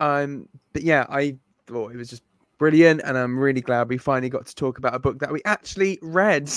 Um, 0.00 0.48
but 0.72 0.82
yeah, 0.82 1.06
I 1.08 1.36
thought 1.66 1.92
it 1.92 1.96
was 1.96 2.10
just 2.10 2.22
brilliant, 2.58 3.00
and 3.04 3.16
I'm 3.16 3.38
really 3.38 3.60
glad 3.60 3.88
we 3.88 3.98
finally 3.98 4.28
got 4.28 4.46
to 4.46 4.54
talk 4.54 4.78
about 4.78 4.94
a 4.94 4.98
book 4.98 5.18
that 5.20 5.32
we 5.32 5.40
actually 5.44 5.98
read, 6.02 6.50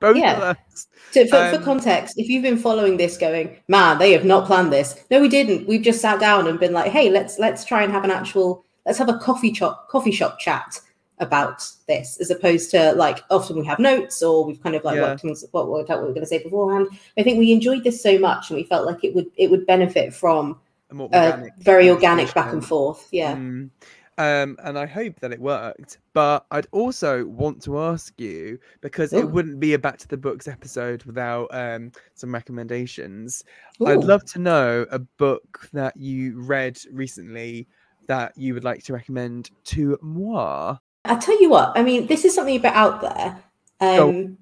both 0.00 0.16
Yeah. 0.16 0.36
of 0.36 0.42
us. 0.42 0.86
So 1.10 1.24
for, 1.24 1.48
for 1.50 1.56
Um, 1.56 1.64
context, 1.64 2.18
if 2.18 2.28
you've 2.28 2.42
been 2.42 2.58
following 2.58 2.96
this, 2.96 3.16
going, 3.16 3.56
man, 3.68 3.98
they 3.98 4.12
have 4.12 4.24
not 4.24 4.46
planned 4.46 4.72
this. 4.72 5.04
No, 5.10 5.20
we 5.20 5.28
didn't. 5.28 5.66
We've 5.66 5.82
just 5.82 6.00
sat 6.00 6.20
down 6.20 6.46
and 6.46 6.60
been 6.60 6.72
like, 6.72 6.90
hey, 6.90 7.10
let's 7.10 7.38
let's 7.38 7.64
try 7.64 7.82
and 7.82 7.92
have 7.92 8.04
an 8.04 8.10
actual, 8.10 8.64
let's 8.84 8.98
have 8.98 9.08
a 9.08 9.18
coffee 9.18 9.54
shop 9.54 9.88
coffee 9.88 10.12
shop 10.12 10.38
chat 10.38 10.80
about 11.18 11.66
this, 11.88 12.18
as 12.20 12.30
opposed 12.30 12.70
to 12.72 12.92
like 12.92 13.22
often 13.30 13.58
we 13.58 13.64
have 13.64 13.78
notes 13.78 14.22
or 14.22 14.44
we've 14.44 14.62
kind 14.62 14.76
of 14.76 14.84
like 14.84 14.96
Yeah. 14.96 15.02
worked 15.04 15.22
things 15.22 15.42
what 15.52 15.68
worked 15.70 15.88
out 15.88 15.96
what 15.98 16.02
we 16.02 16.08
were 16.08 16.14
going 16.14 16.24
to 16.24 16.28
say 16.28 16.42
beforehand. 16.42 16.88
I 17.16 17.22
think 17.22 17.38
we 17.38 17.52
enjoyed 17.52 17.84
this 17.84 18.02
so 18.02 18.18
much, 18.18 18.50
and 18.50 18.58
we 18.58 18.64
felt 18.64 18.84
like 18.84 19.02
it 19.02 19.14
would 19.14 19.30
it 19.36 19.50
would 19.50 19.66
benefit 19.66 20.12
from 20.12 20.58
A 20.90 20.94
more 20.94 21.08
a 21.12 21.48
very 21.60 21.88
organic 21.88 22.34
back 22.34 22.52
and 22.52 22.62
forth. 22.62 23.08
Yeah. 23.12 23.34
Mm. 23.36 23.70
Um, 24.18 24.56
and 24.64 24.78
I 24.78 24.86
hope 24.86 25.20
that 25.20 25.32
it 25.32 25.40
worked. 25.40 25.98
But 26.14 26.46
I'd 26.50 26.66
also 26.72 27.26
want 27.26 27.62
to 27.64 27.78
ask 27.78 28.18
you 28.18 28.58
because 28.80 29.12
Ooh. 29.12 29.18
it 29.18 29.30
wouldn't 29.30 29.60
be 29.60 29.74
a 29.74 29.78
back 29.78 29.98
to 29.98 30.08
the 30.08 30.16
books 30.16 30.48
episode 30.48 31.04
without 31.04 31.48
um, 31.50 31.92
some 32.14 32.32
recommendations. 32.32 33.44
I'd 33.84 34.04
love 34.04 34.24
to 34.26 34.38
know 34.38 34.86
a 34.90 34.98
book 34.98 35.68
that 35.72 35.96
you 35.96 36.40
read 36.40 36.78
recently 36.90 37.68
that 38.06 38.32
you 38.36 38.54
would 38.54 38.64
like 38.64 38.84
to 38.84 38.92
recommend 38.92 39.50
to 39.64 39.98
moi. 40.00 40.76
I 41.04 41.16
tell 41.16 41.40
you 41.40 41.50
what, 41.50 41.72
I 41.76 41.82
mean, 41.82 42.06
this 42.06 42.24
is 42.24 42.34
something 42.34 42.56
a 42.56 42.58
bit 42.58 42.72
out 42.72 43.00
there. 43.00 43.42
Um, 43.80 44.38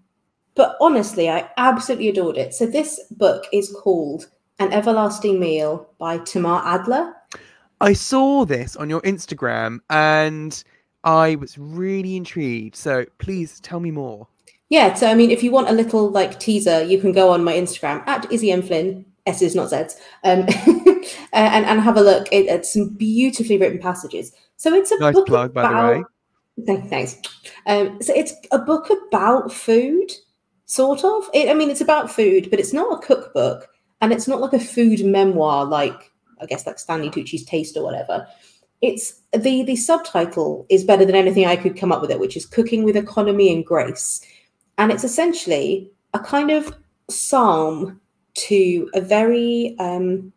but 0.55 0.77
honestly, 0.81 1.29
I 1.29 1.51
absolutely 1.57 2.09
adored 2.09 2.37
it. 2.37 2.55
So 2.55 2.67
this 2.67 3.01
book 3.11 3.45
is 3.53 3.75
called 3.83 4.31
An 4.59 4.73
Everlasting 4.73 5.41
Meal 5.41 5.89
by 5.99 6.19
Tamar 6.19 6.63
Adler. 6.65 7.15
I 7.85 7.93
saw 7.93 8.47
this 8.47 8.77
on 8.77 8.89
your 8.89 9.03
Instagram 9.03 9.81
and 9.91 10.65
I 11.05 11.35
was 11.35 11.59
really 11.59 12.17
intrigued. 12.17 12.77
So 12.77 13.05
please 13.19 13.61
tell 13.61 13.79
me 13.79 13.91
more. 13.91 14.27
Yeah, 14.71 14.95
so 14.95 15.07
I 15.07 15.15
mean, 15.15 15.31
if 15.31 15.43
you 15.43 15.51
want 15.51 15.69
a 15.69 15.73
little 15.73 16.09
like 16.09 16.41
teaser, 16.41 16.83
you 16.83 16.99
can 16.99 17.13
go 17.13 17.31
on 17.31 17.45
my 17.45 17.53
Instagram 17.53 18.03
at 18.09 18.33
Izzy 18.33 18.51
M 18.51 18.63
Flynn 18.63 19.05
S's, 19.27 19.55
not 19.55 19.69
Z's, 19.69 20.01
um, 20.25 20.47
and, 21.35 21.67
and 21.67 21.81
have 21.83 21.99
a 21.99 22.01
look 22.01 22.33
at, 22.33 22.47
at, 22.47 22.65
some 22.65 22.89
beautifully 22.89 23.59
written 23.59 23.79
passages. 23.79 24.33
So 24.57 24.73
it's 24.73 24.91
a 24.91 24.99
nice 24.99 25.15
book 25.15 25.27
plug, 25.27 25.51
about, 25.51 25.71
by 25.71 25.93
the 25.93 26.67
way. 26.67 26.89
Thanks. 26.89 27.21
Um, 27.67 28.01
so 28.01 28.15
it's 28.15 28.33
a 28.51 28.59
book 28.59 28.89
about 29.09 29.53
food, 29.53 30.11
sort 30.65 31.05
of. 31.05 31.29
It, 31.35 31.51
I 31.51 31.55
mean, 31.55 31.69
it's 31.69 31.83
about 31.83 32.11
food, 32.11 32.49
but 32.49 32.59
it's 32.59 32.73
not 32.73 33.05
a 33.05 33.07
cookbook, 33.07 33.69
and 34.01 34.11
it's 34.11 34.27
not 34.27 34.41
like 34.41 34.55
a 34.55 34.59
food 34.59 35.05
memoir, 35.05 35.67
like 35.67 36.11
I 36.45 36.47
guess 36.47 36.67
like 36.67 36.79
Stanley 36.79 37.11
Tucci's 37.11 37.45
Taste 37.45 37.77
or 37.77 37.83
whatever. 37.83 38.27
It's 38.83 39.21
the 39.33 39.63
the 39.63 39.77
subtitle 39.77 40.67
is 40.69 40.85
better 40.85 41.05
than 41.05 41.15
anything 41.15 41.47
I 41.47 41.57
could 41.57 41.77
come 41.77 41.91
up 41.91 42.03
with 42.03 42.11
it, 42.11 42.21
which 42.21 42.37
is 42.37 42.47
Cooking 42.47 42.85
with 42.85 42.97
Economy 42.97 43.53
and 43.53 43.65
Grace, 43.65 44.21
and 44.79 44.93
it's 44.93 45.05
essentially 45.05 45.91
a 46.13 46.21
kind 46.21 46.51
of 46.51 46.77
psalm 47.09 48.01
to 48.35 48.91
a 48.95 49.01
very 49.01 49.75
um, 49.79 50.33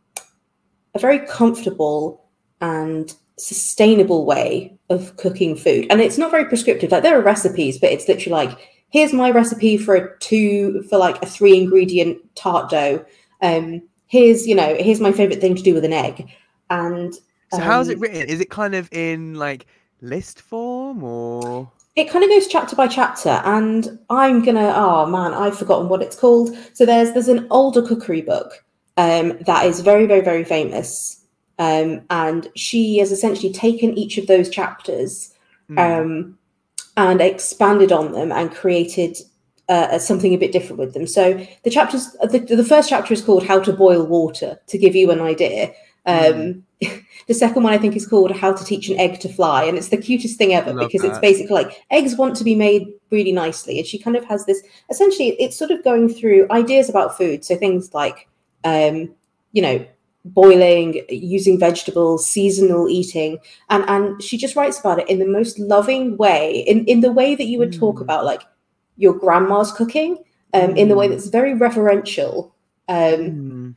a 0.95 0.99
very 0.99 1.19
comfortable 1.27 2.25
and 2.61 3.13
sustainable 3.37 4.25
way 4.25 4.77
of 4.89 5.15
cooking 5.17 5.55
food. 5.55 5.87
And 5.89 6.01
it's 6.01 6.17
not 6.17 6.31
very 6.31 6.45
prescriptive. 6.45 6.91
Like 6.91 7.03
there 7.03 7.17
are 7.17 7.23
recipes, 7.23 7.77
but 7.77 7.91
it's 7.91 8.07
literally 8.07 8.45
like, 8.45 8.57
here's 8.89 9.13
my 9.13 9.31
recipe 9.31 9.77
for 9.77 9.95
a 9.95 10.17
two 10.19 10.83
for 10.89 10.97
like 10.97 11.21
a 11.21 11.25
three 11.25 11.57
ingredient 11.57 12.17
tart 12.35 12.69
dough. 12.69 13.05
Um, 13.41 13.83
here's 14.07 14.47
you 14.47 14.55
know 14.55 14.75
here's 14.79 14.99
my 14.99 15.11
favorite 15.11 15.41
thing 15.41 15.55
to 15.55 15.63
do 15.63 15.73
with 15.73 15.85
an 15.85 15.93
egg. 15.93 16.29
And 16.69 17.13
so, 17.13 17.21
um, 17.53 17.61
how's 17.61 17.89
it 17.89 17.99
written? 17.99 18.27
Is 18.27 18.41
it 18.41 18.49
kind 18.49 18.75
of 18.75 18.89
in 18.91 19.35
like 19.35 19.67
list 20.01 20.41
form 20.41 21.03
or? 21.03 21.71
it 21.97 22.11
kind 22.11 22.23
of 22.23 22.29
goes 22.29 22.47
chapter 22.47 22.75
by 22.75 22.87
chapter 22.87 23.41
and 23.43 23.99
i'm 24.09 24.43
gonna 24.43 24.71
oh 24.75 25.05
man 25.07 25.33
i've 25.33 25.57
forgotten 25.57 25.89
what 25.89 26.01
it's 26.01 26.15
called 26.15 26.55
so 26.73 26.85
there's 26.85 27.11
there's 27.13 27.27
an 27.27 27.45
older 27.49 27.81
cookery 27.81 28.21
book 28.21 28.63
um, 28.97 29.37
that 29.45 29.65
is 29.65 29.81
very 29.81 30.05
very 30.05 30.21
very 30.21 30.43
famous 30.43 31.25
um, 31.59 32.01
and 32.11 32.49
she 32.55 32.99
has 32.99 33.11
essentially 33.11 33.51
taken 33.51 33.97
each 33.97 34.17
of 34.17 34.27
those 34.27 34.49
chapters 34.49 35.33
mm. 35.69 35.77
um, 35.79 36.37
and 36.97 37.19
expanded 37.19 37.91
on 37.91 38.11
them 38.11 38.31
and 38.31 38.53
created 38.53 39.17
uh, 39.69 39.99
something 39.99 40.33
a 40.33 40.37
bit 40.37 40.51
different 40.51 40.79
with 40.79 40.93
them 40.93 41.05
so 41.05 41.33
the 41.63 41.69
chapters 41.69 42.11
the, 42.31 42.39
the 42.39 42.63
first 42.63 42.89
chapter 42.89 43.13
is 43.13 43.21
called 43.21 43.45
how 43.45 43.59
to 43.59 43.73
boil 43.73 44.05
water 44.05 44.59
to 44.67 44.77
give 44.77 44.95
you 44.95 45.11
an 45.11 45.21
idea 45.21 45.73
mm. 46.07 46.61
the 47.27 47.33
second 47.33 47.63
one 47.63 47.73
I 47.73 47.77
think 47.77 47.95
is 47.95 48.07
called 48.07 48.31
How 48.31 48.53
to 48.53 48.63
Teach 48.63 48.89
an 48.89 48.99
Egg 48.99 49.19
to 49.21 49.29
Fly, 49.29 49.63
and 49.63 49.77
it's 49.77 49.89
the 49.89 49.97
cutest 49.97 50.37
thing 50.37 50.53
ever 50.53 50.73
because 50.73 51.01
that. 51.01 51.09
it's 51.09 51.19
basically 51.19 51.55
like 51.55 51.83
eggs 51.89 52.15
want 52.15 52.35
to 52.37 52.43
be 52.43 52.55
made 52.55 52.87
really 53.09 53.31
nicely, 53.31 53.79
and 53.79 53.87
she 53.87 53.97
kind 53.97 54.15
of 54.15 54.23
has 54.25 54.45
this. 54.45 54.61
Essentially, 54.89 55.29
it's 55.39 55.57
sort 55.57 55.71
of 55.71 55.83
going 55.83 56.07
through 56.09 56.47
ideas 56.51 56.89
about 56.89 57.17
food, 57.17 57.43
so 57.43 57.55
things 57.55 57.93
like, 57.93 58.27
um, 58.63 59.13
you 59.53 59.61
know, 59.61 59.85
boiling, 60.23 61.03
using 61.09 61.59
vegetables, 61.59 62.27
seasonal 62.27 62.87
eating, 62.89 63.39
and 63.69 63.83
and 63.87 64.21
she 64.21 64.37
just 64.37 64.55
writes 64.55 64.79
about 64.79 64.99
it 64.99 65.09
in 65.09 65.17
the 65.17 65.27
most 65.27 65.57
loving 65.57 66.15
way, 66.17 66.59
in 66.67 66.85
in 66.85 67.01
the 67.01 67.11
way 67.11 67.33
that 67.33 67.45
you 67.45 67.57
would 67.57 67.71
mm. 67.71 67.79
talk 67.79 67.99
about 67.99 68.23
like 68.23 68.43
your 68.97 69.13
grandma's 69.13 69.71
cooking, 69.71 70.17
um, 70.53 70.71
mm. 70.71 70.77
in 70.77 70.89
the 70.89 70.95
way 70.95 71.07
mm. 71.07 71.11
that's 71.11 71.27
very 71.27 71.53
reverential. 71.53 72.53
Um, 72.89 72.95
mm 72.95 73.75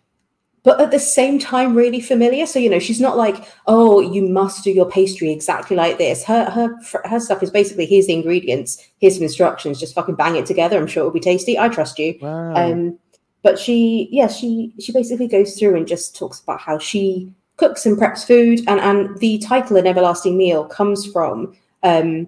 but 0.63 0.81
at 0.81 0.91
the 0.91 0.99
same 0.99 1.39
time 1.39 1.75
really 1.75 2.01
familiar 2.01 2.47
so 2.47 2.59
you 2.59 2.69
know 2.69 2.79
she's 2.79 3.01
not 3.01 3.17
like 3.17 3.49
oh 3.67 4.01
you 4.01 4.23
must 4.29 4.65
do 4.65 4.71
your 4.71 4.89
pastry 4.91 5.31
exactly 5.31 5.77
like 5.77 5.99
this 5.99 6.25
her 6.25 6.45
her 6.51 6.77
her 7.05 7.21
stuff 7.21 7.43
is 7.43 7.51
basically 7.51 7.87
here's 7.87 8.07
the 8.07 8.13
ingredients 8.13 8.87
here's 8.99 9.15
some 9.15 9.23
instructions 9.23 9.81
just 9.81 9.95
fucking 9.95 10.15
bang 10.15 10.37
it 10.37 10.47
together 10.47 10.79
i'm 10.79 10.87
sure 10.87 11.03
it'll 11.03 11.13
be 11.13 11.21
tasty 11.21 11.59
i 11.59 11.69
trust 11.69 11.99
you 11.99 12.17
wow. 12.21 12.55
um 12.55 12.99
but 13.43 13.59
she 13.59 14.09
yeah 14.11 14.27
she 14.27 14.73
she 14.81 14.93
basically 14.93 15.29
goes 15.29 15.59
through 15.59 15.77
and 15.77 15.87
just 15.87 16.17
talks 16.17 16.41
about 16.41 16.61
how 16.61 16.79
she 16.79 17.33
cooks 17.57 17.87
and 17.87 17.99
preps 17.99 18.27
food 18.27 18.61
and 18.69 18.81
and 18.81 19.19
the 19.19 19.39
title 19.39 19.77
an 19.77 19.87
everlasting 19.87 20.37
meal 20.37 20.65
comes 20.65 21.07
from 21.07 21.55
um 21.83 22.27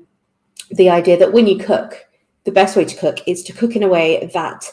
the 0.71 0.89
idea 0.89 1.19
that 1.19 1.33
when 1.33 1.47
you 1.47 1.59
cook 1.59 2.07
the 2.45 2.53
best 2.53 2.77
way 2.77 2.85
to 2.85 2.97
cook 2.97 3.19
is 3.27 3.43
to 3.45 3.53
cook 3.53 3.77
in 3.77 3.83
a 3.83 3.89
way 3.89 4.31
that 4.33 4.65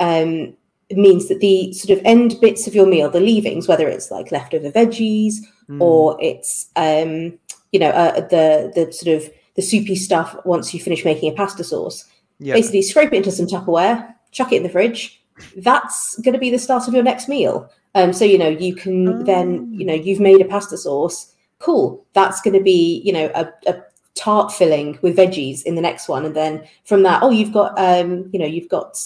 um 0.00 0.56
means 0.96 1.28
that 1.28 1.40
the 1.40 1.72
sort 1.72 1.98
of 1.98 2.04
end 2.04 2.36
bits 2.40 2.66
of 2.66 2.74
your 2.74 2.86
meal, 2.86 3.10
the 3.10 3.20
leavings, 3.20 3.68
whether 3.68 3.88
it's 3.88 4.10
like 4.10 4.32
leftover 4.32 4.70
veggies 4.70 5.34
mm. 5.68 5.80
or 5.80 6.16
it's 6.20 6.70
um, 6.76 7.38
you 7.72 7.80
know 7.80 7.90
uh, 7.90 8.20
the 8.28 8.72
the 8.74 8.92
sort 8.92 9.16
of 9.16 9.30
the 9.56 9.62
soupy 9.62 9.94
stuff 9.94 10.36
once 10.44 10.72
you 10.72 10.80
finish 10.80 11.04
making 11.04 11.30
a 11.30 11.36
pasta 11.36 11.64
sauce, 11.64 12.04
yeah. 12.38 12.54
basically 12.54 12.82
scrape 12.82 13.12
it 13.12 13.16
into 13.16 13.30
some 13.30 13.46
Tupperware, 13.46 14.14
chuck 14.30 14.52
it 14.52 14.56
in 14.56 14.62
the 14.62 14.68
fridge. 14.68 15.22
That's 15.56 16.18
going 16.20 16.32
to 16.32 16.38
be 16.38 16.50
the 16.50 16.58
start 16.58 16.88
of 16.88 16.94
your 16.94 17.02
next 17.02 17.28
meal. 17.28 17.70
Um, 17.94 18.12
so 18.12 18.24
you 18.24 18.38
know 18.38 18.48
you 18.48 18.74
can 18.74 19.08
oh. 19.08 19.22
then 19.22 19.72
you 19.72 19.84
know 19.84 19.94
you've 19.94 20.20
made 20.20 20.40
a 20.40 20.46
pasta 20.46 20.78
sauce. 20.78 21.34
Cool. 21.58 22.06
That's 22.12 22.40
going 22.40 22.56
to 22.56 22.62
be 22.62 23.02
you 23.04 23.12
know 23.12 23.30
a, 23.34 23.48
a 23.66 23.82
tart 24.18 24.52
filling 24.52 24.98
with 25.00 25.16
veggies 25.16 25.62
in 25.62 25.76
the 25.76 25.80
next 25.80 26.08
one, 26.08 26.24
and 26.24 26.34
then 26.34 26.66
from 26.84 27.02
that, 27.04 27.22
oh, 27.22 27.30
you've 27.30 27.52
got 27.52 27.78
um, 27.78 28.28
you 28.32 28.38
know 28.38 28.46
you've 28.46 28.68
got 28.68 28.98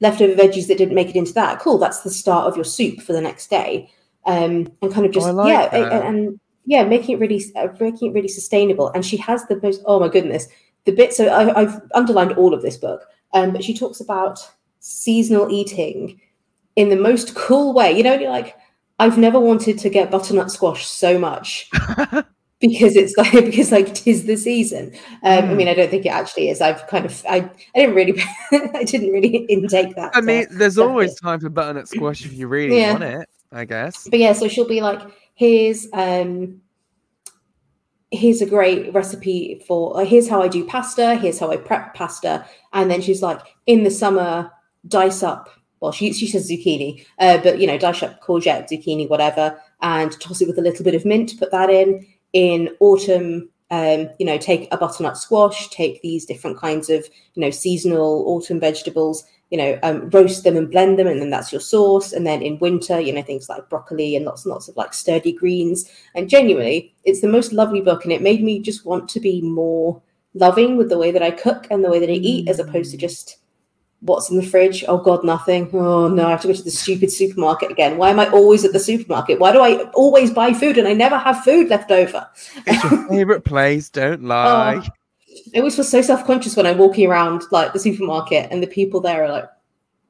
leftover 0.00 0.34
veggies 0.34 0.68
that 0.68 0.78
didn't 0.78 0.94
make 0.94 1.10
it 1.10 1.16
into 1.16 1.32
that. 1.34 1.58
Cool, 1.58 1.78
that's 1.78 2.00
the 2.00 2.10
start 2.10 2.46
of 2.46 2.56
your 2.56 2.64
soup 2.64 3.00
for 3.00 3.12
the 3.12 3.20
next 3.20 3.50
day. 3.50 3.90
Um, 4.26 4.70
and 4.82 4.92
kind 4.92 5.06
of 5.06 5.12
just 5.12 5.28
oh, 5.28 5.32
like 5.32 5.48
yeah, 5.48 5.74
and, 5.74 6.16
and, 6.16 6.40
yeah, 6.66 6.84
making 6.84 7.16
it 7.16 7.20
really 7.20 7.42
uh, 7.56 7.68
making 7.80 8.10
it 8.10 8.14
really 8.14 8.28
sustainable. 8.28 8.88
And 8.88 9.04
she 9.04 9.16
has 9.18 9.44
the 9.46 9.60
most 9.62 9.82
oh 9.86 9.98
my 9.98 10.08
goodness, 10.08 10.46
the 10.84 10.92
bit. 10.92 11.12
So 11.12 11.32
I, 11.32 11.64
have 11.64 11.82
underlined 11.94 12.32
all 12.32 12.54
of 12.54 12.62
this 12.62 12.76
book, 12.76 13.06
um, 13.32 13.52
but 13.52 13.64
she 13.64 13.76
talks 13.76 14.00
about 14.00 14.38
seasonal 14.80 15.50
eating 15.50 16.20
in 16.76 16.88
the 16.88 16.96
most 16.96 17.34
cool 17.34 17.72
way. 17.72 17.96
You 17.96 18.02
know, 18.02 18.14
you're 18.14 18.30
like, 18.30 18.56
I've 18.98 19.18
never 19.18 19.40
wanted 19.40 19.78
to 19.78 19.90
get 19.90 20.10
butternut 20.10 20.50
squash 20.50 20.86
so 20.86 21.18
much. 21.18 21.70
because 22.60 22.94
it's 22.94 23.16
like 23.16 23.32
because 23.32 23.72
like 23.72 23.94
tis 23.94 24.26
the 24.26 24.36
season. 24.36 24.92
Um, 25.22 25.44
mm. 25.44 25.50
I 25.50 25.54
mean, 25.54 25.68
I 25.68 25.74
don't 25.74 25.90
think 25.90 26.06
it 26.06 26.10
actually 26.10 26.50
is. 26.50 26.60
I've 26.60 26.86
kind 26.86 27.04
of 27.04 27.24
I 27.28 27.50
I 27.74 27.78
didn't 27.78 27.94
really 27.94 28.22
I 28.52 28.84
didn't 28.84 29.10
really 29.10 29.36
intake 29.48 29.96
that. 29.96 30.14
I 30.14 30.20
mean, 30.20 30.46
there's 30.50 30.78
always 30.78 31.18
time 31.18 31.40
for 31.40 31.48
butternut 31.48 31.88
squash 31.88 32.24
if 32.24 32.32
you 32.32 32.46
really 32.46 32.78
yeah. 32.78 32.92
want 32.92 33.04
it. 33.04 33.28
I 33.52 33.64
guess. 33.64 34.06
But 34.08 34.20
yeah, 34.20 34.32
so 34.32 34.46
she'll 34.46 34.68
be 34.68 34.80
like, 34.80 35.00
here's 35.34 35.88
um 35.92 36.60
here's 38.12 38.42
a 38.42 38.46
great 38.46 38.92
recipe 38.92 39.62
for 39.66 40.00
uh, 40.00 40.04
here's 40.04 40.28
how 40.28 40.42
I 40.42 40.48
do 40.48 40.64
pasta, 40.64 41.16
here's 41.16 41.38
how 41.38 41.50
I 41.50 41.56
prep 41.56 41.94
pasta, 41.94 42.46
and 42.72 42.90
then 42.90 43.00
she's 43.00 43.22
like, 43.22 43.40
in 43.66 43.82
the 43.82 43.90
summer, 43.90 44.50
dice 44.86 45.22
up. 45.22 45.48
Well, 45.80 45.92
she 45.92 46.12
she 46.12 46.26
says 46.26 46.48
zucchini, 46.48 47.06
uh, 47.18 47.38
but 47.38 47.58
you 47.58 47.66
know, 47.66 47.78
dice 47.78 48.02
up 48.02 48.22
courgette, 48.22 48.68
zucchini, 48.68 49.08
whatever, 49.08 49.58
and 49.80 50.12
toss 50.20 50.42
it 50.42 50.46
with 50.46 50.58
a 50.58 50.62
little 50.62 50.84
bit 50.84 50.94
of 50.94 51.06
mint. 51.06 51.38
Put 51.38 51.50
that 51.52 51.70
in 51.70 52.06
in 52.32 52.70
autumn 52.80 53.48
um, 53.70 54.08
you 54.18 54.26
know 54.26 54.38
take 54.38 54.72
a 54.72 54.76
butternut 54.76 55.16
squash 55.16 55.68
take 55.70 56.02
these 56.02 56.26
different 56.26 56.58
kinds 56.58 56.90
of 56.90 57.08
you 57.34 57.40
know 57.40 57.50
seasonal 57.50 58.24
autumn 58.26 58.58
vegetables 58.58 59.24
you 59.50 59.58
know 59.58 59.78
um, 59.82 60.08
roast 60.10 60.44
them 60.44 60.56
and 60.56 60.70
blend 60.70 60.98
them 60.98 61.06
and 61.06 61.20
then 61.20 61.30
that's 61.30 61.52
your 61.52 61.60
sauce. 61.60 62.12
And 62.12 62.26
then 62.26 62.42
in 62.42 62.58
winter 62.58 63.00
you 63.00 63.12
know 63.12 63.22
things 63.22 63.48
like 63.48 63.68
broccoli 63.68 64.16
and 64.16 64.24
lots 64.24 64.44
and 64.44 64.52
lots 64.52 64.68
of 64.68 64.76
like 64.76 64.94
sturdy 64.94 65.32
greens. 65.32 65.90
And 66.14 66.28
genuinely 66.28 66.94
it's 67.04 67.20
the 67.20 67.28
most 67.28 67.52
lovely 67.52 67.80
book 67.80 68.04
and 68.04 68.12
it 68.12 68.22
made 68.22 68.42
me 68.42 68.60
just 68.60 68.84
want 68.84 69.08
to 69.10 69.20
be 69.20 69.42
more 69.42 70.00
loving 70.34 70.76
with 70.76 70.88
the 70.88 70.98
way 70.98 71.10
that 71.10 71.24
i 71.24 71.30
cook 71.30 71.66
and 71.70 71.84
the 71.84 71.90
way 71.90 71.98
that 71.98 72.08
i 72.08 72.12
eat 72.12 72.48
as 72.48 72.60
opposed 72.60 72.92
to 72.92 72.96
just 72.96 73.38
what's 74.00 74.30
in 74.30 74.36
the 74.36 74.42
fridge? 74.42 74.84
Oh 74.88 74.98
God, 74.98 75.24
nothing. 75.24 75.70
Oh 75.72 76.08
no, 76.08 76.26
I 76.26 76.30
have 76.30 76.40
to 76.42 76.48
go 76.48 76.54
to 76.54 76.62
the 76.62 76.70
stupid 76.70 77.10
supermarket 77.10 77.70
again. 77.70 77.96
Why 77.96 78.10
am 78.10 78.20
I 78.20 78.28
always 78.30 78.64
at 78.64 78.72
the 78.72 78.80
supermarket? 78.80 79.38
Why 79.38 79.52
do 79.52 79.60
I 79.60 79.84
always 79.90 80.30
buy 80.30 80.52
food 80.52 80.78
and 80.78 80.88
I 80.88 80.92
never 80.92 81.18
have 81.18 81.44
food 81.44 81.68
left 81.68 81.90
over? 81.90 82.28
It's 82.66 82.90
your 82.90 83.08
favorite 83.08 83.44
place. 83.44 83.88
Don't 83.88 84.24
oh, 84.24 84.28
lie. 84.28 84.82
Oh, 84.84 84.90
I 85.54 85.58
always 85.58 85.76
feel 85.76 85.84
so 85.84 86.02
self 86.02 86.26
conscious 86.26 86.56
when 86.56 86.66
I'm 86.66 86.78
walking 86.78 87.08
around 87.08 87.42
like 87.50 87.72
the 87.72 87.78
supermarket 87.78 88.48
and 88.50 88.62
the 88.62 88.66
people 88.66 89.00
there 89.00 89.24
are 89.24 89.30
like, 89.30 89.48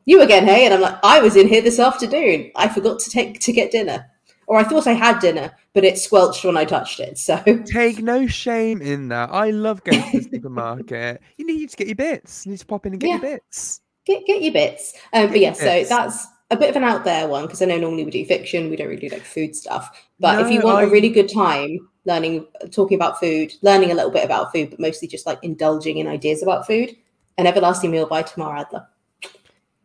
"You 0.04 0.22
again, 0.22 0.46
hey?" 0.46 0.64
And 0.64 0.74
I'm 0.74 0.80
like, 0.80 0.98
"I 1.02 1.20
was 1.20 1.36
in 1.36 1.48
here 1.48 1.62
this 1.62 1.78
afternoon. 1.78 2.50
I 2.56 2.68
forgot 2.68 3.00
to 3.00 3.10
take 3.10 3.40
to 3.40 3.52
get 3.52 3.72
dinner." 3.72 4.06
Or 4.50 4.58
I 4.58 4.64
thought 4.64 4.88
I 4.88 4.94
had 4.94 5.20
dinner, 5.20 5.52
but 5.74 5.84
it 5.84 5.96
squelched 5.96 6.44
when 6.44 6.56
I 6.56 6.64
touched 6.64 6.98
it. 6.98 7.18
So 7.18 7.40
take 7.66 8.00
no 8.00 8.26
shame 8.26 8.82
in 8.82 9.06
that. 9.10 9.30
I 9.30 9.50
love 9.50 9.84
going 9.84 10.02
to 10.10 10.18
the 10.18 10.28
supermarket. 10.32 11.22
You 11.36 11.46
need 11.46 11.70
to 11.70 11.76
get 11.76 11.86
your 11.86 11.94
bits. 11.94 12.44
You 12.44 12.50
need 12.50 12.58
to 12.58 12.66
pop 12.66 12.84
in 12.84 12.94
and 12.94 13.00
get 13.00 13.06
yeah. 13.06 13.12
your 13.12 13.20
bits. 13.20 13.80
Get 14.06 14.26
get 14.26 14.42
your 14.42 14.52
bits. 14.52 14.94
Um, 15.12 15.28
but 15.28 15.38
yeah, 15.38 15.52
so 15.52 15.84
that's 15.84 16.26
a 16.50 16.56
bit 16.56 16.68
of 16.68 16.74
an 16.74 16.82
out 16.82 17.04
there 17.04 17.28
one 17.28 17.44
because 17.44 17.62
I 17.62 17.66
know 17.66 17.78
normally 17.78 18.02
we 18.02 18.10
do 18.10 18.24
fiction, 18.24 18.70
we 18.70 18.74
don't 18.74 18.88
really 18.88 19.08
do 19.08 19.14
like 19.14 19.22
food 19.22 19.54
stuff. 19.54 20.08
But 20.18 20.40
no, 20.40 20.44
if 20.44 20.52
you 20.52 20.60
want 20.62 20.78
I... 20.78 20.82
a 20.82 20.90
really 20.90 21.10
good 21.10 21.32
time 21.32 21.88
learning, 22.04 22.44
talking 22.72 22.96
about 22.96 23.20
food, 23.20 23.54
learning 23.62 23.92
a 23.92 23.94
little 23.94 24.10
bit 24.10 24.24
about 24.24 24.50
food, 24.50 24.70
but 24.70 24.80
mostly 24.80 25.06
just 25.06 25.26
like 25.26 25.38
indulging 25.44 25.98
in 25.98 26.08
ideas 26.08 26.42
about 26.42 26.66
food, 26.66 26.90
an 27.38 27.46
everlasting 27.46 27.92
meal 27.92 28.06
by 28.06 28.22
Tamar 28.22 28.56
Adler 28.56 28.84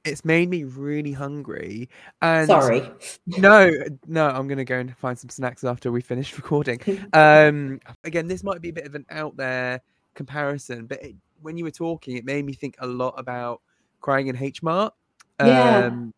it's 0.06 0.24
made 0.24 0.50
me 0.50 0.64
really 0.64 1.12
hungry. 1.12 1.90
And 2.22 2.48
sorry, 2.48 2.90
no, 3.26 3.72
no, 4.08 4.28
I'm 4.28 4.48
gonna 4.48 4.64
go 4.64 4.78
and 4.78 4.96
find 4.98 5.18
some 5.18 5.30
snacks 5.30 5.64
after 5.64 5.92
we 5.92 6.02
finish 6.02 6.34
recording. 6.38 6.80
um, 7.14 7.80
again, 8.04 8.28
this 8.28 8.44
might 8.44 8.62
be 8.62 8.70
a 8.70 8.74
bit 8.74 8.86
of 8.86 8.96
an 8.96 9.06
out 9.10 9.36
there 9.36 9.82
comparison, 10.14 10.86
but 10.86 11.04
it, 11.04 11.16
when 11.42 11.58
you 11.58 11.64
were 11.64 11.72
talking, 11.72 12.16
it 12.16 12.26
made 12.26 12.46
me 12.46 12.54
think 12.54 12.76
a 12.80 12.88
lot 12.88 13.16
about 13.18 13.62
crying 14.02 14.28
in 14.28 14.38
H 14.38 14.64
Mart. 14.64 14.94
Yeah. 15.40 15.88
Um, 15.88 16.14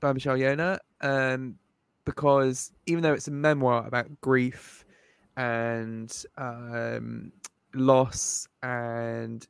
by 0.00 0.12
Michelle 0.12 0.36
Zauner, 0.36 0.78
um, 1.02 1.56
because 2.04 2.72
even 2.86 3.02
though 3.02 3.12
it's 3.12 3.28
a 3.28 3.32
memoir 3.32 3.86
about 3.86 4.20
grief 4.20 4.84
and 5.36 6.24
um, 6.38 7.32
loss 7.74 8.48
and 8.62 9.46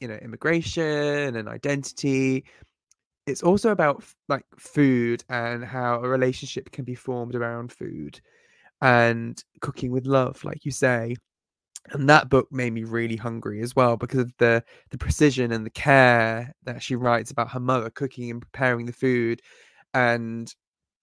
you 0.00 0.08
know 0.08 0.14
immigration 0.14 1.36
and 1.36 1.48
identity, 1.48 2.44
it's 3.28 3.42
also 3.42 3.70
about 3.70 4.04
like 4.28 4.44
food 4.58 5.24
and 5.28 5.64
how 5.64 6.02
a 6.02 6.08
relationship 6.08 6.70
can 6.72 6.84
be 6.84 6.94
formed 6.94 7.34
around 7.34 7.72
food 7.72 8.20
and 8.80 9.42
cooking 9.60 9.92
with 9.92 10.06
love, 10.06 10.42
like 10.44 10.64
you 10.64 10.70
say. 10.70 11.16
And 11.90 12.08
that 12.08 12.28
book 12.28 12.48
made 12.52 12.72
me 12.72 12.84
really 12.84 13.16
hungry 13.16 13.62
as 13.62 13.74
well 13.74 13.96
because 13.96 14.20
of 14.20 14.32
the 14.38 14.62
the 14.90 14.98
precision 14.98 15.52
and 15.52 15.64
the 15.64 15.70
care 15.70 16.52
that 16.64 16.82
she 16.82 16.96
writes 16.96 17.30
about 17.30 17.50
her 17.50 17.60
mother 17.60 17.90
cooking 17.90 18.30
and 18.30 18.42
preparing 18.42 18.86
the 18.86 18.92
food. 18.92 19.40
And 19.94 20.52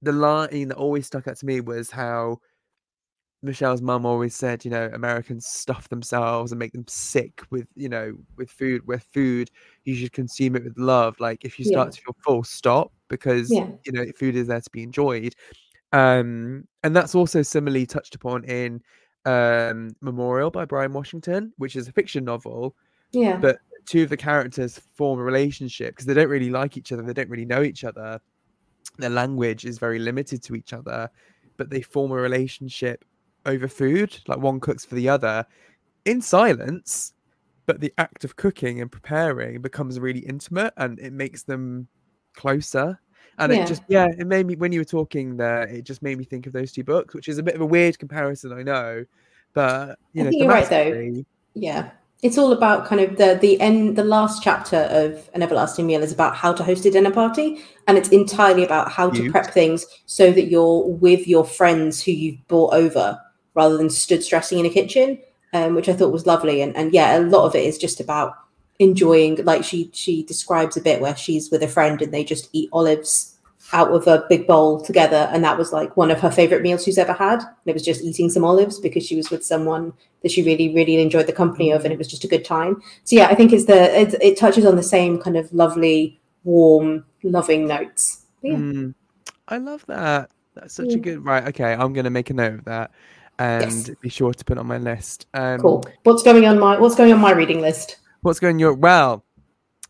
the 0.02 0.12
line 0.12 0.68
that 0.70 0.78
always 0.78 1.08
stuck 1.08 1.28
out 1.28 1.38
to 1.38 1.46
me 1.46 1.62
was 1.62 1.90
how 1.92 2.38
Michelle's 3.46 3.82
mum 3.82 4.06
always 4.06 4.36
said, 4.36 4.66
you 4.66 4.72
know, 4.72 4.90
Americans 4.94 5.46
stuff 5.46 5.88
themselves 5.90 6.52
and 6.52 6.60
make 6.60 6.74
them 6.74 6.86
sick 6.88 7.42
with, 7.52 7.68
you 7.76 7.90
know, 7.90 8.16
with 8.38 8.50
food. 8.50 8.82
Where 8.86 9.00
food, 9.00 9.52
you 9.84 9.96
should 9.96 10.12
consume 10.12 10.56
it 10.56 10.64
with 10.64 10.78
love. 10.78 11.20
Like 11.20 11.46
if 11.46 11.60
you 11.60 11.66
start 11.66 11.88
yeah. 11.88 11.92
to 11.92 12.02
feel 12.02 12.16
full, 12.24 12.44
stop 12.44 12.92
because 13.08 13.52
yeah. 13.52 13.68
you 13.86 13.92
know 13.92 14.06
food 14.18 14.36
is 14.36 14.48
there 14.48 14.62
to 14.62 14.70
be 14.72 14.84
enjoyed. 14.84 15.36
Um, 15.94 16.68
and 16.84 16.96
that's 16.96 17.16
also 17.16 17.42
similarly 17.42 17.86
touched 17.86 18.16
upon 18.16 18.44
in 18.46 18.82
um, 19.26 19.96
Memorial 20.02 20.52
by 20.52 20.66
Bryan 20.66 20.94
Washington, 20.94 21.54
which 21.58 21.76
is 21.76 21.88
a 21.88 21.92
fiction 21.92 22.26
novel. 22.26 22.76
Yeah. 23.12 23.38
But 23.38 23.60
two 23.86 24.04
of 24.04 24.10
the 24.10 24.18
characters 24.18 24.80
form 24.96 25.20
a 25.20 25.24
relationship 25.24 25.94
because 25.94 26.06
they 26.06 26.14
don't 26.14 26.30
really 26.30 26.50
like 26.50 26.78
each 26.78 26.92
other. 26.92 27.02
They 27.02 27.14
don't 27.14 27.30
really 27.30 27.46
know 27.46 27.64
each 27.64 27.84
other. 27.84 28.20
Their 28.98 29.10
language 29.10 29.66
is 29.66 29.78
very 29.78 30.00
limited 30.00 30.44
to 30.44 30.56
each 30.56 30.74
other, 30.74 31.10
but 31.58 31.70
they 31.70 31.82
form 31.82 32.12
a 32.12 32.16
relationship 32.16 33.06
over 33.46 33.68
food. 33.68 34.18
Like 34.28 34.40
one 34.40 34.60
cooks 34.60 34.86
for 34.86 34.96
the 34.96 35.10
other 35.10 35.46
in 36.06 36.22
silence, 36.22 37.14
but 37.66 37.80
the 37.80 37.94
act 37.98 38.24
of 38.24 38.36
cooking 38.36 38.82
and 38.82 38.92
preparing 38.92 39.62
becomes 39.62 40.00
really 40.00 40.20
intimate 40.20 40.74
and 40.78 41.00
it 41.00 41.14
makes 41.14 41.44
them 41.44 41.88
closer 42.36 43.00
and 43.38 43.52
yeah. 43.52 43.64
it 43.64 43.68
just 43.68 43.82
yeah 43.88 44.08
it 44.18 44.28
made 44.28 44.46
me 44.46 44.56
when 44.56 44.72
you 44.72 44.80
were 44.80 44.86
talking 44.86 45.38
there 45.38 45.64
it 45.64 45.84
just 45.84 46.02
made 46.02 46.18
me 46.18 46.24
think 46.24 46.48
of 46.48 46.54
those 46.54 46.72
two 46.72 46.84
books 46.84 47.14
which 47.14 47.28
is 47.28 47.38
a 47.38 47.44
bit 47.44 47.56
of 47.56 47.62
a 47.62 47.66
weird 47.66 47.98
comparison 47.98 48.52
i 48.54 48.62
know 48.62 49.04
but 49.54 49.98
you 50.14 50.24
know 50.24 50.30
you're 50.32 50.48
right 50.48 50.70
though 50.70 51.24
yeah 51.54 51.90
it's 52.22 52.38
all 52.38 52.54
about 52.54 52.86
kind 52.86 53.02
of 53.02 53.18
the 53.18 53.38
the 53.42 53.60
end 53.60 53.96
the 53.96 54.04
last 54.04 54.42
chapter 54.42 54.78
of 54.90 55.30
an 55.34 55.42
everlasting 55.42 55.86
meal 55.86 56.02
is 56.02 56.12
about 56.12 56.36
how 56.36 56.54
to 56.54 56.64
host 56.64 56.86
a 56.86 56.92
dinner 56.92 57.12
party 57.12 57.62
and 57.88 57.98
it's 57.98 58.10
entirely 58.10 58.64
about 58.64 58.92
how 58.92 59.10
to 59.10 59.30
prep 59.32 59.48
things 59.48 59.86
so 60.06 60.32
that 60.32 60.46
you're 60.46 60.86
with 60.88 61.28
your 61.28 61.46
friends 61.46 62.02
who 62.02 62.12
you've 62.12 62.48
brought 62.48 62.74
over 62.74 63.20
rather 63.56 63.78
than 63.78 63.90
stood 63.90 64.24
stressing 64.24 64.60
in 64.60 64.66
a 64.66 64.70
kitchen 64.70 65.20
um, 65.56 65.74
which 65.74 65.90
i 65.90 65.94
thought 65.94 66.12
was 66.12 66.26
lovely. 66.26 66.62
And, 66.62 66.76
and 66.76 66.94
yeah 66.94 67.18
a 67.18 67.22
lot 67.22 67.46
of 67.46 67.56
it 67.56 67.66
is 67.66 67.78
just 67.78 68.00
about 68.00 68.36
enjoying 68.80 69.44
like 69.46 69.64
she 69.64 69.90
she 69.94 70.24
describes 70.24 70.76
a 70.76 70.82
bit 70.82 71.00
where 71.02 71.16
she's 71.16 71.50
with 71.50 71.64
a 71.64 71.68
friend 71.68 72.02
and 72.02 72.14
they 72.14 72.24
just 72.24 72.50
eat 72.52 72.70
olives 72.74 73.38
out 73.74 73.90
of 73.92 74.06
a 74.06 74.26
big 74.30 74.46
bowl 74.46 74.80
together. 74.80 75.28
And 75.32 75.44
that 75.44 75.58
was 75.58 75.74
like 75.74 75.98
one 75.98 76.12
of 76.12 76.20
her 76.20 76.30
favorite 76.30 76.62
meals 76.62 76.84
she's 76.84 77.00
ever 77.00 77.14
had. 77.14 77.40
And 77.40 77.66
it 77.66 77.74
was 77.74 77.84
just 77.84 78.04
eating 78.04 78.30
some 78.30 78.44
olives 78.44 78.80
because 78.80 79.04
she 79.04 79.16
was 79.16 79.32
with 79.32 79.44
someone 79.44 79.92
that 80.22 80.32
she 80.32 80.44
really 80.44 80.74
really 80.74 81.02
enjoyed 81.02 81.28
the 81.28 81.34
company 81.34 81.72
of 81.72 81.84
and 81.84 81.94
it 81.94 81.98
was 81.98 82.08
just 82.08 82.26
a 82.26 82.28
good 82.28 82.46
time. 82.46 82.82
So 83.06 83.16
yeah 83.16 83.28
i 83.28 83.36
think 83.36 83.54
it's 83.54 83.66
the 83.66 84.00
it, 84.00 84.16
it 84.22 84.38
touches 84.38 84.66
on 84.66 84.76
the 84.76 84.84
same 84.84 85.20
kind 85.20 85.38
of 85.38 85.52
lovely 85.54 86.20
warm 86.44 87.06
loving 87.24 87.68
notes. 87.68 88.26
Yeah. 88.42 88.56
mm, 88.56 88.94
i 89.48 89.58
love 89.58 89.86
that. 89.88 90.30
That's 90.54 90.74
such 90.74 90.90
yeah. 90.90 90.96
a 90.96 91.00
good 91.00 91.26
right 91.26 91.48
okay 91.50 91.74
i'm 91.74 91.92
gonna 91.92 92.10
make 92.10 92.30
a 92.30 92.34
note 92.34 92.54
of 92.54 92.64
that 92.66 92.92
and 93.40 93.72
yes. 93.72 93.92
be 94.02 94.10
sure 94.10 94.34
to 94.34 94.46
put 94.46 94.58
on 94.58 94.66
my 94.66 94.78
list 94.78 95.28
um, 95.34 95.60
cool 95.60 95.84
what's 96.04 96.24
going 96.24 96.46
on 96.46 96.58
my 96.60 96.80
what's 96.80 96.96
going 96.96 97.12
on 97.12 97.20
my 97.20 97.32
reading 97.32 97.62
list 97.62 97.98
What's 98.26 98.40
going 98.40 98.58
your 98.58 98.74
well? 98.74 99.24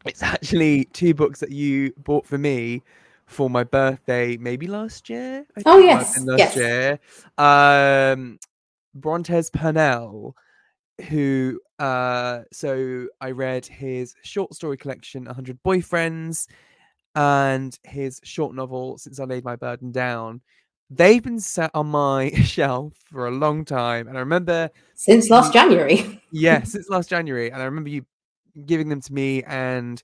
It's 0.05 0.21
actually 0.21 0.83
two 0.91 1.13
books 1.13 1.39
that 1.39 1.51
you 1.51 1.93
bought 1.95 2.25
for 2.25 2.37
me 2.37 2.83
for 3.27 3.49
my 3.49 3.63
birthday, 3.63 4.35
maybe 4.35 4.67
last 4.67 5.09
year. 5.09 5.45
oh 5.65 5.77
yes, 5.77 6.21
last 6.21 6.39
yes. 6.39 6.55
year. 6.57 6.99
Um, 7.37 8.37
Brontez 8.99 9.53
Purnell, 9.53 10.35
who 11.07 11.61
uh, 11.79 12.41
so 12.51 13.07
I 13.21 13.31
read 13.31 13.65
his 13.65 14.15
short 14.21 14.53
story 14.53 14.75
collection, 14.75 15.23
100 15.23 15.57
Boyfriends, 15.63 16.47
and 17.15 17.79
his 17.85 18.19
short 18.25 18.53
novel, 18.53 18.97
Since 18.97 19.21
I 19.21 19.23
Laid 19.23 19.45
My 19.45 19.55
Burden 19.55 19.93
Down. 19.93 20.41
They've 20.89 21.23
been 21.23 21.39
set 21.39 21.71
on 21.73 21.87
my 21.87 22.31
shelf 22.43 22.93
for 23.11 23.27
a 23.27 23.31
long 23.31 23.65
time, 23.65 24.07
and 24.07 24.17
I 24.17 24.19
remember 24.19 24.69
since 24.93 25.29
last 25.29 25.53
January. 25.53 26.21
yeah, 26.31 26.63
since 26.63 26.89
last 26.89 27.09
January, 27.09 27.51
and 27.51 27.61
I 27.61 27.65
remember 27.65 27.89
you 27.89 28.05
giving 28.65 28.89
them 28.89 29.01
to 29.01 29.13
me, 29.13 29.43
and 29.43 30.01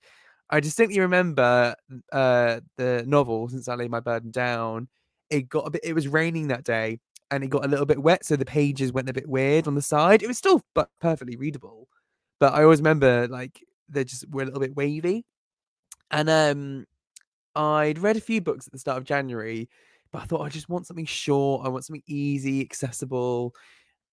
I 0.49 0.59
distinctly 0.59 0.99
remember 0.99 1.75
uh, 2.11 2.59
the 2.77 3.03
novel 3.07 3.47
since 3.49 3.67
I 3.67 3.75
laid 3.75 3.91
my 3.91 3.99
burden 3.99 4.31
down. 4.31 4.87
It 5.29 5.47
got 5.49 5.67
a 5.67 5.69
bit. 5.69 5.81
It 5.83 5.93
was 5.93 6.07
raining 6.07 6.47
that 6.47 6.63
day, 6.63 6.99
and 7.29 7.43
it 7.43 7.47
got 7.47 7.63
a 7.63 7.67
little 7.67 7.85
bit 7.85 8.01
wet, 8.01 8.25
so 8.25 8.35
the 8.35 8.45
pages 8.45 8.91
went 8.91 9.09
a 9.09 9.13
bit 9.13 9.29
weird 9.29 9.67
on 9.67 9.75
the 9.75 9.81
side. 9.81 10.23
It 10.23 10.27
was 10.27 10.37
still 10.37 10.61
but 10.73 10.89
perfectly 10.99 11.35
readable, 11.35 11.87
but 12.39 12.53
I 12.53 12.63
always 12.63 12.79
remember 12.79 13.27
like 13.27 13.63
they 13.87 14.03
just 14.03 14.29
were 14.29 14.43
a 14.43 14.45
little 14.45 14.59
bit 14.59 14.75
wavy. 14.75 15.25
And 16.09 16.29
um, 16.29 16.85
I'd 17.55 17.99
read 17.99 18.17
a 18.17 18.21
few 18.21 18.41
books 18.41 18.67
at 18.67 18.73
the 18.73 18.79
start 18.79 18.97
of 18.97 19.05
January, 19.05 19.69
but 20.11 20.21
I 20.23 20.25
thought 20.25 20.41
I 20.41 20.49
just 20.49 20.69
want 20.69 20.87
something 20.87 21.05
short. 21.05 21.65
I 21.65 21.69
want 21.69 21.85
something 21.85 22.03
easy, 22.07 22.61
accessible, 22.61 23.53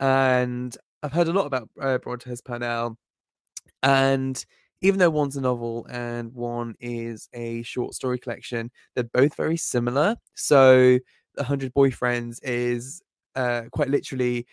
and 0.00 0.76
I've 1.02 1.12
heard 1.12 1.28
a 1.28 1.32
lot 1.32 1.46
about 1.46 1.68
uh, 1.80 1.98
Brontez 1.98 2.44
Purnell 2.44 2.98
and 3.82 4.44
even 4.80 4.98
though 4.98 5.10
one's 5.10 5.36
a 5.36 5.40
novel 5.40 5.86
and 5.90 6.32
one 6.32 6.74
is 6.80 7.28
a 7.34 7.62
short 7.62 7.94
story 7.94 8.18
collection, 8.18 8.70
they're 8.94 9.04
both 9.04 9.34
very 9.34 9.56
similar. 9.56 10.16
So, 10.34 10.98
A 11.36 11.42
Hundred 11.42 11.74
Boyfriends 11.74 12.38
is 12.42 13.02
uh, 13.34 13.62
quite 13.72 13.88
literally 13.88 14.46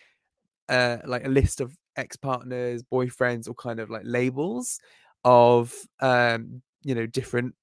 uh, 0.68 0.98
like 1.04 1.24
a 1.24 1.28
list 1.28 1.60
of 1.60 1.76
ex 1.96 2.16
partners, 2.16 2.82
boyfriends, 2.82 3.48
or 3.48 3.54
kind 3.54 3.78
of 3.78 3.88
like 3.88 4.02
labels 4.04 4.80
of 5.24 5.72
um, 6.00 6.60
you 6.82 6.94
know 6.94 7.06
different 7.06 7.54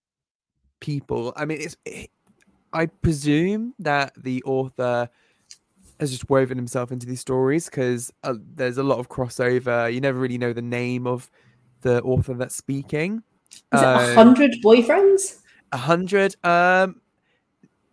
people. 0.79 1.34
I 1.36 1.45
mean, 1.45 1.59
it's 1.59 1.75
it, 1.86 2.09
I 2.74 2.88
presume 2.88 3.74
that 3.80 4.13
the 4.17 4.43
author 4.43 5.09
has 5.99 6.11
just 6.11 6.30
woven 6.30 6.57
himself 6.57 6.91
into 6.91 7.05
these 7.05 7.21
stories 7.21 7.65
because 7.65 8.11
uh, 8.24 8.34
there's 8.55 8.78
a 8.78 8.84
lot 8.84 8.99
of 8.99 9.09
crossover. 9.09 9.93
You 9.93 10.01
never 10.01 10.19
really 10.19 10.38
know 10.38 10.53
the 10.53 10.61
name 10.61 11.07
of 11.07 11.30
the 11.82 12.01
author 12.01 12.34
that's 12.34 12.55
speaking. 12.55 13.24
Is 13.74 13.82
it 13.82 13.86
a 13.86 14.09
um, 14.09 14.15
hundred 14.15 14.55
boyfriends? 14.63 15.39
A 15.71 15.78
hundred. 15.78 16.36
Um, 16.43 17.01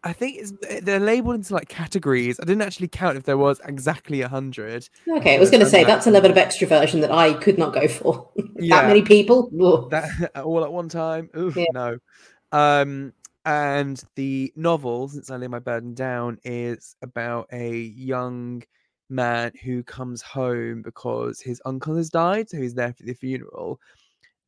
I 0.02 0.14
think 0.14 0.38
it's, 0.38 0.52
they're 0.82 0.98
labeled 0.98 1.34
into 1.36 1.52
like 1.52 1.68
categories. 1.68 2.40
I 2.40 2.44
didn't 2.44 2.62
actually 2.62 2.88
count 2.88 3.18
if 3.18 3.24
there 3.24 3.36
was 3.36 3.60
exactly 3.66 4.22
a 4.22 4.28
hundred. 4.28 4.88
Okay, 5.06 5.36
I 5.36 5.38
was 5.38 5.50
going 5.50 5.62
to 5.62 5.68
say 5.68 5.84
that's 5.84 6.06
a 6.06 6.10
level 6.10 6.30
of 6.30 6.36
extroversion 6.38 7.02
that 7.02 7.10
I 7.10 7.34
could 7.34 7.58
not 7.58 7.74
go 7.74 7.86
for. 7.88 8.30
Yeah, 8.62 8.82
that 8.82 8.88
many 8.88 9.00
people, 9.00 9.48
that 9.88 10.32
all 10.44 10.62
at 10.62 10.70
one 10.70 10.90
time. 10.90 11.30
Yeah. 11.34 11.64
no. 11.72 11.96
Um, 12.52 13.14
and 13.44 14.02
the 14.16 14.52
novel, 14.56 15.08
since 15.08 15.30
I 15.30 15.36
lay 15.36 15.48
my 15.48 15.58
burden 15.58 15.94
down, 15.94 16.38
is 16.44 16.96
about 17.02 17.46
a 17.52 17.74
young 17.74 18.62
man 19.08 19.52
who 19.62 19.82
comes 19.82 20.22
home 20.22 20.82
because 20.82 21.40
his 21.40 21.60
uncle 21.64 21.96
has 21.96 22.10
died, 22.10 22.48
so 22.48 22.58
he's 22.58 22.74
there 22.74 22.92
for 22.92 23.02
the 23.04 23.14
funeral. 23.14 23.80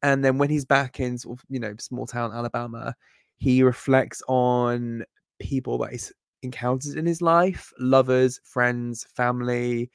And 0.03 0.25
then 0.25 0.39
when 0.39 0.51
he's 0.51 0.65
back 0.65 1.01
in 1.01 1.19
sort 1.19 1.39
of, 1.39 1.45
you 1.49 1.61
know, 1.61 1.75
small 1.79 2.07
town 2.07 2.33
Alabama, 2.33 2.95
he 3.39 3.63
reflects 3.63 4.23
on 4.29 5.05
people 5.41 5.79
that 5.79 5.93
he's 5.93 6.13
encountered 6.43 6.97
in 6.97 7.07
his 7.07 7.23
life, 7.23 7.73
lovers, 7.79 8.41
friends, 8.45 9.07
family, 9.15 9.91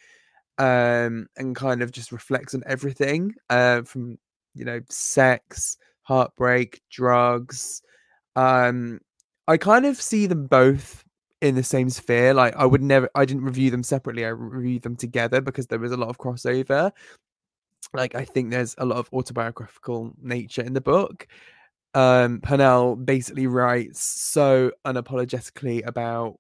um, 0.57 1.27
and 1.37 1.55
kind 1.55 1.81
of 1.81 1.91
just 1.91 2.11
reflects 2.11 2.55
on 2.55 2.63
everything 2.65 3.33
uh, 3.49 3.81
from, 3.83 4.17
you 4.55 4.65
know, 4.65 4.79
sex, 4.89 5.77
heartbreak, 6.03 6.81
drugs. 6.89 7.81
Um, 8.38 9.01
I 9.47 9.57
kind 9.57 9.85
of 9.85 9.99
see 9.99 10.27
them 10.27 10.45
both 10.45 11.03
in 11.41 11.55
the 11.55 11.63
same 11.63 11.89
sphere. 11.89 12.33
Like 12.33 12.55
I 12.55 12.65
would 12.65 12.83
never, 12.83 13.09
I 13.15 13.25
didn't 13.25 13.43
review 13.43 13.71
them 13.71 13.83
separately. 13.83 14.25
I 14.25 14.29
reviewed 14.29 14.83
them 14.83 14.95
together 14.95 15.41
because 15.41 15.67
there 15.67 15.79
was 15.79 15.91
a 15.91 15.97
lot 15.97 16.09
of 16.09 16.17
crossover. 16.17 16.91
Like 17.93 18.15
I 18.15 18.25
think 18.25 18.51
there's 18.51 18.75
a 18.77 18.85
lot 18.85 18.99
of 18.99 19.09
autobiographical 19.11 20.13
nature 20.21 20.61
in 20.61 20.73
the 20.73 20.81
book. 20.81 21.27
Um, 21.93 22.41
Purnell 22.41 22.95
basically 22.95 23.47
writes 23.47 24.03
so 24.03 24.71
unapologetically 24.85 25.85
about 25.85 26.38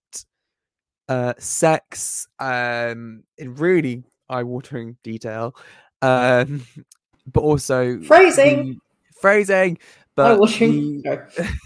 uh, 1.09 1.33
sex 1.39 2.27
um, 2.39 3.23
in 3.37 3.55
really 3.55 4.03
eye-watering 4.29 4.97
detail, 5.03 5.55
um, 6.01 6.63
but 7.33 7.41
also 7.41 7.99
phrasing, 8.01 8.79
phrasing, 9.19 9.79
But 10.17 10.39
the- 11.03 11.03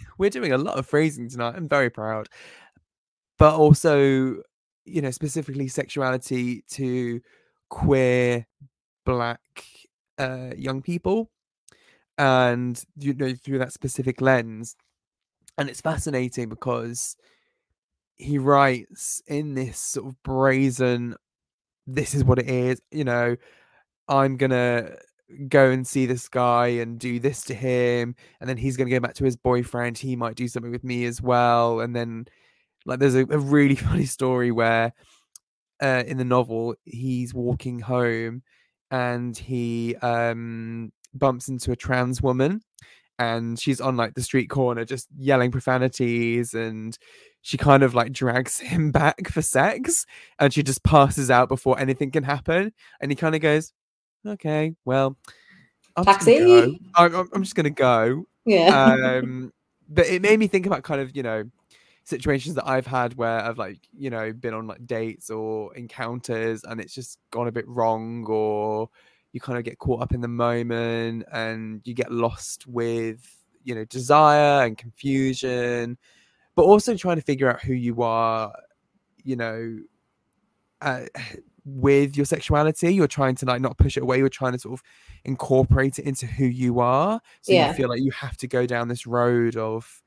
we're 0.20 0.30
doing 0.30 0.52
a 0.52 0.58
lot 0.58 0.78
of 0.78 0.86
phrasing 0.86 1.28
tonight. 1.30 1.56
I'm 1.58 1.68
very 1.68 1.90
proud. 1.90 2.28
But 3.40 3.56
also, 3.56 4.36
you 4.86 5.02
know, 5.02 5.10
specifically 5.12 5.68
sexuality 5.68 6.64
to 6.72 7.20
queer 7.70 8.46
black 9.06 9.40
uh, 10.20 10.52
young 10.56 10.82
people 10.84 11.32
and 12.18 12.84
you 12.98 13.14
know 13.14 13.34
through 13.34 13.58
that 13.58 13.74
specific 13.74 14.22
lens 14.22 14.76
and 15.58 15.70
it's 15.70 15.82
fascinating 15.82 16.50
because 16.50 17.16
he 18.18 18.38
writes 18.38 19.22
in 19.28 19.56
this 19.56 19.80
sort 19.80 20.08
of 20.08 20.22
brazen 20.22 21.16
this 21.88 22.14
is 22.14 22.24
what 22.24 22.38
it 22.38 22.50
is 22.50 22.82
you 22.92 23.04
know 23.04 23.36
i'm 24.10 24.36
gonna 24.38 24.92
go 25.48 25.70
and 25.70 25.86
see 25.86 26.06
this 26.06 26.28
guy 26.28 26.68
and 26.68 27.00
do 27.00 27.20
this 27.20 27.44
to 27.44 27.54
him 27.54 28.16
and 28.40 28.50
then 28.50 28.58
he's 28.58 28.78
gonna 28.78 28.90
go 28.90 29.00
back 29.00 29.14
to 29.14 29.24
his 29.24 29.36
boyfriend 29.36 29.98
he 29.98 30.16
might 30.16 30.36
do 30.36 30.48
something 30.48 30.72
with 30.72 30.84
me 30.84 31.06
as 31.06 31.22
well 31.22 31.80
and 31.82 31.96
then 31.96 32.26
like 32.86 33.00
there's 33.00 33.16
a, 33.16 33.22
a 33.22 33.38
really 33.38 33.76
funny 33.88 34.06
story 34.06 34.52
where 34.52 34.94
uh, 35.82 36.04
in 36.06 36.18
the 36.18 36.26
novel 36.26 36.76
he's 36.86 37.34
walking 37.34 37.80
home 37.80 38.44
and 38.92 39.38
he 39.38 39.96
um 39.98 40.92
bumps 41.14 41.48
into 41.48 41.72
a 41.72 41.76
trans 41.76 42.22
woman 42.22 42.62
and 43.20 43.60
she's 43.60 43.82
on 43.82 43.98
like 43.98 44.14
the 44.14 44.22
street 44.22 44.50
corner 44.50 44.86
just 44.86 45.08
yelling 45.18 45.52
profanities 45.52 46.54
and 46.54 46.98
she 47.42 47.58
kind 47.58 47.84
of 47.84 47.94
like 47.94 48.12
drags 48.12 48.60
him 48.60 48.92
back 48.92 49.28
for 49.30 49.42
sex 49.42 50.06
and 50.40 50.54
she 50.54 50.64
just 50.64 50.84
passes 50.84 51.32
out 51.32 51.50
before 51.50 51.80
anything 51.80 52.12
can 52.12 52.24
happen 52.24 52.72
and 53.00 53.12
he 53.12 53.16
kind 53.16 53.36
of 53.36 53.42
goes 53.42 53.74
okay 54.26 54.76
well 54.86 55.18
I'm 55.98 56.06
just 56.06 56.20
gonna 56.26 56.38
go. 56.40 56.62
Taxi? 56.62 56.82
I'm, 56.96 57.16
I'm- 57.16 57.30
I'm 57.34 57.44
just 57.44 57.56
gonna 57.56 57.70
go 57.70 58.26
Yeah. 58.46 59.20
um 59.22 59.52
but 59.90 60.08
it 60.08 60.22
made 60.22 60.40
me 60.40 60.48
think 60.48 60.66
about 60.66 60.84
kind 60.84 61.02
of 61.02 61.16
you 61.16 61.24
know 61.24 61.44
situations 62.04 62.56
that 62.56 62.68
i've 62.68 62.88
had 62.88 63.16
where 63.16 63.42
i've 63.42 63.60
like 63.60 63.78
you 63.96 64.10
know 64.10 64.34
been 64.34 64.54
on 64.54 64.66
like 64.66 64.86
dates 64.88 65.30
or 65.30 65.76
encounters 65.76 66.64
and 66.64 66.82
it's 66.82 66.96
just 66.96 67.20
gone 67.30 67.48
a 67.48 67.52
bit 67.52 67.68
wrong 67.68 68.26
or 68.28 68.90
you 69.34 69.40
kind 69.40 69.58
of 69.58 69.64
get 69.64 69.78
caught 69.78 70.02
up 70.02 70.14
in 70.14 70.20
the 70.20 70.28
moment 70.28 71.24
and 71.32 71.82
you 71.84 71.94
get 71.94 72.12
lost 72.12 72.66
with 72.68 73.44
you 73.64 73.76
know 73.76 73.86
desire 73.86 74.66
and 74.66 74.78
confusion 74.78 75.98
but 76.56 76.64
also 76.64 76.96
trying 76.98 77.18
to 77.18 77.22
figure 77.22 77.50
out 77.50 77.62
who 77.62 77.74
you 77.74 78.02
are 78.02 78.52
you 79.24 79.36
know 79.36 79.78
uh, 80.82 81.06
with 81.66 82.18
your 82.18 82.26
sexuality 82.26 82.94
you're 82.94 83.08
trying 83.08 83.36
to 83.36 83.46
like 83.46 83.62
not 83.62 83.78
push 83.78 83.96
it 83.98 84.04
away 84.04 84.18
you're 84.18 84.30
trying 84.30 84.52
to 84.54 84.60
sort 84.60 84.74
of 84.74 84.84
incorporate 85.26 86.00
it 86.00 86.06
into 86.06 86.26
who 86.26 86.46
you 86.46 86.80
are 86.80 87.22
so 87.42 87.54
Yeah. 87.54 87.68
you 87.68 87.74
feel 87.74 87.90
like 87.90 88.02
you 88.02 88.12
have 88.12 88.36
to 88.38 88.48
go 88.48 88.66
down 88.66 88.88
this 88.88 89.06
road 89.06 89.56
of 89.56 90.02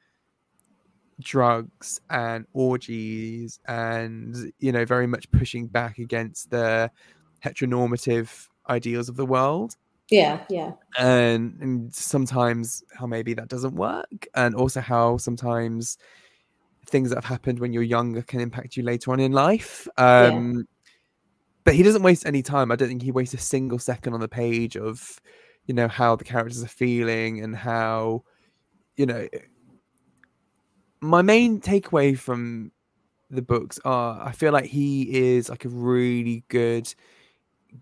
drugs 1.21 2.01
and 2.11 2.45
orgies 2.53 3.61
and 3.69 4.53
you 4.59 4.73
know 4.73 4.85
very 4.85 5.07
much 5.07 5.31
pushing 5.31 5.67
back 5.69 5.99
against 5.99 6.51
the 6.51 6.91
heteronormative 7.45 8.49
ideals 8.69 9.09
of 9.09 9.17
the 9.17 9.27
world 9.27 9.77
yeah. 10.11 10.45
Yeah. 10.51 10.73
and, 10.99 11.57
and 11.61 11.95
sometimes 11.95 12.83
how 12.99 13.07
maybe 13.07 13.33
that 13.35 13.49
doesn't 13.49 13.75
work 13.75 14.27
and 14.35 14.55
also 14.55 14.81
how 14.81 15.17
sometimes 15.17 15.97
things 16.87 17.09
that 17.11 17.17
have 17.17 17.25
happened 17.25 17.59
when 17.61 17.73
you're 17.73 17.83
younger 17.83 18.21
can 18.23 18.41
impact 18.41 18.77
you 18.77 18.83
later 18.83 19.13
on 19.13 19.21
in 19.21 19.33
life 19.33 19.87
um 19.97 20.67
but 21.65 21.75
he 21.75 21.83
doesn't 21.83 22.03
waste 22.03 22.27
any 22.27 22.43
time 22.43 22.71
i 22.71 22.77
don't 22.77 22.89
think 22.89 23.03
he 23.03 23.11
wastes 23.12 23.35
a 23.35 23.39
single 23.39 23.79
second 23.79 24.15
on 24.15 24.21
the 24.21 24.29
page 24.29 24.77
of 24.77 25.21
you 25.67 25.75
know 25.75 25.89
how 25.89 26.15
the 26.17 26.25
characters 26.25 26.62
are 26.62 26.69
feeling 26.69 27.41
and 27.41 27.57
how 27.57 28.23
you 28.97 29.07
know 29.07 29.27
my 31.01 31.23
main 31.23 31.61
takeaway 31.61 32.17
from 32.19 32.71
the 33.31 33.43
books 33.43 33.79
are 33.85 34.21
i 34.27 34.33
feel 34.33 34.53
like 34.53 34.67
he 34.67 35.03
is 35.15 35.49
like 35.49 35.65
a 35.65 35.69
really 35.69 36.45
good 36.49 36.93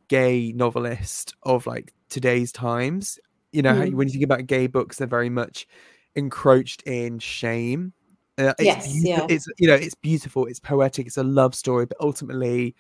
gay 0.09 0.53
novelist 0.53 1.35
of 1.43 1.67
like 1.67 1.93
today's 2.09 2.53
times 2.53 3.19
you 3.53 3.61
know 3.63 3.75
how 3.75 3.83
Mm. 3.85 3.95
when 3.95 4.09
you 4.09 4.13
think 4.13 4.25
about 4.25 4.47
gay 4.47 4.67
books 4.67 4.97
they're 4.99 5.07
very 5.07 5.29
much 5.29 5.67
encroached 6.15 6.83
in 6.83 7.19
shame 7.19 7.93
uh, 8.39 8.55
it's 8.59 8.65
Yes, 8.65 9.05
yeah. 9.05 9.27
it's 9.29 9.47
you 9.59 9.69
know 9.69 9.75
it's 9.75 9.95
beautiful 9.95 10.47
it's 10.47 10.61
poetic 10.61 11.07
it's 11.07 11.19
a 11.19 11.23
love 11.23 11.55
story 11.55 11.85
but 11.85 11.99
ultimately 12.01 12.75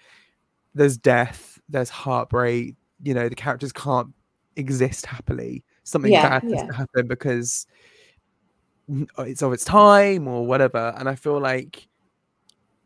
there's 0.74 0.96
death 0.96 1.60
there's 1.68 1.90
heartbreak 1.90 2.76
you 3.02 3.14
know 3.14 3.28
the 3.28 3.34
characters 3.34 3.72
can't 3.72 4.08
exist 4.56 5.06
happily 5.06 5.64
something 5.84 6.12
Yeah, 6.12 6.28
bad 6.28 6.42
has 6.44 6.52
yeah. 6.52 6.66
to 6.66 6.72
happen 6.72 7.06
because 7.08 7.66
uh, 9.18 9.22
it's 9.22 9.42
of 9.42 9.52
its 9.52 9.64
time 9.64 10.28
or 10.28 10.46
whatever 10.46 10.94
and 10.98 11.08
i 11.08 11.14
feel 11.14 11.40
like 11.40 11.88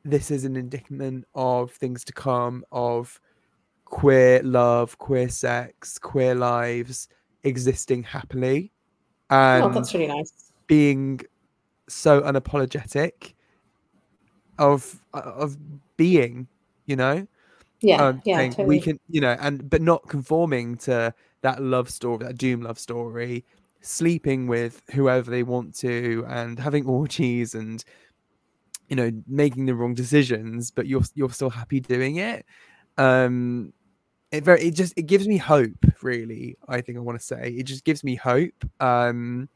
this 0.04 0.30
is 0.30 0.44
an 0.44 0.56
indictment 0.56 1.24
of 1.34 1.72
things 1.72 2.04
to 2.04 2.12
come 2.12 2.64
of 2.70 3.20
queer 3.84 4.40
love 4.42 4.98
queer 4.98 5.28
sex 5.28 5.98
queer 5.98 6.34
lives 6.34 7.08
existing 7.44 8.02
happily 8.02 8.72
and 9.30 9.64
oh, 9.64 9.68
that's 9.70 9.94
really 9.94 10.06
nice. 10.06 10.52
being 10.66 11.20
so 11.88 12.20
unapologetic 12.22 13.34
of 14.58 15.02
uh, 15.14 15.18
of 15.20 15.56
being 15.96 16.46
you 16.86 16.96
know 16.96 17.26
Yeah. 17.80 18.02
um, 18.02 18.22
yeah. 18.24 18.38
saying 18.38 18.50
Totally. 18.52 18.68
we 18.68 18.80
can 18.80 19.00
you 19.08 19.20
know 19.20 19.36
and 19.40 19.68
but 19.68 19.82
not 19.82 20.08
conforming 20.08 20.76
to 20.78 21.12
that 21.42 21.62
love 21.62 21.90
story 21.90 22.24
that 22.24 22.38
doom 22.38 22.62
love 22.62 22.78
story 22.78 23.44
sleeping 23.80 24.46
with 24.46 24.82
whoever 24.92 25.30
they 25.30 25.42
want 25.42 25.74
to 25.76 26.24
and 26.28 26.58
having 26.58 26.86
orgies 26.98 27.54
and 27.54 27.84
you 28.88 28.96
know 28.96 29.10
making 29.26 29.66
the 29.66 29.74
wrong 29.74 29.94
decisions 29.94 30.70
but 30.70 30.86
you're 30.86 31.02
you're 31.14 31.30
still 31.30 31.50
happy 31.50 31.80
doing 31.80 32.16
it 32.16 32.46
um 32.98 33.72
it 34.32 34.44
very 34.44 34.62
it 34.62 34.74
just 34.74 34.92
it 34.96 35.06
gives 35.06 35.28
me 35.28 35.36
hope 35.36 35.84
really 36.02 36.56
i 36.68 36.80
think 36.80 36.96
i 36.96 37.00
want 37.00 37.18
to 37.18 37.24
say 37.24 37.54
it 37.56 37.64
just 37.64 37.84
gives 37.84 38.02
me 38.02 38.14
hope 38.14 38.54
um 38.80 39.48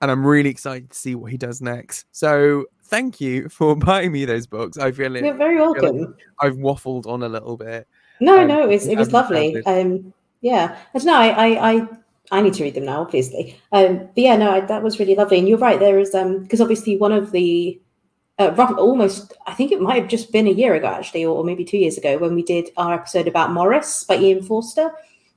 and 0.00 0.10
i'm 0.10 0.26
really 0.26 0.50
excited 0.50 0.90
to 0.90 0.96
see 0.96 1.14
what 1.14 1.30
he 1.30 1.36
does 1.36 1.60
next 1.60 2.06
so 2.12 2.64
thank 2.84 3.20
you 3.20 3.48
for 3.50 3.74
buying 3.76 4.12
me 4.12 4.24
those 4.24 4.46
books 4.46 4.78
i 4.78 4.90
feel 4.92 5.16
You're 5.16 5.34
very 5.34 5.56
feel 5.56 5.72
like 5.72 5.82
welcome. 5.82 6.16
i've 6.40 6.56
waffled 6.56 7.06
on 7.06 7.22
a 7.22 7.28
little 7.28 7.56
bit 7.56 7.86
No, 8.20 8.40
um, 8.40 8.48
no, 8.48 8.62
it 8.64 8.68
was, 8.68 8.86
it 8.86 8.96
was 8.96 9.12
lovely. 9.12 9.62
Um, 9.66 10.12
yeah, 10.40 10.78
I 10.94 10.98
don't 10.98 11.06
know. 11.06 11.14
I, 11.16 11.28
I, 11.28 11.72
I, 11.72 11.88
I 12.30 12.40
need 12.40 12.54
to 12.54 12.62
read 12.62 12.74
them 12.74 12.86
now, 12.86 13.02
obviously. 13.02 13.60
Um, 13.72 13.98
but 13.98 14.16
yeah, 14.16 14.36
no, 14.36 14.52
I, 14.52 14.60
that 14.60 14.82
was 14.82 14.98
really 14.98 15.14
lovely. 15.14 15.38
And 15.38 15.46
you're 15.46 15.58
right. 15.58 15.78
There 15.78 15.98
is 15.98 16.14
um, 16.14 16.42
because 16.42 16.62
obviously 16.62 16.96
one 16.96 17.12
of 17.12 17.30
the, 17.32 17.78
uh, 18.38 18.52
rough, 18.56 18.72
almost, 18.78 19.34
I 19.46 19.52
think 19.52 19.70
it 19.70 19.82
might 19.82 20.00
have 20.00 20.08
just 20.08 20.32
been 20.32 20.46
a 20.46 20.50
year 20.50 20.74
ago 20.74 20.86
actually, 20.86 21.26
or, 21.26 21.36
or 21.36 21.44
maybe 21.44 21.62
two 21.64 21.76
years 21.76 21.98
ago, 21.98 22.16
when 22.16 22.34
we 22.34 22.42
did 22.42 22.70
our 22.78 22.94
episode 22.94 23.28
about 23.28 23.52
Maurice 23.52 24.04
by 24.04 24.16
E.M. 24.16 24.42
Forster, 24.42 24.92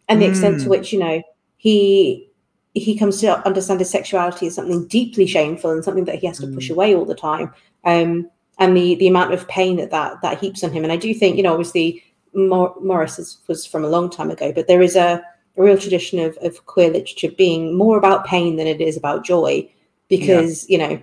and 0.07 0.21
the 0.21 0.27
extent 0.27 0.59
to 0.61 0.65
Mm. 0.67 0.69
which 0.69 0.93
you 0.93 0.99
know 0.99 1.21
he 1.57 2.28
he 2.73 2.97
comes 2.97 3.19
to 3.21 3.45
understand 3.47 3.79
his 3.79 3.89
sexuality 3.89 4.47
as 4.47 4.55
something 4.55 4.87
deeply 4.87 5.25
shameful 5.25 5.71
and 5.71 5.83
something 5.83 6.05
that 6.05 6.19
he 6.19 6.27
has 6.27 6.39
to 6.39 6.47
push 6.47 6.69
Mm. 6.69 6.73
away 6.73 6.95
all 6.95 7.05
the 7.05 7.15
time. 7.15 7.51
Um, 7.83 8.29
and 8.59 8.75
the 8.75 8.95
the 8.95 9.07
amount 9.07 9.33
of 9.33 9.47
pain 9.47 9.77
that 9.77 9.91
that, 9.91 10.21
that 10.21 10.39
heaps 10.39 10.63
on 10.63 10.71
him. 10.71 10.83
And 10.83 10.91
I 10.91 10.97
do 10.97 11.13
think, 11.13 11.37
you 11.37 11.43
know, 11.43 11.53
obviously 11.53 12.03
Mor- 12.33 12.75
Maurice 12.81 13.17
is, 13.17 13.39
was 13.47 13.65
from 13.65 13.83
a 13.83 13.89
long 13.89 14.09
time 14.09 14.29
ago, 14.29 14.51
but 14.51 14.67
there 14.67 14.81
is 14.81 14.95
a, 14.95 15.23
a 15.57 15.63
real 15.63 15.77
tradition 15.77 16.19
of, 16.19 16.37
of 16.41 16.65
queer 16.65 16.91
literature 16.91 17.31
being 17.37 17.75
more 17.75 17.97
about 17.97 18.25
pain 18.25 18.57
than 18.57 18.67
it 18.67 18.81
is 18.81 18.97
about 18.97 19.25
joy, 19.25 19.67
because 20.09 20.69
you 20.69 20.77
know, 20.77 21.01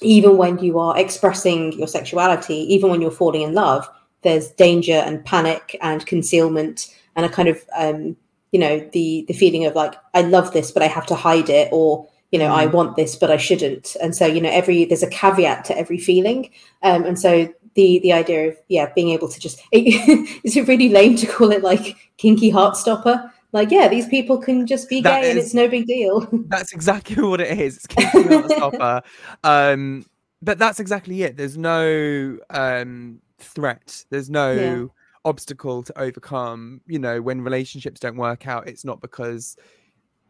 even 0.00 0.36
when 0.36 0.58
you 0.58 0.78
are 0.78 0.98
expressing 0.98 1.72
your 1.72 1.88
sexuality, 1.88 2.58
even 2.74 2.90
when 2.90 3.00
you're 3.00 3.10
falling 3.10 3.42
in 3.42 3.54
love, 3.54 3.88
there's 4.22 4.50
danger 4.52 5.02
and 5.06 5.24
panic 5.24 5.76
and 5.80 6.06
concealment 6.06 6.94
and 7.16 7.26
a 7.26 7.28
kind 7.28 7.48
of 7.48 7.64
um, 7.76 8.16
you 8.52 8.60
know 8.60 8.78
the 8.92 9.24
the 9.28 9.34
feeling 9.34 9.64
of 9.66 9.74
like 9.74 9.94
I 10.14 10.22
love 10.22 10.52
this, 10.52 10.70
but 10.70 10.82
I 10.82 10.86
have 10.86 11.06
to 11.06 11.14
hide 11.14 11.48
it, 11.48 11.68
or 11.72 12.06
you 12.30 12.38
know 12.38 12.46
I 12.46 12.66
want 12.66 12.96
this, 12.96 13.16
but 13.16 13.30
I 13.30 13.36
shouldn't. 13.36 13.96
And 14.00 14.14
so 14.14 14.26
you 14.26 14.40
know 14.40 14.50
every 14.50 14.84
there's 14.84 15.02
a 15.02 15.10
caveat 15.10 15.64
to 15.66 15.76
every 15.76 15.98
feeling, 15.98 16.50
um, 16.82 17.04
and 17.04 17.18
so 17.18 17.52
the 17.74 17.98
the 18.00 18.12
idea 18.12 18.48
of 18.48 18.56
yeah 18.68 18.92
being 18.94 19.08
able 19.08 19.28
to 19.28 19.40
just 19.40 19.60
is 19.72 20.56
it 20.56 20.68
really 20.68 20.90
lame 20.90 21.16
to 21.16 21.26
call 21.26 21.50
it 21.50 21.62
like 21.62 21.96
kinky 22.18 22.52
Heartstopper 22.52 23.30
like 23.52 23.70
yeah 23.70 23.88
these 23.88 24.06
people 24.08 24.38
can 24.38 24.66
just 24.66 24.88
be 24.88 25.00
That 25.00 25.22
gay 25.22 25.30
and 25.30 25.38
it's 25.38 25.54
no 25.54 25.68
big 25.68 25.86
deal 25.86 26.28
that's 26.48 26.72
exactly 26.72 27.22
what 27.22 27.40
it 27.40 27.58
is. 27.58 27.78
It's 27.84 28.14
out 28.14 28.44
a 28.44 28.48
stopper. 28.48 29.02
Um, 29.42 30.04
but 30.42 30.58
that's 30.58 30.80
exactly 30.80 31.22
it. 31.22 31.36
There's 31.36 31.56
no 31.56 32.38
um, 32.50 33.20
threat. 33.38 34.04
There's 34.10 34.28
no 34.28 34.90
obstacle 35.24 35.82
to 35.82 35.98
overcome. 36.00 36.80
You 36.86 36.98
know, 36.98 37.20
when 37.22 37.40
relationships 37.42 38.00
don't 38.00 38.16
work 38.16 38.46
out, 38.46 38.68
it's 38.68 38.84
not 38.84 39.00
because 39.00 39.56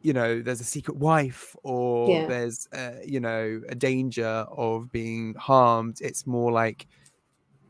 you 0.02 0.12
know 0.12 0.42
there's 0.42 0.60
a 0.60 0.64
secret 0.64 0.96
wife 0.96 1.54
or 1.62 2.08
Yeah. 2.20 2.26
there's 2.26 2.66
uh, 2.72 2.96
you 3.04 3.20
know 3.20 3.60
a 3.68 3.74
danger 3.74 4.26
of 4.50 4.90
being 4.92 5.34
harmed. 5.34 5.98
It's 6.00 6.26
more 6.26 6.50
like, 6.52 6.86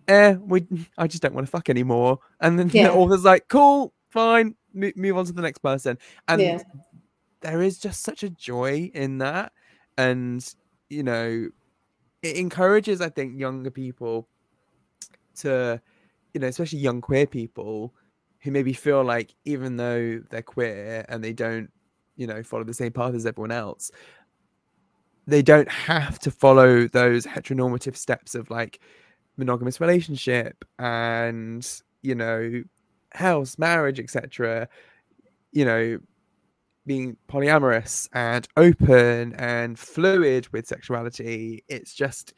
eh, 0.08 0.34
we 0.40 0.66
I 0.98 1.06
just 1.06 1.22
don't 1.22 1.34
want 1.34 1.46
to 1.46 1.50
fuck 1.50 1.68
anymore. 1.70 2.18
And 2.40 2.58
then 2.58 2.70
Yeah. 2.72 2.84
the 2.88 2.92
author's 2.92 3.24
like, 3.24 3.48
cool, 3.48 3.92
fine, 4.10 4.54
mo- 4.72 4.92
move 4.96 5.16
on 5.18 5.26
to 5.26 5.32
the 5.32 5.42
next 5.42 5.58
person. 5.58 5.98
And 6.28 6.40
Yeah. 6.40 6.62
there 7.40 7.60
is 7.62 7.78
just 7.78 8.02
such 8.02 8.22
a 8.22 8.30
joy 8.30 8.90
in 8.94 9.18
that 9.18 9.52
and 9.98 10.54
you 10.88 11.02
know, 11.02 11.48
it 12.22 12.36
encourages, 12.36 13.00
I 13.00 13.08
think, 13.08 13.38
younger 13.38 13.70
people 13.70 14.28
to, 15.36 15.80
you 16.34 16.40
know, 16.40 16.46
especially 16.46 16.78
young 16.78 17.00
queer 17.00 17.26
people 17.26 17.94
who 18.40 18.50
maybe 18.50 18.72
feel 18.72 19.04
like 19.04 19.34
even 19.44 19.76
though 19.76 20.20
they're 20.30 20.42
queer 20.42 21.04
and 21.08 21.22
they 21.22 21.32
don't, 21.32 21.70
you 22.16 22.26
know, 22.26 22.42
follow 22.42 22.64
the 22.64 22.74
same 22.74 22.92
path 22.92 23.14
as 23.14 23.26
everyone 23.26 23.52
else, 23.52 23.90
they 25.26 25.42
don't 25.42 25.70
have 25.70 26.18
to 26.20 26.30
follow 26.30 26.88
those 26.88 27.24
heteronormative 27.24 27.96
steps 27.96 28.34
of 28.34 28.50
like 28.50 28.80
monogamous 29.36 29.80
relationship 29.80 30.64
and 30.78 31.80
you 32.02 32.14
know 32.14 32.62
house 33.14 33.56
marriage 33.58 33.98
etc 33.98 34.68
you 35.52 35.64
know 35.64 35.98
being 36.86 37.16
polyamorous 37.28 38.08
and 38.12 38.48
open 38.56 39.34
and 39.34 39.78
fluid 39.78 40.48
with 40.52 40.66
sexuality. 40.66 41.64
It's 41.68 41.94
just 41.94 42.34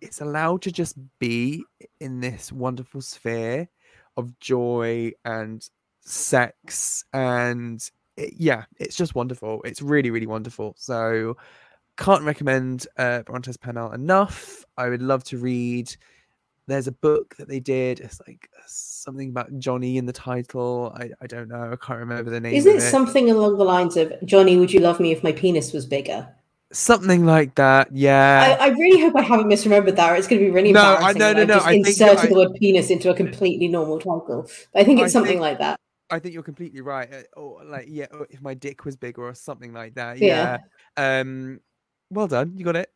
it's 0.00 0.20
allowed 0.20 0.62
to 0.62 0.72
just 0.72 0.96
be 1.18 1.64
in 2.00 2.20
this 2.20 2.52
wonderful 2.52 3.00
sphere 3.00 3.68
of 4.16 4.38
joy 4.40 5.12
and 5.24 5.68
sex 6.00 7.04
and 7.12 7.90
it, 8.16 8.34
yeah 8.36 8.64
it's 8.78 8.96
just 8.96 9.14
wonderful 9.14 9.60
it's 9.64 9.82
really 9.82 10.10
really 10.10 10.26
wonderful 10.26 10.74
so 10.78 11.36
can't 12.00 12.22
recommend 12.22 12.86
uh, 12.96 13.22
Brontez 13.26 13.60
Purnell 13.60 13.92
enough. 13.92 14.64
I 14.78 14.88
would 14.88 15.02
love 15.02 15.22
to 15.24 15.36
read. 15.38 15.94
There's 16.66 16.86
a 16.86 16.92
book 16.92 17.36
that 17.36 17.46
they 17.46 17.60
did. 17.60 18.00
It's 18.00 18.20
like 18.26 18.48
something 18.66 19.28
about 19.28 19.58
Johnny 19.58 19.98
in 19.98 20.06
the 20.06 20.12
title. 20.12 20.96
I, 20.96 21.10
I 21.20 21.26
don't 21.26 21.48
know. 21.48 21.70
I 21.72 21.76
can't 21.76 21.98
remember 21.98 22.30
the 22.30 22.40
name. 22.40 22.54
Is 22.54 22.64
it, 22.64 22.76
it 22.76 22.80
something 22.80 23.30
along 23.30 23.58
the 23.58 23.64
lines 23.64 23.96
of 23.98 24.12
Johnny? 24.24 24.56
Would 24.56 24.72
you 24.72 24.80
love 24.80 24.98
me 24.98 25.12
if 25.12 25.22
my 25.22 25.32
penis 25.32 25.72
was 25.72 25.84
bigger? 25.84 26.26
Something 26.72 27.26
like 27.26 27.56
that. 27.56 27.88
Yeah. 27.92 28.56
I, 28.60 28.66
I 28.66 28.68
really 28.68 29.00
hope 29.00 29.16
I 29.16 29.22
haven't 29.22 29.48
misremembered 29.48 29.96
that. 29.96 30.16
It's 30.18 30.28
going 30.28 30.40
to 30.40 30.46
be 30.46 30.50
really 30.52 30.72
no. 30.72 30.96
I, 31.00 31.12
no, 31.12 31.32
no, 31.32 31.44
no. 31.44 31.54
Just 31.54 31.66
I 31.66 31.72
inserted 31.72 32.30
the 32.30 32.36
word 32.36 32.54
penis 32.54 32.90
into 32.90 33.10
a 33.10 33.14
completely 33.14 33.66
normal 33.68 33.98
title. 33.98 34.48
But 34.72 34.80
I 34.80 34.84
think 34.84 35.00
it's 35.00 35.10
I 35.10 35.12
something 35.12 35.32
think- 35.32 35.40
like 35.40 35.58
that. 35.58 35.80
I 36.12 36.18
think 36.18 36.34
you're 36.34 36.42
completely 36.42 36.80
right. 36.80 37.08
Uh, 37.12 37.40
Or 37.40 37.64
like, 37.64 37.86
yeah, 37.88 38.06
or 38.12 38.26
if 38.30 38.42
my 38.42 38.54
dick 38.54 38.84
was 38.84 38.96
bigger 38.96 39.22
or 39.22 39.34
something 39.34 39.72
like 39.72 39.94
that. 39.94 40.18
Yeah. 40.18 40.58
Yeah. 40.98 41.20
Um, 41.20 41.60
well 42.10 42.26
done. 42.26 42.52
You 42.56 42.64
got 42.64 42.76
it. 42.76 42.90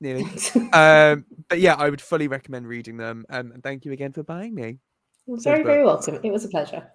Nearly. 0.00 0.24
um, 0.72 1.24
but 1.48 1.60
yeah, 1.60 1.74
I 1.74 1.90
would 1.90 2.00
fully 2.00 2.28
recommend 2.28 2.66
reading 2.66 2.96
them. 2.96 3.26
Um, 3.28 3.52
and 3.52 3.62
thank 3.62 3.84
you 3.84 3.92
again 3.92 4.12
for 4.12 4.22
buying 4.22 4.54
me. 4.54 4.78
very, 5.26 5.62
very 5.62 5.84
welcome. 5.84 6.18
It 6.22 6.30
was 6.32 6.44
a 6.44 6.48
pleasure. 6.48 6.90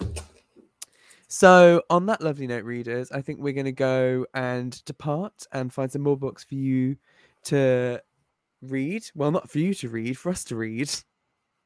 So, 1.31 1.83
on 1.91 2.07
that 2.07 2.21
lovely 2.21 2.47
note, 2.47 2.63
readers, 2.63 3.11
I 3.11 3.21
think 3.21 3.39
we're 3.39 3.53
going 3.53 3.65
to 3.65 3.71
go 3.71 4.25
and 4.33 4.83
depart 4.85 5.45
and 5.51 5.71
find 5.71 5.91
some 5.91 6.01
more 6.01 6.17
books 6.17 6.43
for 6.43 6.55
you 6.55 6.97
to 7.45 8.01
read. 8.63 9.03
Well, 9.13 9.29
not 9.31 9.49
for 9.49 9.59
you 9.59 9.73
to 9.75 9.89
read, 9.89 10.17
for 10.17 10.31
us 10.31 10.43
to 10.45 10.55
read. 10.55 10.89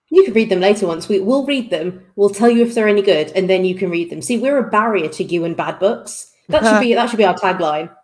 You 0.10 0.26
can 0.26 0.34
read 0.34 0.50
them 0.50 0.60
later 0.60 0.86
once. 0.86 1.08
We, 1.08 1.22
we'll 1.22 1.46
read 1.46 1.70
them. 1.70 2.06
We'll 2.18 2.30
tell 2.30 2.50
you 2.50 2.62
if 2.64 2.76
they're 2.76 2.90
any 2.90 3.02
good, 3.02 3.32
and 3.32 3.50
then 3.50 3.64
you 3.64 3.74
can 3.74 3.90
read 3.90 4.10
them. 4.12 4.22
See, 4.22 4.38
we're 4.38 4.58
a 4.58 4.70
barrier 4.70 5.08
to 5.08 5.24
you 5.24 5.46
and 5.46 5.56
bad 5.56 5.80
books. 5.80 6.30
That 6.50 6.64
should 6.66 6.82
be 6.82 6.94
that 6.94 7.10
should 7.10 7.18
be 7.18 7.26
our 7.26 7.36
tagline. 7.36 7.90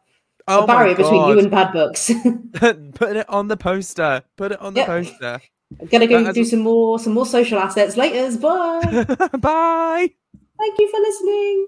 Oh 0.51 0.63
a 0.63 0.65
barrier 0.67 0.95
between 0.95 1.27
you 1.27 1.37
and 1.37 1.51
bad 1.51 1.71
books. 1.71 2.09
Put 2.53 3.15
it 3.15 3.29
on 3.29 3.49
the 3.49 3.55
poster. 3.57 4.23
Put 4.35 4.51
it 4.53 4.59
on 4.59 4.73
the 4.73 4.79
Yep. 4.79 4.87
poster. 4.87 5.41
I'm 5.79 5.87
gonna 5.89 6.07
go 6.07 6.23
That 6.23 6.33
do 6.33 6.39
has- 6.39 6.49
some 6.49 6.61
more 6.61 6.97
some 6.97 7.13
more 7.13 7.27
social 7.27 7.59
assets 7.59 7.95
later. 7.97 8.35
Bye. 8.39 9.03
Bye. 9.39 10.09
Thank 10.59 10.77
you 10.77 10.91
for 10.91 10.99
listening. 10.99 11.67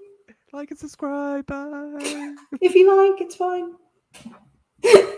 Like 0.52 0.70
and 0.70 0.78
subscribe. 0.78 1.46
Bye. 1.46 2.34
If 2.60 2.74
you 2.74 2.94
like, 2.94 3.20
it's 3.22 3.36
fine. 3.36 3.72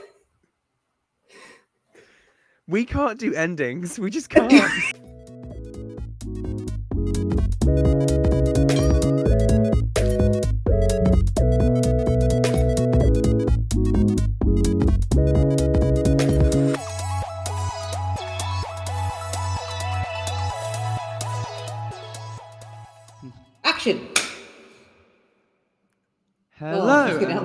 we 2.68 2.84
can't 2.84 3.18
do 3.18 3.34
endings. 3.34 3.98
We 3.98 4.10
just 4.10 4.30
can't. 4.30 4.52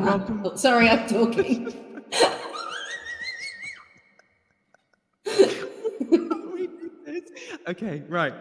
welcome. 0.09 0.41
Oh, 0.45 0.55
sorry, 0.55 0.89
I'm 0.89 1.07
talking. 1.07 1.73
okay, 7.67 8.03
right. 8.07 8.33